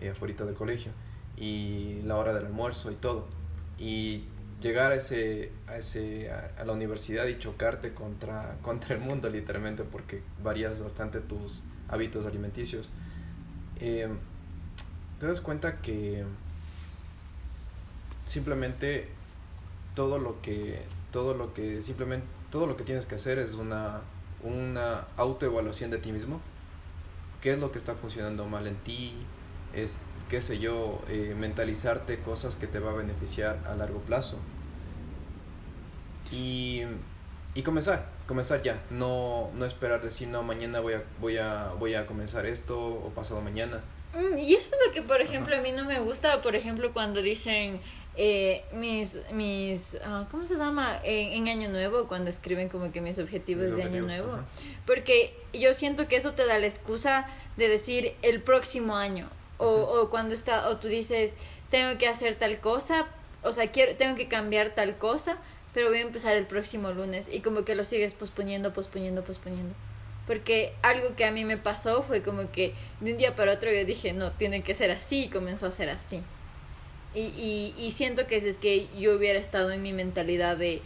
en 0.00 0.06
eh, 0.06 0.10
afuera 0.10 0.44
del 0.44 0.54
colegio 0.54 0.92
y 1.36 2.00
la 2.04 2.16
hora 2.16 2.32
del 2.32 2.46
almuerzo 2.46 2.90
y 2.90 2.94
todo. 2.94 3.26
Y 3.78 4.24
llegar 4.60 4.92
a 4.92 4.96
ese 4.96 5.52
a 5.66 5.76
ese 5.76 6.30
a, 6.30 6.64
la 6.64 6.72
universidad 6.72 7.26
y 7.26 7.38
chocarte 7.38 7.92
contra 7.94 8.56
contra 8.62 8.94
el 8.94 9.00
mundo 9.00 9.28
literalmente 9.28 9.84
porque 9.84 10.22
varías 10.42 10.80
bastante 10.80 11.20
tus 11.20 11.62
hábitos 11.88 12.26
alimenticios. 12.26 12.90
Eh, 13.80 14.08
te 15.20 15.26
das 15.26 15.40
cuenta 15.40 15.78
que 15.78 16.24
simplemente 18.26 19.08
todo 19.94 20.18
lo 20.18 20.40
que 20.42 20.82
todo 21.12 21.34
lo 21.34 21.54
que 21.54 21.82
simplemente 21.82 22.26
todo 22.50 22.66
lo 22.66 22.76
que 22.76 22.84
tienes 22.84 23.06
que 23.06 23.14
hacer 23.14 23.38
es 23.38 23.54
una 23.54 24.00
una 24.42 25.06
autoevaluación 25.16 25.90
de 25.90 25.98
ti 25.98 26.12
mismo. 26.12 26.40
Qué 27.40 27.52
es 27.52 27.58
lo 27.60 27.70
que 27.70 27.78
está 27.78 27.94
funcionando 27.94 28.46
mal 28.46 28.66
en 28.66 28.76
ti 28.76 29.14
qué 30.28 30.42
sé 30.42 30.58
yo, 30.58 31.02
eh, 31.08 31.34
mentalizarte 31.36 32.20
cosas 32.20 32.56
que 32.56 32.66
te 32.66 32.78
va 32.78 32.90
a 32.90 32.94
beneficiar 32.94 33.58
a 33.66 33.74
largo 33.74 34.00
plazo. 34.00 34.36
Y, 36.30 36.82
y 37.54 37.62
comenzar, 37.62 38.10
comenzar 38.26 38.62
ya, 38.62 38.82
no, 38.90 39.50
no 39.54 39.64
esperar 39.64 40.02
decir, 40.02 40.28
no, 40.28 40.42
mañana 40.42 40.80
voy 40.80 40.94
a, 40.94 41.02
voy, 41.20 41.38
a, 41.38 41.72
voy 41.78 41.94
a 41.94 42.06
comenzar 42.06 42.46
esto 42.46 42.78
o 42.78 43.10
pasado 43.14 43.40
mañana. 43.40 43.82
Mm, 44.14 44.38
y 44.38 44.54
eso 44.54 44.70
es 44.74 44.86
lo 44.86 44.92
que, 44.92 45.02
por 45.02 45.20
ejemplo, 45.20 45.54
Ajá. 45.54 45.62
a 45.62 45.64
mí 45.64 45.72
no 45.72 45.84
me 45.84 46.00
gusta, 46.00 46.40
por 46.42 46.54
ejemplo, 46.54 46.92
cuando 46.92 47.22
dicen... 47.22 47.80
Eh, 48.20 48.64
mis, 48.72 49.20
mis 49.32 49.96
uh, 50.04 50.28
¿cómo 50.28 50.44
se 50.44 50.56
llama? 50.56 50.98
En, 51.04 51.46
en, 51.46 51.48
Año 51.56 51.68
Nuevo, 51.68 52.08
cuando 52.08 52.28
escriben 52.30 52.68
como 52.68 52.90
que 52.90 53.00
mis 53.00 53.16
objetivos, 53.20 53.66
mis 53.66 53.76
de 53.76 53.84
Año 53.84 54.02
Nuevo. 54.02 54.32
Ajá. 54.32 54.44
Porque 54.86 55.36
yo 55.52 55.72
siento 55.72 56.08
que 56.08 56.16
eso 56.16 56.32
te 56.32 56.44
da 56.44 56.58
la 56.58 56.66
excusa 56.66 57.28
de 57.56 57.68
decir 57.68 58.14
el 58.22 58.42
próximo 58.42 58.96
año 58.96 59.28
o, 59.58 59.66
o 59.68 60.10
cuando 60.10 60.34
está, 60.34 60.68
o 60.68 60.78
tú 60.78 60.88
dices, 60.88 61.36
tengo 61.70 61.98
que 61.98 62.08
hacer 62.08 62.34
tal 62.34 62.60
cosa, 62.60 63.06
o 63.42 63.52
sea, 63.52 63.70
quiero, 63.70 63.94
tengo 63.96 64.16
que 64.16 64.28
cambiar 64.28 64.70
tal 64.70 64.96
cosa, 64.96 65.38
pero 65.74 65.88
voy 65.88 65.98
a 65.98 66.02
empezar 66.02 66.36
el 66.36 66.46
próximo 66.46 66.90
lunes 66.92 67.28
y 67.32 67.40
como 67.40 67.64
que 67.64 67.74
lo 67.74 67.84
sigues 67.84 68.14
posponiendo, 68.14 68.72
posponiendo, 68.72 69.22
posponiendo. 69.22 69.74
Porque 70.26 70.74
algo 70.82 71.16
que 71.16 71.24
a 71.24 71.30
mí 71.30 71.44
me 71.44 71.56
pasó 71.56 72.02
fue 72.02 72.22
como 72.22 72.50
que 72.50 72.74
de 73.00 73.12
un 73.12 73.18
día 73.18 73.34
para 73.34 73.52
otro 73.52 73.72
yo 73.72 73.84
dije, 73.84 74.12
no, 74.12 74.32
tiene 74.32 74.62
que 74.62 74.74
ser 74.74 74.90
así 74.90 75.24
y 75.24 75.28
comenzó 75.28 75.66
a 75.66 75.70
ser 75.70 75.88
así. 75.88 76.20
Y, 77.14 77.20
y, 77.20 77.74
y 77.78 77.92
siento 77.92 78.26
que 78.26 78.36
es 78.36 78.58
que 78.58 78.88
yo 78.98 79.16
hubiera 79.16 79.38
estado 79.38 79.70
en 79.70 79.82
mi 79.82 79.92
mentalidad 79.92 80.56
de, 80.56 80.82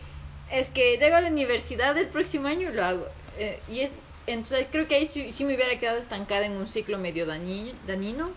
es 0.50 0.70
que 0.70 0.96
llego 0.96 1.16
a 1.16 1.20
la 1.20 1.28
universidad 1.28 1.96
el 1.98 2.06
próximo 2.06 2.46
año 2.46 2.70
y 2.70 2.72
lo 2.72 2.84
hago. 2.84 3.06
Eh, 3.38 3.58
y 3.68 3.80
es, 3.80 3.94
entonces 4.26 4.66
creo 4.70 4.86
que 4.86 4.94
ahí 4.96 5.06
sí, 5.06 5.32
sí, 5.32 5.44
me 5.44 5.56
hubiera 5.56 5.76
quedado 5.78 5.98
estancada 5.98 6.46
en 6.46 6.52
un 6.52 6.68
ciclo 6.68 6.98
medio 6.98 7.26
dañino 7.26 8.30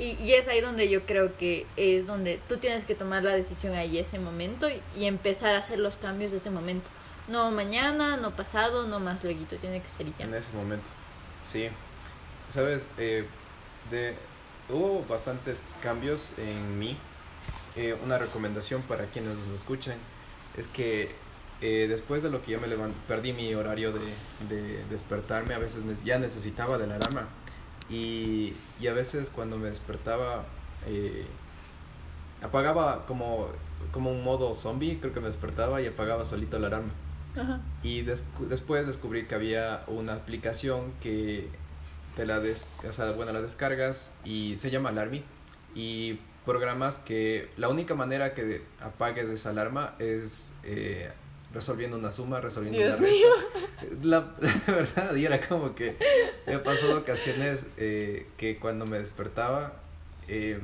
y, 0.00 0.32
es 0.32 0.48
ahí 0.48 0.60
donde 0.60 0.88
yo 0.88 1.04
creo 1.04 1.36
que 1.36 1.66
es 1.76 2.06
donde 2.06 2.40
tú 2.48 2.56
tienes 2.56 2.84
que 2.84 2.94
tomar 2.94 3.22
la 3.22 3.34
decisión 3.34 3.74
ahí 3.74 3.98
ese 3.98 4.18
momento 4.18 4.68
y, 4.96 5.04
empezar 5.04 5.54
a 5.54 5.58
hacer 5.58 5.78
los 5.78 5.96
cambios 5.96 6.30
de 6.30 6.38
ese 6.38 6.50
momento. 6.50 6.88
No 7.28 7.50
mañana, 7.50 8.16
no 8.16 8.34
pasado, 8.34 8.86
no 8.86 8.98
más 8.98 9.22
luego, 9.22 9.44
tiene 9.60 9.80
que 9.80 9.88
ser 9.88 10.06
ya. 10.18 10.24
En 10.24 10.34
ese 10.34 10.52
momento, 10.54 10.86
sí. 11.44 11.68
Sabes, 12.48 12.88
eh, 12.98 13.26
hubo 14.68 15.04
bastantes 15.08 15.62
cambios 15.82 16.30
en 16.38 16.78
mí 16.78 16.96
eh, 17.76 17.96
una 18.04 18.18
recomendación 18.18 18.82
para 18.82 19.04
quienes 19.04 19.36
nos 19.36 19.48
escuchen 19.48 19.94
es 20.56 20.66
que 20.66 21.14
eh, 21.60 21.86
después 21.88 22.22
de 22.22 22.30
lo 22.30 22.42
que 22.42 22.52
yo 22.52 22.60
me 22.60 22.66
levanté, 22.66 22.96
perdí 23.06 23.32
mi 23.32 23.54
horario 23.54 23.92
de, 23.92 24.00
de 24.48 24.84
despertarme, 24.86 25.54
a 25.54 25.58
veces 25.58 25.84
ya 26.02 26.18
necesitaba 26.18 26.78
de 26.78 26.86
la 26.86 26.96
alarma. 26.96 27.28
Y, 27.90 28.54
y 28.80 28.86
a 28.86 28.92
veces 28.92 29.30
cuando 29.30 29.58
me 29.58 29.68
despertaba, 29.68 30.44
eh, 30.86 31.26
apagaba 32.42 33.06
como, 33.06 33.48
como 33.92 34.10
un 34.10 34.22
modo 34.22 34.54
zombie, 34.54 34.98
creo 35.00 35.12
que 35.12 35.20
me 35.20 35.26
despertaba 35.26 35.80
y 35.80 35.86
apagaba 35.86 36.24
solito 36.24 36.58
la 36.58 36.68
alarma. 36.68 36.92
Y 37.82 38.02
después 38.02 38.86
descubrí 38.86 39.26
que 39.26 39.34
había 39.34 39.84
una 39.86 40.14
aplicación 40.14 40.92
que 41.00 41.48
te 42.16 42.26
la, 42.26 42.40
des 42.40 42.66
o 42.88 42.92
sea, 42.92 43.12
bueno, 43.12 43.32
la 43.32 43.40
descargas 43.40 44.12
y 44.24 44.56
se 44.58 44.70
llama 44.70 44.88
Alarmy 44.88 45.22
y 45.74 46.18
programas 46.44 46.98
que 46.98 47.48
la 47.56 47.68
única 47.68 47.94
manera 47.94 48.34
que 48.34 48.62
apagues 48.80 49.30
esa 49.30 49.50
alarma 49.50 49.94
es 50.00 50.52
eh, 50.64 51.10
resolviendo 51.52 51.96
una 51.96 52.10
suma, 52.10 52.40
resolviendo 52.40 52.78
Dios 52.78 52.98
una 52.98 53.08
mío. 53.08 53.28
La, 54.02 54.34
la, 54.66 54.74
verdad, 54.74 55.14
y 55.14 55.24
era 55.24 55.40
como 55.40 55.74
que 55.74 55.96
me 56.46 56.54
ha 56.54 56.62
pasado 56.62 56.98
ocasiones 56.98 57.66
eh, 57.76 58.26
que 58.36 58.58
cuando 58.58 58.86
me 58.86 58.98
despertaba 58.98 59.74
eh, 60.28 60.60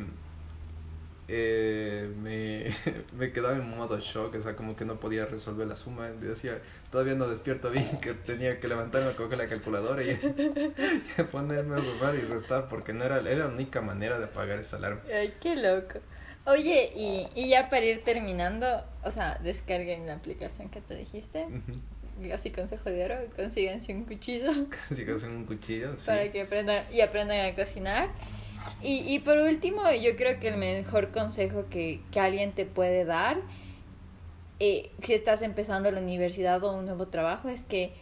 eh, 1.28 2.08
me, 2.22 2.66
me 3.18 3.32
quedaba 3.32 3.56
en 3.56 3.68
modo 3.68 3.98
shock, 3.98 4.34
o 4.36 4.40
sea, 4.40 4.54
como 4.54 4.76
que 4.76 4.84
no 4.84 5.00
podía 5.00 5.26
resolver 5.26 5.66
la 5.66 5.76
suma. 5.76 6.08
Decía, 6.08 6.58
todavía 6.90 7.14
no 7.14 7.28
despierto 7.28 7.70
bien, 7.70 7.98
que 8.00 8.14
tenía 8.14 8.60
que 8.60 8.68
levantarme, 8.68 9.14
coger 9.14 9.38
la 9.38 9.48
calculadora 9.48 10.02
y, 10.04 10.10
y 11.18 11.22
ponerme 11.24 11.76
a 11.76 11.80
sumar 11.80 12.14
y 12.14 12.20
restar, 12.20 12.68
porque 12.68 12.92
no 12.92 13.04
era, 13.04 13.18
era 13.18 13.46
la 13.46 13.48
única 13.48 13.80
manera 13.80 14.18
de 14.18 14.26
apagar 14.26 14.58
esa 14.60 14.76
alarma. 14.76 15.00
Ay, 15.12 15.34
qué 15.40 15.56
loco. 15.56 15.98
Oye, 16.46 16.92
y, 16.94 17.26
y 17.34 17.48
ya 17.48 17.68
para 17.68 17.84
ir 17.84 18.04
terminando, 18.04 18.84
o 19.04 19.10
sea, 19.10 19.38
descarguen 19.42 20.06
la 20.06 20.14
aplicación 20.14 20.68
que 20.68 20.80
te 20.80 20.94
dijiste. 20.94 21.46
Así 22.32 22.50
consejo 22.50 22.88
de 22.88 23.04
oro, 23.04 23.16
consíganse 23.34 23.92
un 23.92 24.04
cuchillo. 24.04 24.52
Consíganse 24.88 25.26
un 25.26 25.44
cuchillo, 25.44 25.98
sí. 25.98 26.06
Para 26.06 26.30
que 26.32 26.42
aprendan 26.42 26.84
y 26.90 27.00
aprendan 27.00 27.44
a 27.44 27.54
cocinar. 27.54 28.08
Y, 28.82 28.98
y 29.12 29.18
por 29.18 29.38
último, 29.38 29.82
yo 29.92 30.16
creo 30.16 30.40
que 30.40 30.48
el 30.48 30.56
mejor 30.56 31.10
consejo 31.10 31.66
que, 31.68 32.00
que 32.10 32.20
alguien 32.20 32.52
te 32.52 32.64
puede 32.64 33.04
dar, 33.04 33.36
eh, 34.60 34.90
si 35.02 35.12
estás 35.14 35.42
empezando 35.42 35.90
la 35.90 36.00
universidad 36.00 36.62
o 36.64 36.72
un 36.72 36.86
nuevo 36.86 37.06
trabajo, 37.08 37.48
es 37.48 37.64
que 37.64 37.92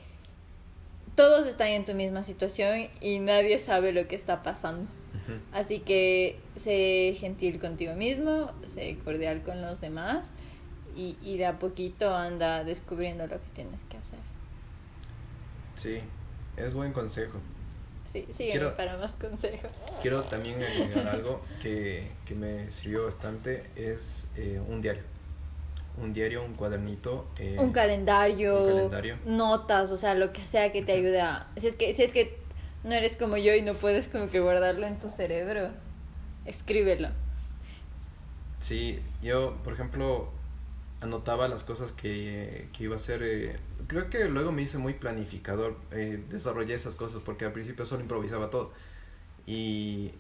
todos 1.17 1.47
están 1.47 1.69
en 1.69 1.85
tu 1.85 1.95
misma 1.95 2.23
situación 2.23 2.89
y 3.01 3.19
nadie 3.19 3.59
sabe 3.59 3.93
lo 3.93 4.07
que 4.07 4.17
está 4.17 4.43
pasando. 4.43 4.89
-huh. 5.29 5.41
Así 5.53 5.81
que 5.81 6.39
sé 6.55 7.15
gentil 7.19 7.59
contigo 7.59 7.95
mismo, 7.95 8.51
sé 8.67 8.97
cordial 9.05 9.43
con 9.43 9.61
los 9.63 9.81
demás 9.81 10.31
y, 10.97 11.17
y 11.23 11.37
de 11.37 11.47
a 11.47 11.59
poquito 11.59 12.15
anda 12.15 12.65
descubriendo 12.65 13.27
lo 13.27 13.41
que 13.41 13.49
tienes 13.55 13.85
que 13.85 13.97
hacer. 13.97 14.19
Sí, 15.77 16.01
es 16.57 16.75
buen 16.75 16.93
consejo. 16.93 17.39
Sí, 18.07 18.27
sígueme 18.33 18.71
para 18.71 18.97
más 18.97 19.13
consejos. 19.13 19.73
Quiero 20.01 20.23
también 20.23 20.63
agregar 20.63 21.09
algo 21.09 21.43
que, 21.61 22.09
que 22.27 22.35
me 22.37 22.71
sirvió 22.71 23.07
bastante, 23.07 23.65
es 23.75 24.29
eh, 24.37 24.61
un 24.69 24.81
diario. 24.81 25.03
Un 26.01 26.13
diario, 26.13 26.45
un 26.45 26.55
cuadernito. 26.55 27.27
Eh, 27.41 27.57
un, 27.59 27.73
calendario, 27.73 28.57
un 28.57 28.73
calendario. 28.73 29.17
Notas, 29.27 29.91
o 29.91 29.97
sea, 29.97 30.15
lo 30.15 30.33
que 30.33 30.45
sea 30.45 30.71
que 30.71 30.83
te 30.83 30.93
ayude 30.93 31.21
a... 31.21 31.49
Si 31.57 31.67
es, 31.67 31.75
que, 31.75 31.93
si 31.93 32.03
es 32.05 32.13
que 32.13 32.39
no 32.85 32.93
eres 32.93 33.17
como 33.17 33.37
yo 33.37 33.55
y 33.55 33.63
no 33.63 33.75
puedes 33.75 34.09
como 34.09 34.31
que 34.31 34.41
guardarlo 34.41 34.87
en 34.87 34.99
tu 34.99 35.11
cerebro, 35.11 35.71
escríbelo. 36.47 37.09
Sí, 38.61 38.99
yo, 39.23 39.57
por 39.65 39.75
ejemplo, 39.75 40.31
anotaba 41.01 41.49
las 41.49 41.65
cosas 41.65 41.93
que, 41.93 42.69
que 42.73 42.85
iba 42.85 42.95
a 42.95 42.97
hacer. 42.97 43.23
Eh, 43.23 43.57
creo 43.87 44.09
que 44.11 44.25
luego 44.27 44.53
me 44.53 44.63
hice 44.63 44.79
muy 44.79 44.95
planificador. 44.95 45.77
Eh, 45.93 46.23
desarrollé 46.31 46.75
esas 46.75 46.95
cosas 46.95 47.23
porque 47.25 47.45
al 47.45 47.53
principio 47.53 47.87
solo 47.87 48.03
improvisaba 48.03 48.51
todo. 48.51 48.73
Y, 49.47 50.13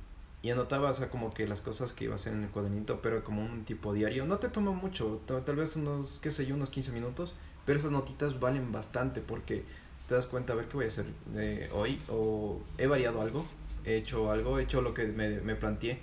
y 0.42 0.50
anotaba, 0.50 0.90
o 0.90 0.92
sea, 0.92 1.10
como 1.10 1.30
que 1.30 1.46
las 1.46 1.60
cosas 1.62 1.92
que 1.94 2.04
iba 2.04 2.14
a 2.14 2.16
hacer 2.16 2.34
en 2.34 2.44
el 2.44 2.50
cuadernito, 2.50 3.00
pero 3.02 3.24
como 3.24 3.42
un 3.42 3.64
tipo 3.64 3.92
diario. 3.94 4.26
No 4.26 4.38
te 4.38 4.48
toma 4.48 4.72
mucho, 4.72 5.20
tal 5.26 5.56
vez 5.56 5.76
unos, 5.76 6.18
qué 6.22 6.30
sé 6.30 6.46
yo, 6.46 6.54
unos 6.54 6.70
15 6.70 6.92
minutos, 6.92 7.34
pero 7.66 7.78
esas 7.78 7.92
notitas 7.92 8.40
valen 8.40 8.72
bastante 8.72 9.20
porque 9.22 9.64
te 10.08 10.14
das 10.14 10.26
cuenta 10.26 10.52
a 10.52 10.56
ver 10.56 10.66
qué 10.66 10.76
voy 10.76 10.84
a 10.86 10.88
hacer 10.88 11.06
eh, 11.36 11.68
hoy 11.72 11.98
o 12.10 12.60
he 12.78 12.86
variado 12.86 13.22
algo, 13.22 13.44
he 13.84 13.96
hecho 13.96 14.30
algo, 14.30 14.58
he 14.58 14.64
hecho 14.64 14.82
lo 14.82 14.94
que 14.94 15.04
me, 15.04 15.40
me 15.40 15.54
planteé 15.54 15.98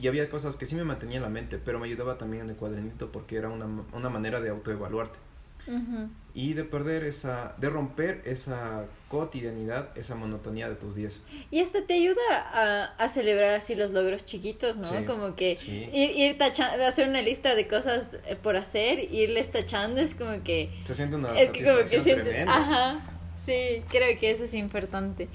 y 0.00 0.08
había 0.08 0.28
cosas 0.30 0.56
que 0.56 0.64
sí 0.66 0.74
me 0.74 0.84
mantenía 0.84 1.18
en 1.18 1.22
la 1.22 1.28
mente, 1.28 1.58
pero 1.62 1.78
me 1.78 1.86
ayudaba 1.86 2.16
también 2.16 2.44
en 2.44 2.50
el 2.50 2.56
cuadernito 2.56 3.12
porque 3.12 3.36
era 3.36 3.50
una, 3.50 3.66
una 3.92 4.08
manera 4.08 4.40
de 4.40 4.48
autoevaluarte. 4.50 5.18
Uh 5.66 5.70
-huh. 5.72 6.08
Y 6.34 6.54
de 6.54 6.64
perder 6.64 7.04
esa, 7.04 7.54
de 7.58 7.68
romper 7.68 8.22
esa 8.24 8.86
cotidianidad, 9.08 9.96
esa 9.96 10.16
monotonía 10.16 10.68
de 10.68 10.74
tus 10.74 10.96
días. 10.96 11.20
Y 11.52 11.60
hasta 11.60 11.82
te 11.86 11.94
ayuda 11.94 12.20
a, 12.30 12.84
a 12.96 13.08
celebrar 13.08 13.52
así 13.52 13.74
los 13.76 13.92
logros 13.92 14.24
chiquitos, 14.24 14.76
¿no? 14.76 14.90
Sí, 14.90 15.04
como 15.04 15.36
que 15.36 15.58
sí. 15.58 15.88
ir, 15.92 16.16
ir 16.16 16.38
tachando, 16.38 16.84
hacer 16.84 17.06
una 17.06 17.20
lista 17.20 17.54
de 17.54 17.68
cosas 17.68 18.16
eh, 18.26 18.34
por 18.42 18.56
hacer, 18.56 19.12
irles 19.12 19.52
tachando, 19.52 20.00
es 20.00 20.14
como 20.14 20.42
que... 20.42 20.70
Se 20.84 20.94
siente 20.94 21.16
una 21.16 21.38
es 21.38 21.50
que 21.50 21.62
como 21.62 21.78
que 21.84 22.00
tremenda. 22.00 22.56
Ajá, 22.56 23.00
sí, 23.44 23.82
creo 23.88 24.18
que 24.18 24.30
eso 24.30 24.44
es 24.44 24.54
importante. 24.54 25.28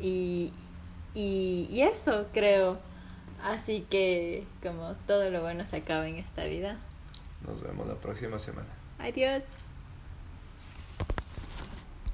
Y, 0.00 0.52
y, 1.14 1.68
y 1.70 1.82
eso 1.82 2.26
creo. 2.32 2.78
Así 3.42 3.86
que 3.90 4.44
como 4.62 4.94
todo 5.06 5.30
lo 5.30 5.42
bueno 5.42 5.66
se 5.66 5.76
acaba 5.76 6.08
en 6.08 6.16
esta 6.16 6.44
vida. 6.44 6.78
Nos 7.46 7.62
vemos 7.62 7.86
la 7.86 7.94
próxima 7.96 8.38
semana. 8.38 8.68
Adiós. 8.98 9.44